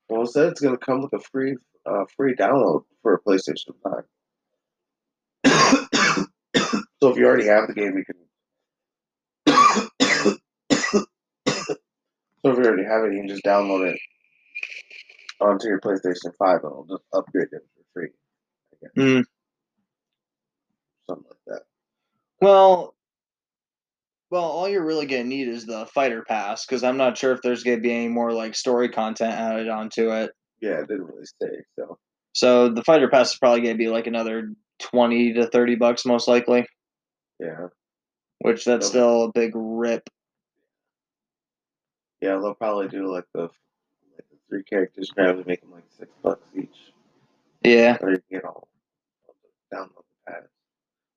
Well, 0.08 0.22
it 0.22 0.28
said 0.28 0.48
it's 0.48 0.60
gonna 0.60 0.76
come 0.76 1.02
with 1.02 1.12
a 1.12 1.20
free 1.20 1.56
uh, 1.86 2.04
free 2.16 2.34
download 2.34 2.84
for 3.02 3.14
a 3.14 3.20
PlayStation 3.20 3.74
Five. 3.82 4.04
so 7.02 7.08
if 7.08 7.16
you 7.16 7.26
already 7.26 7.46
have 7.46 7.66
the 7.68 7.74
game, 7.74 7.96
you 7.96 8.04
can. 8.04 8.16
so 10.82 11.06
if 12.44 12.58
you 12.58 12.64
already 12.64 12.84
have 12.84 13.04
it, 13.04 13.12
you 13.12 13.20
can 13.20 13.28
just 13.28 13.44
download 13.44 13.90
it 13.90 13.98
onto 15.40 15.68
your 15.68 15.80
PlayStation 15.80 16.34
Five, 16.38 16.60
and 16.62 16.72
it'll 16.72 16.86
just 16.88 17.04
upgrade 17.12 17.48
it 17.52 17.62
for 17.74 17.82
free. 17.94 18.08
Mm. 18.96 19.24
Something 21.08 21.26
like 21.28 21.38
that. 21.46 21.62
Well, 22.40 22.94
well, 24.32 24.44
all 24.44 24.66
you're 24.66 24.84
really 24.84 25.04
gonna 25.04 25.24
need 25.24 25.46
is 25.46 25.66
the 25.66 25.84
fighter 25.84 26.24
pass 26.26 26.64
because 26.64 26.82
I'm 26.82 26.96
not 26.96 27.18
sure 27.18 27.32
if 27.32 27.42
there's 27.42 27.62
gonna 27.62 27.80
be 27.80 27.92
any 27.92 28.08
more 28.08 28.32
like 28.32 28.54
story 28.54 28.88
content 28.88 29.34
added 29.34 29.68
onto 29.68 30.10
it. 30.10 30.30
Yeah, 30.62 30.78
it 30.80 30.88
didn't 30.88 31.04
really 31.04 31.26
say. 31.40 31.50
So 31.78 31.98
So 32.32 32.68
the 32.70 32.82
fighter 32.82 33.10
pass 33.10 33.32
is 33.32 33.38
probably 33.38 33.60
gonna 33.60 33.74
be 33.74 33.88
like 33.88 34.06
another 34.06 34.54
twenty 34.78 35.34
to 35.34 35.48
thirty 35.48 35.74
bucks 35.74 36.06
most 36.06 36.28
likely, 36.28 36.66
yeah, 37.38 37.66
which 38.38 38.64
that's 38.64 38.86
still 38.86 39.24
a 39.24 39.32
big 39.32 39.52
rip. 39.54 40.08
yeah, 42.22 42.38
they'll 42.38 42.54
probably 42.54 42.88
do 42.88 43.12
like 43.12 43.26
the 43.34 43.42
like 43.42 44.24
the 44.30 44.38
three 44.48 44.64
characters, 44.64 45.10
probably 45.14 45.44
make 45.44 45.60
them 45.60 45.72
like 45.72 45.84
six 45.98 46.10
bucks 46.22 46.48
each. 46.56 46.92
Yeah, 47.62 47.98
or 48.00 48.12
you 48.12 48.16
can 48.16 48.38
get 48.38 48.44
all 48.46 48.66
download 49.70 50.04
the 50.26 50.32
pads. 50.32 50.48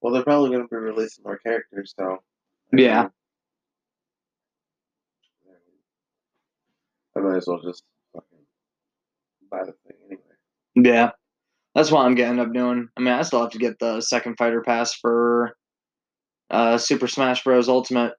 Well, 0.02 0.12
they're 0.12 0.24
probably 0.24 0.50
going 0.50 0.64
to 0.64 0.68
be 0.68 0.76
releasing 0.76 1.24
more 1.24 1.38
characters, 1.38 1.94
so 1.98 2.22
Yeah. 2.78 3.08
I 7.16 7.20
might 7.22 7.38
as 7.38 7.48
well 7.48 7.62
just 7.64 7.84
fucking 8.14 8.40
buy 9.50 9.64
the 9.66 9.74
thing 9.88 9.98
anyway. 10.08 10.22
yeah, 10.76 11.12
that's 11.74 11.90
what 11.92 12.06
I'm 12.06 12.16
gonna 12.16 12.44
up 12.44 12.54
doing. 12.54 12.90
I 12.98 13.02
mean, 13.02 13.14
I 13.14 13.22
still 13.22 13.42
have 13.42 13.52
to 13.52 13.58
get 13.58 13.80
the 13.80 14.02
second 14.02 14.36
fighter 14.38 14.62
pass 14.62 14.94
for 14.94 15.56
uh, 16.50 16.78
Super 16.78 17.08
Smash 17.08 17.44
Bros. 17.44 17.70
Ultimate. 17.70 18.14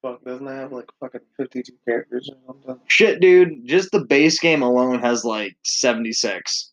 Fuck, 0.00 0.24
doesn't 0.24 0.46
it 0.48 0.50
have 0.50 0.72
like 0.72 0.88
fucking 1.00 1.20
fifty-two 1.36 1.74
characters 1.86 2.30
or 2.30 2.36
something? 2.46 2.80
Shit, 2.86 3.20
dude, 3.20 3.66
just 3.66 3.90
the 3.92 4.06
base 4.06 4.40
game 4.40 4.62
alone 4.62 5.00
has 5.00 5.24
like 5.26 5.56
seventy 5.64 6.12
six. 6.12 6.32
Jesus 6.32 6.38
Christ. 6.40 6.69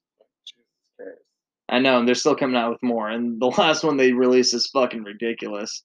I 1.69 1.80
know, 1.80 1.99
and 1.99 2.07
they're 2.07 2.15
still 2.15 2.35
coming 2.35 2.56
out 2.56 2.72
with 2.72 2.84
more. 2.84 3.10
And 3.10 3.41
the 3.41 3.48
last 3.57 3.84
one 3.84 3.98
they 3.98 4.14
released 4.14 4.53
is 4.53 4.69
fucking 4.73 5.03
ridiculous. 5.03 5.84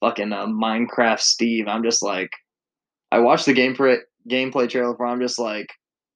Fucking 0.00 0.32
uh, 0.32 0.46
Minecraft 0.46 1.20
Steve. 1.20 1.66
I'm 1.68 1.82
just 1.82 2.02
like, 2.02 2.30
I 3.10 3.20
watched 3.20 3.46
the 3.46 3.52
game 3.52 3.74
gameplay 3.74 3.98
gameplay 4.28 4.68
trailer 4.68 4.96
for. 4.96 5.06
I'm 5.06 5.20
just 5.20 5.38
like, 5.38 5.68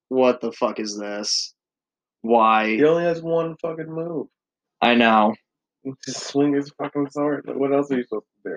what 0.09 0.41
the 0.41 0.53
fuck 0.53 0.79
is 0.79 0.99
this? 0.99 1.55
Why? 2.23 2.69
He 2.69 2.85
only 2.85 3.05
has 3.05 3.23
one 3.23 3.57
fucking 3.63 3.91
move. 3.91 4.27
I 4.81 4.95
know. 4.95 5.35
Just 6.05 6.29
swing 6.29 6.55
his 6.55 6.71
fucking 6.77 7.09
sword. 7.11 7.45
What 7.47 7.73
else 7.73 7.91
are 7.91 7.97
you 7.97 8.03
supposed 8.03 8.27
to 8.45 8.51
do? 8.51 8.57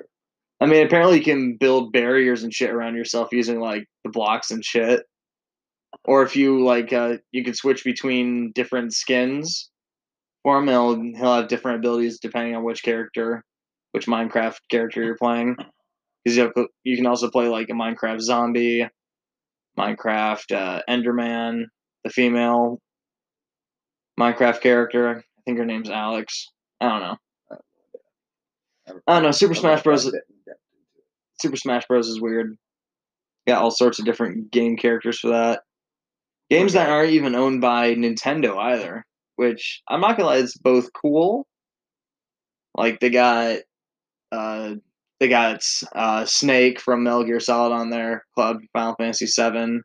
I 0.59 0.65
mean, 0.65 0.85
apparently 0.85 1.17
you 1.17 1.23
can 1.23 1.57
build 1.57 1.93
barriers 1.93 2.43
and 2.43 2.53
shit 2.53 2.71
around 2.71 2.95
yourself 2.95 3.29
using 3.31 3.59
like 3.59 3.85
the 4.03 4.09
blocks 4.09 4.51
and 4.51 4.65
shit. 4.65 5.03
Or 6.05 6.23
if 6.23 6.35
you 6.35 6.63
like, 6.63 6.91
uh, 6.93 7.17
you 7.31 7.43
can 7.43 7.53
switch 7.53 7.83
between 7.83 8.51
different 8.53 8.93
skins 8.93 9.70
for 10.43 10.57
him. 10.57 10.68
He'll 10.68 10.95
he'll 10.95 11.35
have 11.35 11.47
different 11.47 11.80
abilities 11.80 12.19
depending 12.19 12.55
on 12.55 12.63
which 12.63 12.84
character, 12.84 13.43
which 13.91 14.07
Minecraft 14.07 14.57
character 14.69 15.03
you're 15.03 15.18
playing. 15.18 15.55
Because 16.23 16.38
you, 16.84 16.95
can 16.95 17.07
also 17.07 17.31
play 17.31 17.47
like 17.47 17.69
a 17.69 17.73
Minecraft 17.73 18.22
zombie, 18.22 18.88
Minecraft 19.77 20.55
uh, 20.55 20.81
Enderman, 20.88 21.63
the 22.03 22.11
female 22.11 22.80
Minecraft 24.19 24.61
character. 24.61 25.18
I 25.18 25.41
think 25.45 25.57
her 25.57 25.65
name's 25.65 25.89
Alex. 25.89 26.47
I 26.80 26.89
don't 26.89 26.99
know. 27.01 27.18
I 29.07 29.13
don't 29.13 29.23
know. 29.23 29.31
Super 29.31 29.55
Smash 29.55 29.84
Bros. 29.84 30.03
that 30.03 30.09
in-depth 30.09 30.59
into 30.69 30.91
it. 30.91 31.01
Super 31.41 31.55
Smash 31.55 31.88
Bros 31.88 32.07
is 32.07 32.22
weird. 32.22 32.55
Got 33.47 33.63
all 33.63 33.72
sorts 33.72 33.97
of 33.97 34.05
different 34.05 34.51
game 34.51 34.77
characters 34.77 35.19
for 35.19 35.30
that. 35.30 35.61
Games 36.49 36.73
that 36.73 36.89
aren't 36.89 37.11
even 37.11 37.34
owned 37.34 37.61
by 37.61 37.95
Nintendo 37.95 38.57
either, 38.57 39.05
which 39.41 39.81
I'm 39.89 40.01
not 40.01 40.18
gonna 40.18 40.30
lie, 40.30 40.38
it's 40.38 40.55
both 40.55 40.93
cool. 40.93 41.47
Like 42.76 42.99
they 42.99 43.09
got 43.09 43.57
uh 44.31 44.76
they 45.19 45.30
got 45.30 45.63
uh 45.95 46.26
Snake 46.26 46.80
from 46.80 47.03
Metal 47.03 47.23
Gear 47.23 47.39
Solid 47.39 47.73
on 47.73 47.89
there, 47.89 48.23
Cloud 48.35 48.61
Final 48.72 48.95
Fantasy 48.99 49.26
Seven. 49.26 49.81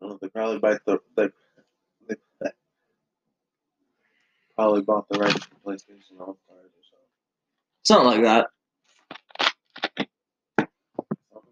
Well, 0.00 0.18
they 0.20 0.28
probably 0.28 0.58
bought 0.58 0.80
the 0.86 0.98
they, 1.16 1.28
they, 2.08 2.16
they 2.40 2.50
probably 4.56 4.80
bought 4.80 5.06
the 5.10 5.18
rights 5.18 5.34
to 5.34 5.54
PlayStation 5.64 6.18
All 6.18 6.38
Stars 6.44 6.70
or 6.72 6.82
something. 6.90 7.10
Something 7.84 8.06
like 8.06 8.22
that. 8.22 8.46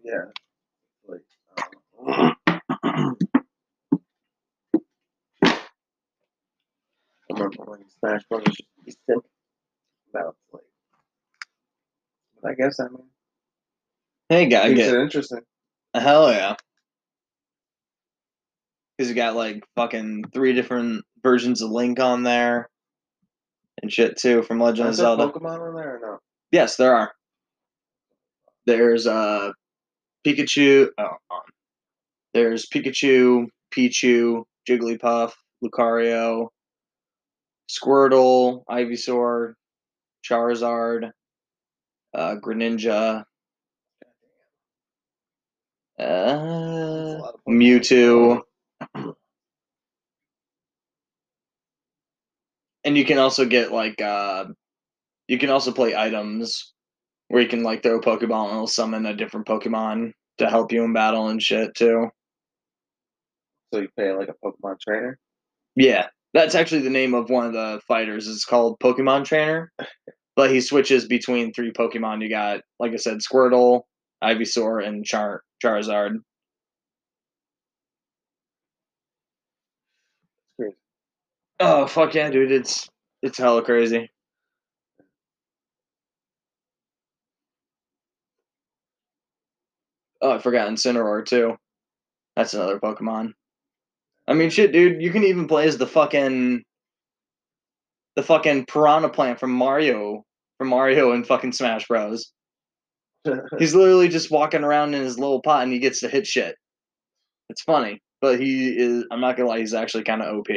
Yeah, 0.03 0.25
like 1.07 1.21
um, 2.05 2.30
remember 7.29 7.63
when 7.65 7.79
Smash 7.99 8.21
Bros. 8.29 8.43
used 8.47 8.57
to 8.57 8.65
be 8.85 8.91
simple. 9.09 9.29
Now 10.13 10.29
it's 10.29 10.37
like, 10.53 10.63
but 12.41 12.51
I 12.51 12.55
guess 12.55 12.79
I 12.79 12.87
mean, 12.89 13.03
Hey 14.29 14.47
gotta 14.47 14.69
keeps 14.69 14.81
get 14.81 14.93
it 14.93 15.01
interesting. 15.01 15.41
hell 15.93 16.31
yeah. 16.31 16.55
Cause 18.99 19.09
you 19.09 19.15
got 19.15 19.35
like 19.35 19.63
fucking 19.75 20.25
three 20.33 20.53
different 20.53 21.03
versions 21.23 21.61
of 21.61 21.71
Link 21.71 21.99
on 21.99 22.23
there. 22.23 22.69
And 23.81 23.91
shit 23.91 24.17
too 24.17 24.43
from 24.43 24.59
Legend 24.59 24.87
of 24.87 24.91
Is 24.91 24.97
there 24.97 25.05
Zelda. 25.05 25.27
Pokemon 25.27 25.67
on 25.69 25.75
there 25.75 25.95
or 25.95 25.99
no? 26.01 26.17
Yes, 26.51 26.75
there 26.75 26.95
are. 26.95 27.11
There's 28.65 29.07
uh 29.07 29.51
Pikachu. 30.25 30.89
Oh, 30.99 31.03
um, 31.03 31.41
there's 32.33 32.65
Pikachu, 32.65 33.47
Pichu, 33.75 34.43
Jigglypuff, 34.67 35.31
Lucario, 35.63 36.47
Squirtle, 37.69 38.63
Ivysaur, 38.69 39.53
Charizard, 40.27 41.11
uh, 42.13 42.35
Greninja, 42.43 43.23
uh, 45.99 47.17
Mewtwo, 47.47 48.41
and 52.83 52.97
you 52.97 53.05
can 53.05 53.17
also 53.17 53.45
get 53.45 53.71
like 53.71 54.01
uh, 54.01 54.45
you 55.27 55.37
can 55.37 55.49
also 55.49 55.71
play 55.71 55.95
items 55.95 56.73
where 57.27 57.41
you 57.41 57.47
can 57.47 57.63
like 57.63 57.83
throw 57.83 57.97
a 57.97 58.01
Pokeball 58.01 58.45
and 58.45 58.53
it'll 58.53 58.67
summon 58.67 59.05
a 59.05 59.15
different 59.15 59.47
Pokemon 59.47 60.11
to 60.39 60.49
help 60.49 60.71
you 60.71 60.83
in 60.83 60.93
battle 60.93 61.27
and 61.29 61.41
shit 61.41 61.75
too. 61.75 62.09
So 63.73 63.81
you 63.81 63.89
play 63.95 64.11
like 64.11 64.29
a 64.29 64.45
Pokemon 64.45 64.77
trainer. 64.81 65.17
Yeah, 65.75 66.07
that's 66.33 66.55
actually 66.55 66.81
the 66.81 66.89
name 66.89 67.13
of 67.13 67.29
one 67.29 67.45
of 67.47 67.53
the 67.53 67.81
fighters. 67.87 68.27
It's 68.27 68.45
called 68.45 68.79
Pokemon 68.79 69.25
Trainer, 69.25 69.71
but 70.35 70.51
he 70.51 70.61
switches 70.61 71.05
between 71.07 71.53
three 71.53 71.71
Pokemon. 71.71 72.21
You 72.21 72.29
got, 72.29 72.61
like 72.79 72.93
I 72.93 72.97
said, 72.97 73.19
Squirtle, 73.19 73.83
Ivysaur, 74.23 74.85
and 74.85 75.05
Char 75.05 75.43
Charizard. 75.63 76.17
Oh 81.59 81.85
fuck 81.87 82.13
yeah, 82.15 82.29
dude! 82.29 82.51
It's 82.51 82.89
it's 83.21 83.37
hella 83.37 83.63
crazy. 83.63 84.09
Oh, 90.21 90.31
I 90.31 90.39
forgot 90.39 90.69
Incineroar 90.69 91.25
too. 91.25 91.57
That's 92.35 92.53
another 92.53 92.79
Pokemon. 92.79 93.33
I 94.27 94.33
mean, 94.33 94.49
shit, 94.49 94.71
dude. 94.71 95.01
You 95.01 95.11
can 95.11 95.23
even 95.23 95.47
play 95.47 95.67
as 95.67 95.77
the 95.77 95.87
fucking 95.87 96.63
the 98.15 98.23
fucking 98.23 98.65
piranha 98.65 99.09
plant 99.09 99.39
from 99.39 99.51
Mario 99.51 100.23
from 100.57 100.69
Mario 100.69 101.11
and 101.11 101.25
fucking 101.25 101.53
Smash 101.53 101.87
Bros. 101.87 102.31
He's 103.59 103.75
literally 103.75 104.09
just 104.09 104.31
walking 104.31 104.63
around 104.63 104.93
in 104.93 105.01
his 105.01 105.17
little 105.19 105.41
pot 105.41 105.63
and 105.63 105.71
he 105.71 105.79
gets 105.79 106.01
to 106.01 106.09
hit 106.09 106.27
shit. 106.27 106.55
It's 107.49 107.61
funny, 107.61 107.99
but 108.21 108.39
he 108.39 108.69
is. 108.69 109.05
I'm 109.11 109.21
not 109.21 109.37
gonna 109.37 109.49
lie, 109.49 109.59
he's 109.59 109.73
actually 109.73 110.03
kind 110.03 110.21
of 110.21 110.35
OP. 110.35 110.47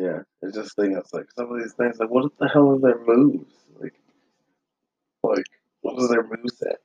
yeah, 0.00 0.20
it's 0.40 0.56
just 0.56 0.76
thing. 0.76 0.96
It's 0.96 1.12
like 1.12 1.26
some 1.36 1.52
of 1.52 1.60
these 1.60 1.74
things. 1.74 1.98
Like, 1.98 2.10
what 2.10 2.32
the 2.38 2.48
hell 2.48 2.70
are 2.70 2.78
their 2.78 3.04
moves? 3.04 3.52
Like, 3.78 3.92
like 5.22 5.44
what 5.82 6.02
is 6.02 6.08
their 6.08 6.24
moveset? 6.24 6.76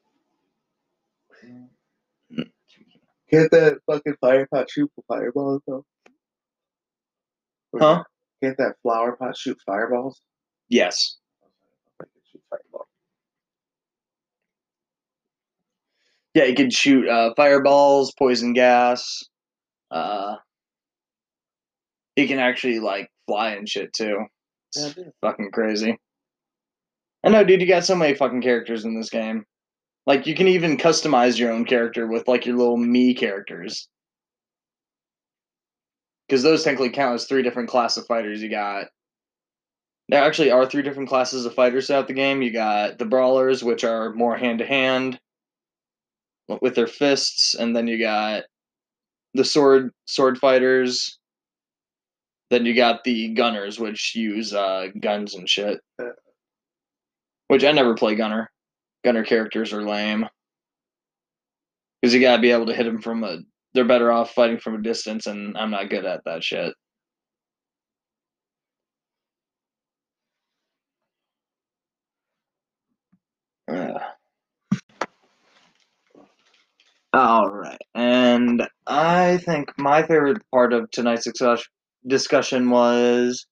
Can't 3.31 3.51
that 3.51 3.79
fucking 3.87 4.15
fire 4.21 4.47
pot 4.53 4.69
shoot 4.69 4.91
fireballs 5.07 5.61
though? 5.67 5.85
Or 7.73 7.79
Huh? 7.79 8.03
Can't 8.43 8.57
that 8.57 8.75
flower 8.83 9.15
pot 9.15 9.35
shoot 9.35 9.57
fireballs? 9.65 10.21
Yes. 10.69 11.17
I 12.01 12.05
can 12.05 12.21
shoot 12.31 12.41
fireballs. 12.49 12.87
Yeah, 16.33 16.43
it 16.43 16.57
can 16.57 16.69
shoot 16.69 17.07
uh, 17.07 17.33
fireballs, 17.35 18.13
poison 18.17 18.53
gas. 18.53 19.23
Uh, 19.89 20.35
he 22.15 22.27
can 22.27 22.39
actually 22.39 22.79
like 22.79 23.09
fly 23.27 23.51
and 23.51 23.67
shit 23.67 23.93
too. 23.93 24.25
It's 24.75 24.93
dude. 24.93 25.11
fucking 25.21 25.51
crazy. 25.51 25.97
I 27.23 27.29
know, 27.29 27.43
dude. 27.43 27.61
You 27.61 27.67
got 27.67 27.85
so 27.85 27.95
many 27.95 28.13
fucking 28.13 28.41
characters 28.41 28.85
in 28.85 28.95
this 28.95 29.09
game. 29.09 29.45
Like 30.05 30.27
you 30.27 30.35
can 30.35 30.47
even 30.47 30.77
customize 30.77 31.39
your 31.39 31.51
own 31.51 31.65
character 31.65 32.07
with 32.07 32.27
like 32.27 32.45
your 32.45 32.57
little 32.57 32.77
me 32.77 33.13
characters. 33.13 33.87
Because 36.27 36.43
those 36.43 36.63
technically 36.63 36.89
count 36.89 37.15
as 37.15 37.25
three 37.25 37.43
different 37.43 37.69
class 37.69 37.97
of 37.97 38.05
fighters. 38.05 38.41
You 38.41 38.49
got 38.49 38.87
there 40.09 40.23
actually 40.23 40.51
are 40.51 40.65
three 40.65 40.83
different 40.83 41.09
classes 41.09 41.45
of 41.45 41.55
fighters 41.55 41.87
throughout 41.87 42.07
the 42.07 42.13
game. 42.13 42.41
You 42.41 42.51
got 42.53 42.99
the 42.99 43.05
brawlers, 43.05 43.63
which 43.63 43.83
are 43.83 44.13
more 44.13 44.37
hand 44.37 44.59
to 44.59 44.65
hand 44.65 45.19
with 46.61 46.75
their 46.75 46.87
fists, 46.87 47.55
and 47.55 47.75
then 47.75 47.87
you 47.87 47.99
got 47.99 48.43
the 49.33 49.43
sword 49.43 49.91
sword 50.05 50.37
fighters. 50.37 51.17
Then 52.51 52.65
you 52.65 52.75
got 52.75 53.03
the 53.03 53.29
gunners, 53.29 53.79
which 53.79 54.15
use 54.15 54.53
uh, 54.53 54.87
guns 54.99 55.33
and 55.33 55.49
shit. 55.49 55.79
Which 57.47 57.63
I 57.63 57.71
never 57.71 57.95
play 57.95 58.15
gunner. 58.15 58.51
Gunner 59.05 59.23
characters 59.23 59.71
are 59.71 59.83
lame 59.83 60.27
because 62.01 62.11
you 62.15 62.19
gotta 62.19 62.41
be 62.41 62.49
able 62.49 62.65
to 62.65 62.73
hit 62.73 62.85
them 62.85 63.01
from 63.01 63.23
a. 63.23 63.37
They're 63.75 63.85
better 63.85 64.11
off 64.11 64.33
fighting 64.33 64.57
from 64.57 64.75
a 64.75 64.81
distance, 64.81 65.27
and 65.27 65.55
I'm 65.55 65.69
not 65.69 65.91
good 65.91 66.05
at 66.05 66.23
that 66.25 66.43
shit. 66.43 66.73
Ugh. 73.71 74.01
All 77.13 77.49
right, 77.49 77.77
and 77.93 78.67
I 78.87 79.37
think 79.37 79.71
my 79.77 80.01
favorite 80.01 80.41
part 80.51 80.73
of 80.73 80.89
tonight's 80.89 81.27
discussion 82.07 82.69
was 82.71 83.45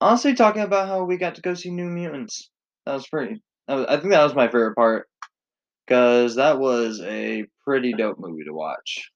honestly 0.00 0.34
talking 0.34 0.62
about 0.62 0.86
how 0.86 1.02
we 1.02 1.16
got 1.16 1.34
to 1.34 1.42
go 1.42 1.54
see 1.54 1.70
New 1.70 1.86
Mutants. 1.86 2.50
That 2.86 2.94
was 2.94 3.08
pretty. 3.08 3.42
I 3.68 3.96
think 3.98 4.10
that 4.12 4.24
was 4.24 4.34
my 4.34 4.46
favorite 4.46 4.74
part 4.74 5.08
because 5.86 6.36
that 6.36 6.58
was 6.58 7.00
a 7.02 7.46
pretty 7.64 7.92
dope 7.92 8.18
movie 8.18 8.44
to 8.44 8.52
watch. 8.54 9.10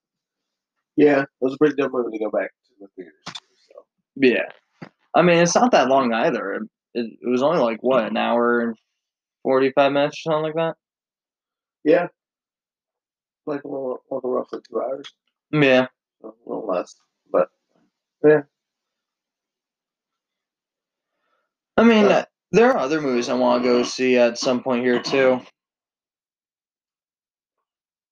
Yeah, 0.97 1.23
it 1.23 1.29
was 1.41 1.55
a 1.55 1.59
pretty 1.59 1.77
dope 1.77 1.93
movie 1.93 2.19
to 2.19 2.25
go 2.25 2.31
back 2.31 2.51
to 2.67 2.73
the 2.81 2.89
theaters. 2.97 3.15
So 3.27 3.85
Yeah, 4.17 4.49
I 5.15 5.23
mean 5.23 5.39
it's 5.39 5.55
not 5.55 5.71
that 5.73 5.89
long 5.89 6.13
either. 6.13 6.55
It, 6.55 6.63
it 6.95 7.29
was 7.29 7.43
only 7.43 7.61
like 7.61 7.83
what 7.83 8.07
an 8.07 8.17
hour 8.17 8.61
and 8.61 8.77
forty 9.43 9.73
five 9.73 9.93
minutes 9.93 10.19
or 10.27 10.33
something 10.33 10.45
like 10.45 10.55
that. 10.55 10.77
yeah, 11.85 12.09
like 13.47 13.65
a 13.65 13.69
little, 13.69 14.03
a 14.11 14.15
little 14.15 14.31
roughly 14.31 14.61
two 14.69 14.81
hours, 14.81 15.13
Yeah, 15.53 15.87
a 16.23 16.29
little 16.47 16.67
less, 16.67 16.95
but 17.31 17.49
yeah, 18.25 18.43
I 21.77 21.85
mean 21.85 22.07
Uh, 22.07 22.25
there 22.53 22.71
are 22.73 22.79
other 22.79 23.01
movies 23.01 23.29
I 23.29 23.35
want 23.35 23.63
to 23.63 23.69
go 23.69 23.83
see 23.83 24.17
at 24.19 24.39
some 24.39 24.63
point 24.63 24.85
here 24.85 25.03
too. 25.03 25.41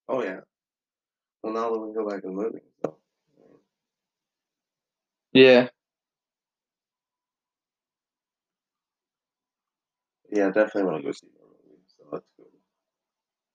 oh 0.09 0.23
yeah. 0.23 0.41
Well, 1.43 1.55
now 1.55 1.71
that 1.73 1.79
we 1.79 1.93
can 1.93 2.05
go 2.05 2.11
back 2.11 2.23
to 2.23 2.29
the 2.29 2.33
movie, 2.35 2.61
so 2.83 2.99
Yeah, 5.33 5.69
yeah, 10.33 10.47
definitely 10.47 10.85
want 10.85 10.99
to 10.99 11.03
go 11.05 11.13
see 11.13 11.29
more 11.39 11.49
movies. 11.49 11.95
So 11.99 12.05
that's 12.13 12.27
good. 12.37 12.47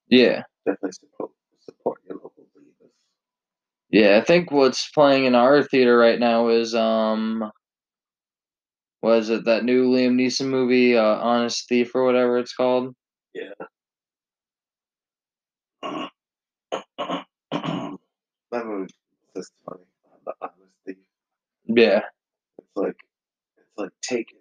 yeah. 0.09 0.43
Definitely 0.65 0.91
support 0.93 1.31
support 1.61 2.01
your 2.07 2.17
local 2.17 2.45
theaters. 2.53 2.91
Yeah, 3.89 4.17
I 4.17 4.21
think 4.25 4.51
what's 4.51 4.89
playing 4.91 5.25
in 5.25 5.35
our 5.35 5.63
theater 5.63 5.97
right 5.97 6.19
now 6.19 6.49
is 6.49 6.75
um 6.75 7.51
was 9.05 9.29
it 9.29 9.45
that 9.45 9.63
new 9.63 9.89
Liam 9.91 10.15
Neeson 10.15 10.47
movie, 10.47 10.97
uh, 10.97 11.03
Honest 11.03 11.69
Thief 11.69 11.93
or 11.95 12.03
whatever 12.05 12.39
it's 12.39 12.53
called? 12.55 12.95
Yeah. 13.35 13.51
that 17.51 18.65
movie 18.65 18.93
is 19.35 19.51
funny. 19.65 19.83
The 20.25 20.33
honesty. 20.41 21.01
Yeah. 21.65 22.01
It's 22.59 22.69
like 22.75 22.97
it's 23.57 23.77
like 23.77 23.91
taken. 24.01 24.39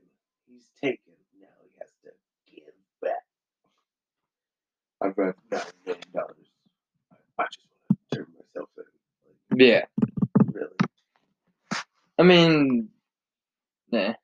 He's 0.48 0.68
taken. 0.82 1.12
Now 1.40 1.48
he 1.62 1.70
has 1.80 1.90
to 2.04 2.10
give 2.54 2.74
back. 3.02 3.24
I've 5.02 5.16
got 5.16 5.36
nine 5.52 5.62
million 5.86 6.04
dollars. 6.14 6.48
I, 7.12 7.42
I 7.42 7.46
just 7.52 7.66
want 7.90 8.00
to 8.12 8.16
turn 8.18 8.26
myself 8.38 8.68
in. 8.78 8.84
Like, 9.58 9.60
Yeah. 9.66 9.84
really. 10.52 10.76
I 12.18 12.22
mean 12.22 12.88
nah. 13.90 14.14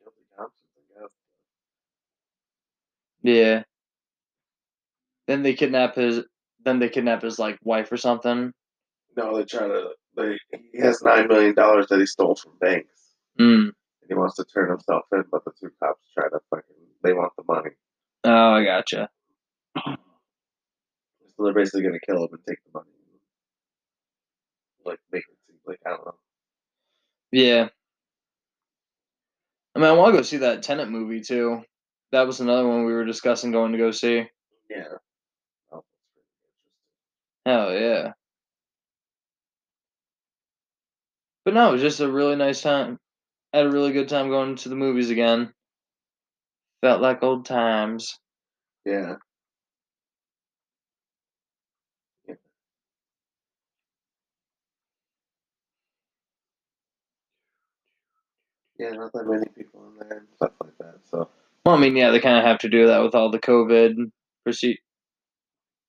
Guilty 0.00 0.22
Thompson, 0.36 0.68
I 0.76 1.00
guess. 1.00 1.10
Yeah. 3.22 3.62
Then 5.28 5.42
they 5.42 5.54
kidnap 5.54 5.94
his 5.96 6.22
then 6.64 6.78
they 6.78 6.88
kidnap 6.88 7.22
his 7.22 7.38
like 7.38 7.58
wife 7.64 7.90
or 7.92 7.96
something. 7.96 8.52
No, 9.16 9.36
they 9.36 9.44
try 9.44 9.66
to. 9.68 9.90
They 10.16 10.36
he 10.72 10.80
has 10.80 11.02
nine 11.02 11.28
million 11.28 11.54
dollars 11.54 11.86
that 11.88 11.98
he 11.98 12.06
stole 12.06 12.34
from 12.36 12.52
banks, 12.60 13.14
Mm. 13.40 13.64
and 13.68 13.72
he 14.08 14.14
wants 14.14 14.36
to 14.36 14.44
turn 14.44 14.68
himself 14.70 15.04
in, 15.12 15.24
but 15.30 15.44
the 15.44 15.52
two 15.58 15.70
cops 15.82 16.02
try 16.16 16.28
to 16.28 16.38
fucking. 16.50 16.76
They 17.02 17.12
want 17.14 17.32
the 17.36 17.44
money, 17.48 17.70
Oh, 18.24 18.30
I 18.52 18.64
gotcha. 18.64 19.08
so 19.76 19.96
they're 21.44 21.54
basically 21.54 21.82
gonna 21.82 21.98
kill 22.06 22.22
him 22.24 22.28
and 22.32 22.44
take 22.46 22.58
the 22.64 22.70
money. 22.78 22.90
Like 24.84 24.98
make 25.10 25.22
it 25.28 25.36
seem 25.46 25.56
like 25.66 25.80
I 25.86 25.90
don't 25.90 26.04
know. 26.04 26.14
Yeah. 27.32 27.68
I 29.74 29.78
mean 29.78 29.88
I 29.88 29.92
wanna 29.92 30.16
go 30.16 30.22
see 30.22 30.38
that 30.38 30.62
Tenet 30.62 30.90
movie 30.90 31.20
too. 31.22 31.64
That 32.12 32.26
was 32.26 32.40
another 32.40 32.66
one 32.68 32.84
we 32.84 32.92
were 32.92 33.04
discussing 33.04 33.52
going 33.52 33.72
to 33.72 33.78
go 33.78 33.90
see. 33.90 34.24
Yeah. 34.70 34.84
Oh, 35.72 35.84
that's 35.84 36.04
pretty 36.14 36.22
interesting. 36.26 37.46
Hell 37.46 37.72
yeah. 37.74 38.12
but 41.44 41.54
no, 41.54 41.70
it 41.70 41.72
was 41.72 41.82
just 41.82 42.00
a 42.00 42.10
really 42.10 42.36
nice 42.36 42.62
time. 42.62 42.98
I 43.52 43.58
Had 43.58 43.66
a 43.66 43.70
really 43.70 43.92
good 43.92 44.08
time 44.08 44.28
going 44.30 44.56
to 44.56 44.68
the 44.68 44.76
movies 44.76 45.10
again. 45.10 45.52
Felt 46.82 47.00
like 47.02 47.22
old 47.22 47.46
times. 47.46 48.18
Yeah. 48.84 49.16
Yeah. 52.28 52.34
Yeah, 58.78 58.90
not 58.90 59.12
that 59.12 59.26
many 59.26 59.46
people 59.56 59.86
in 59.88 60.08
there 60.08 60.18
and 60.18 60.28
stuff 60.36 60.52
like 60.62 60.76
that. 60.78 61.00
So 61.10 61.28
Well, 61.64 61.74
I 61.76 61.78
mean, 61.78 61.96
yeah, 61.96 62.10
they 62.10 62.20
kind 62.20 62.38
of 62.38 62.44
have 62.44 62.58
to 62.60 62.68
do 62.68 62.86
that 62.88 63.02
with 63.02 63.14
all 63.14 63.30
the 63.30 63.38
COVID 63.38 64.10
proce- 64.46 64.78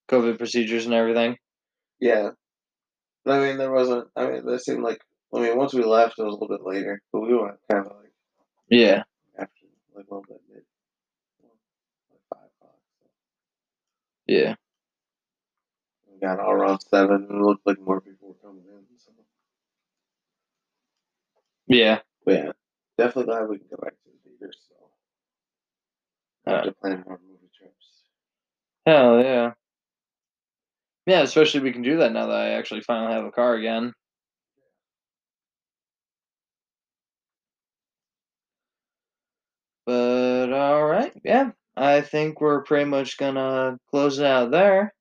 COVID 0.09 0.37
procedures 0.37 0.85
and 0.85 0.93
everything. 0.93 1.37
yeah. 1.99 2.31
I 3.25 3.39
mean, 3.39 3.57
there 3.57 3.71
wasn't. 3.71 4.09
I 4.15 4.27
mean, 4.27 4.45
there 4.45 4.59
seemed 4.59 4.83
like. 4.83 5.01
I 5.33 5.39
mean, 5.39 5.57
once 5.57 5.73
we 5.73 5.83
left, 5.83 6.19
it 6.19 6.23
was 6.23 6.35
a 6.35 6.39
little 6.39 6.47
bit 6.57 6.65
later, 6.65 7.01
but 7.11 7.21
we 7.21 7.35
went 7.35 7.57
kind 7.71 7.85
of 7.85 7.93
like 7.97 8.11
Yeah, 8.69 9.03
after, 9.37 9.65
like 9.95 10.05
a 10.09 10.13
little 10.13 10.25
bit 10.27 10.41
mid, 10.49 10.63
like 12.11 12.21
five 12.29 12.49
o'clock. 12.59 12.79
So 12.99 13.07
yeah, 14.27 14.55
we 16.11 16.19
got 16.19 16.39
all 16.39 16.51
around 16.53 16.79
seven, 16.81 17.27
and 17.29 17.41
it 17.41 17.45
looked 17.45 17.65
like 17.67 17.79
more 17.79 18.01
people 18.01 18.29
were 18.29 18.47
coming 18.47 18.63
in. 18.67 18.83
So 18.99 19.11
yeah. 21.67 21.99
but 22.25 22.33
yeah, 22.33 22.51
definitely 22.97 23.31
glad 23.33 23.49
we 23.49 23.57
can 23.59 23.67
go 23.69 23.77
back 23.81 23.93
to 23.93 24.09
the 24.09 24.29
theaters. 24.29 24.57
So 24.67 24.75
Yeah. 26.47 26.61
to 26.61 26.71
plan 26.73 27.03
more 27.07 27.19
movie 27.25 27.49
trips. 27.57 27.87
Hell 28.85 29.21
yeah. 29.23 29.53
Yeah, 31.05 31.21
especially 31.21 31.61
we 31.61 31.71
can 31.73 31.81
do 31.81 31.97
that 31.97 32.11
now 32.13 32.27
that 32.27 32.35
I 32.37 32.49
actually 32.51 32.81
finally 32.81 33.13
have 33.13 33.25
a 33.25 33.31
car 33.31 33.55
again. 33.55 33.93
But 39.85 40.51
all 40.53 40.85
right, 40.85 41.13
yeah. 41.23 41.51
I 41.75 42.01
think 42.01 42.39
we're 42.39 42.63
pretty 42.63 42.85
much 42.85 43.17
gonna 43.17 43.77
close 43.89 44.19
it 44.19 44.25
out 44.25 44.51
there. 44.51 44.93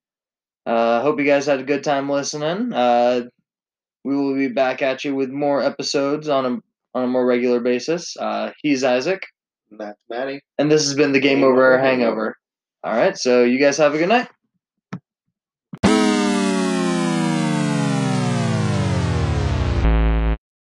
Uh 0.66 1.02
hope 1.02 1.18
you 1.20 1.26
guys 1.26 1.46
had 1.46 1.60
a 1.60 1.64
good 1.64 1.84
time 1.84 2.08
listening. 2.10 2.72
Uh 2.72 3.22
we 4.04 4.16
will 4.16 4.34
be 4.34 4.48
back 4.48 4.82
at 4.82 5.04
you 5.04 5.14
with 5.14 5.30
more 5.30 5.62
episodes 5.62 6.28
on 6.28 6.46
a 6.46 6.50
on 6.98 7.04
a 7.04 7.08
more 7.08 7.26
regular 7.26 7.60
basis. 7.60 8.16
Uh 8.18 8.52
he's 8.62 8.84
Isaac, 8.84 9.22
And 9.72 9.80
that's 9.80 10.02
Maddie. 10.10 10.40
and 10.58 10.70
this 10.70 10.84
has 10.84 10.94
been 10.94 11.12
the 11.12 11.20
Game, 11.20 11.38
Game 11.38 11.44
Over 11.44 11.72
Over 11.74 11.78
Hangover. 11.82 12.04
Hangover. 12.04 12.36
All 12.84 12.92
right, 12.94 13.16
so 13.16 13.42
you 13.42 13.58
guys 13.58 13.78
have 13.78 13.94
a 13.94 13.98
good 13.98 14.10
night. 14.10 14.28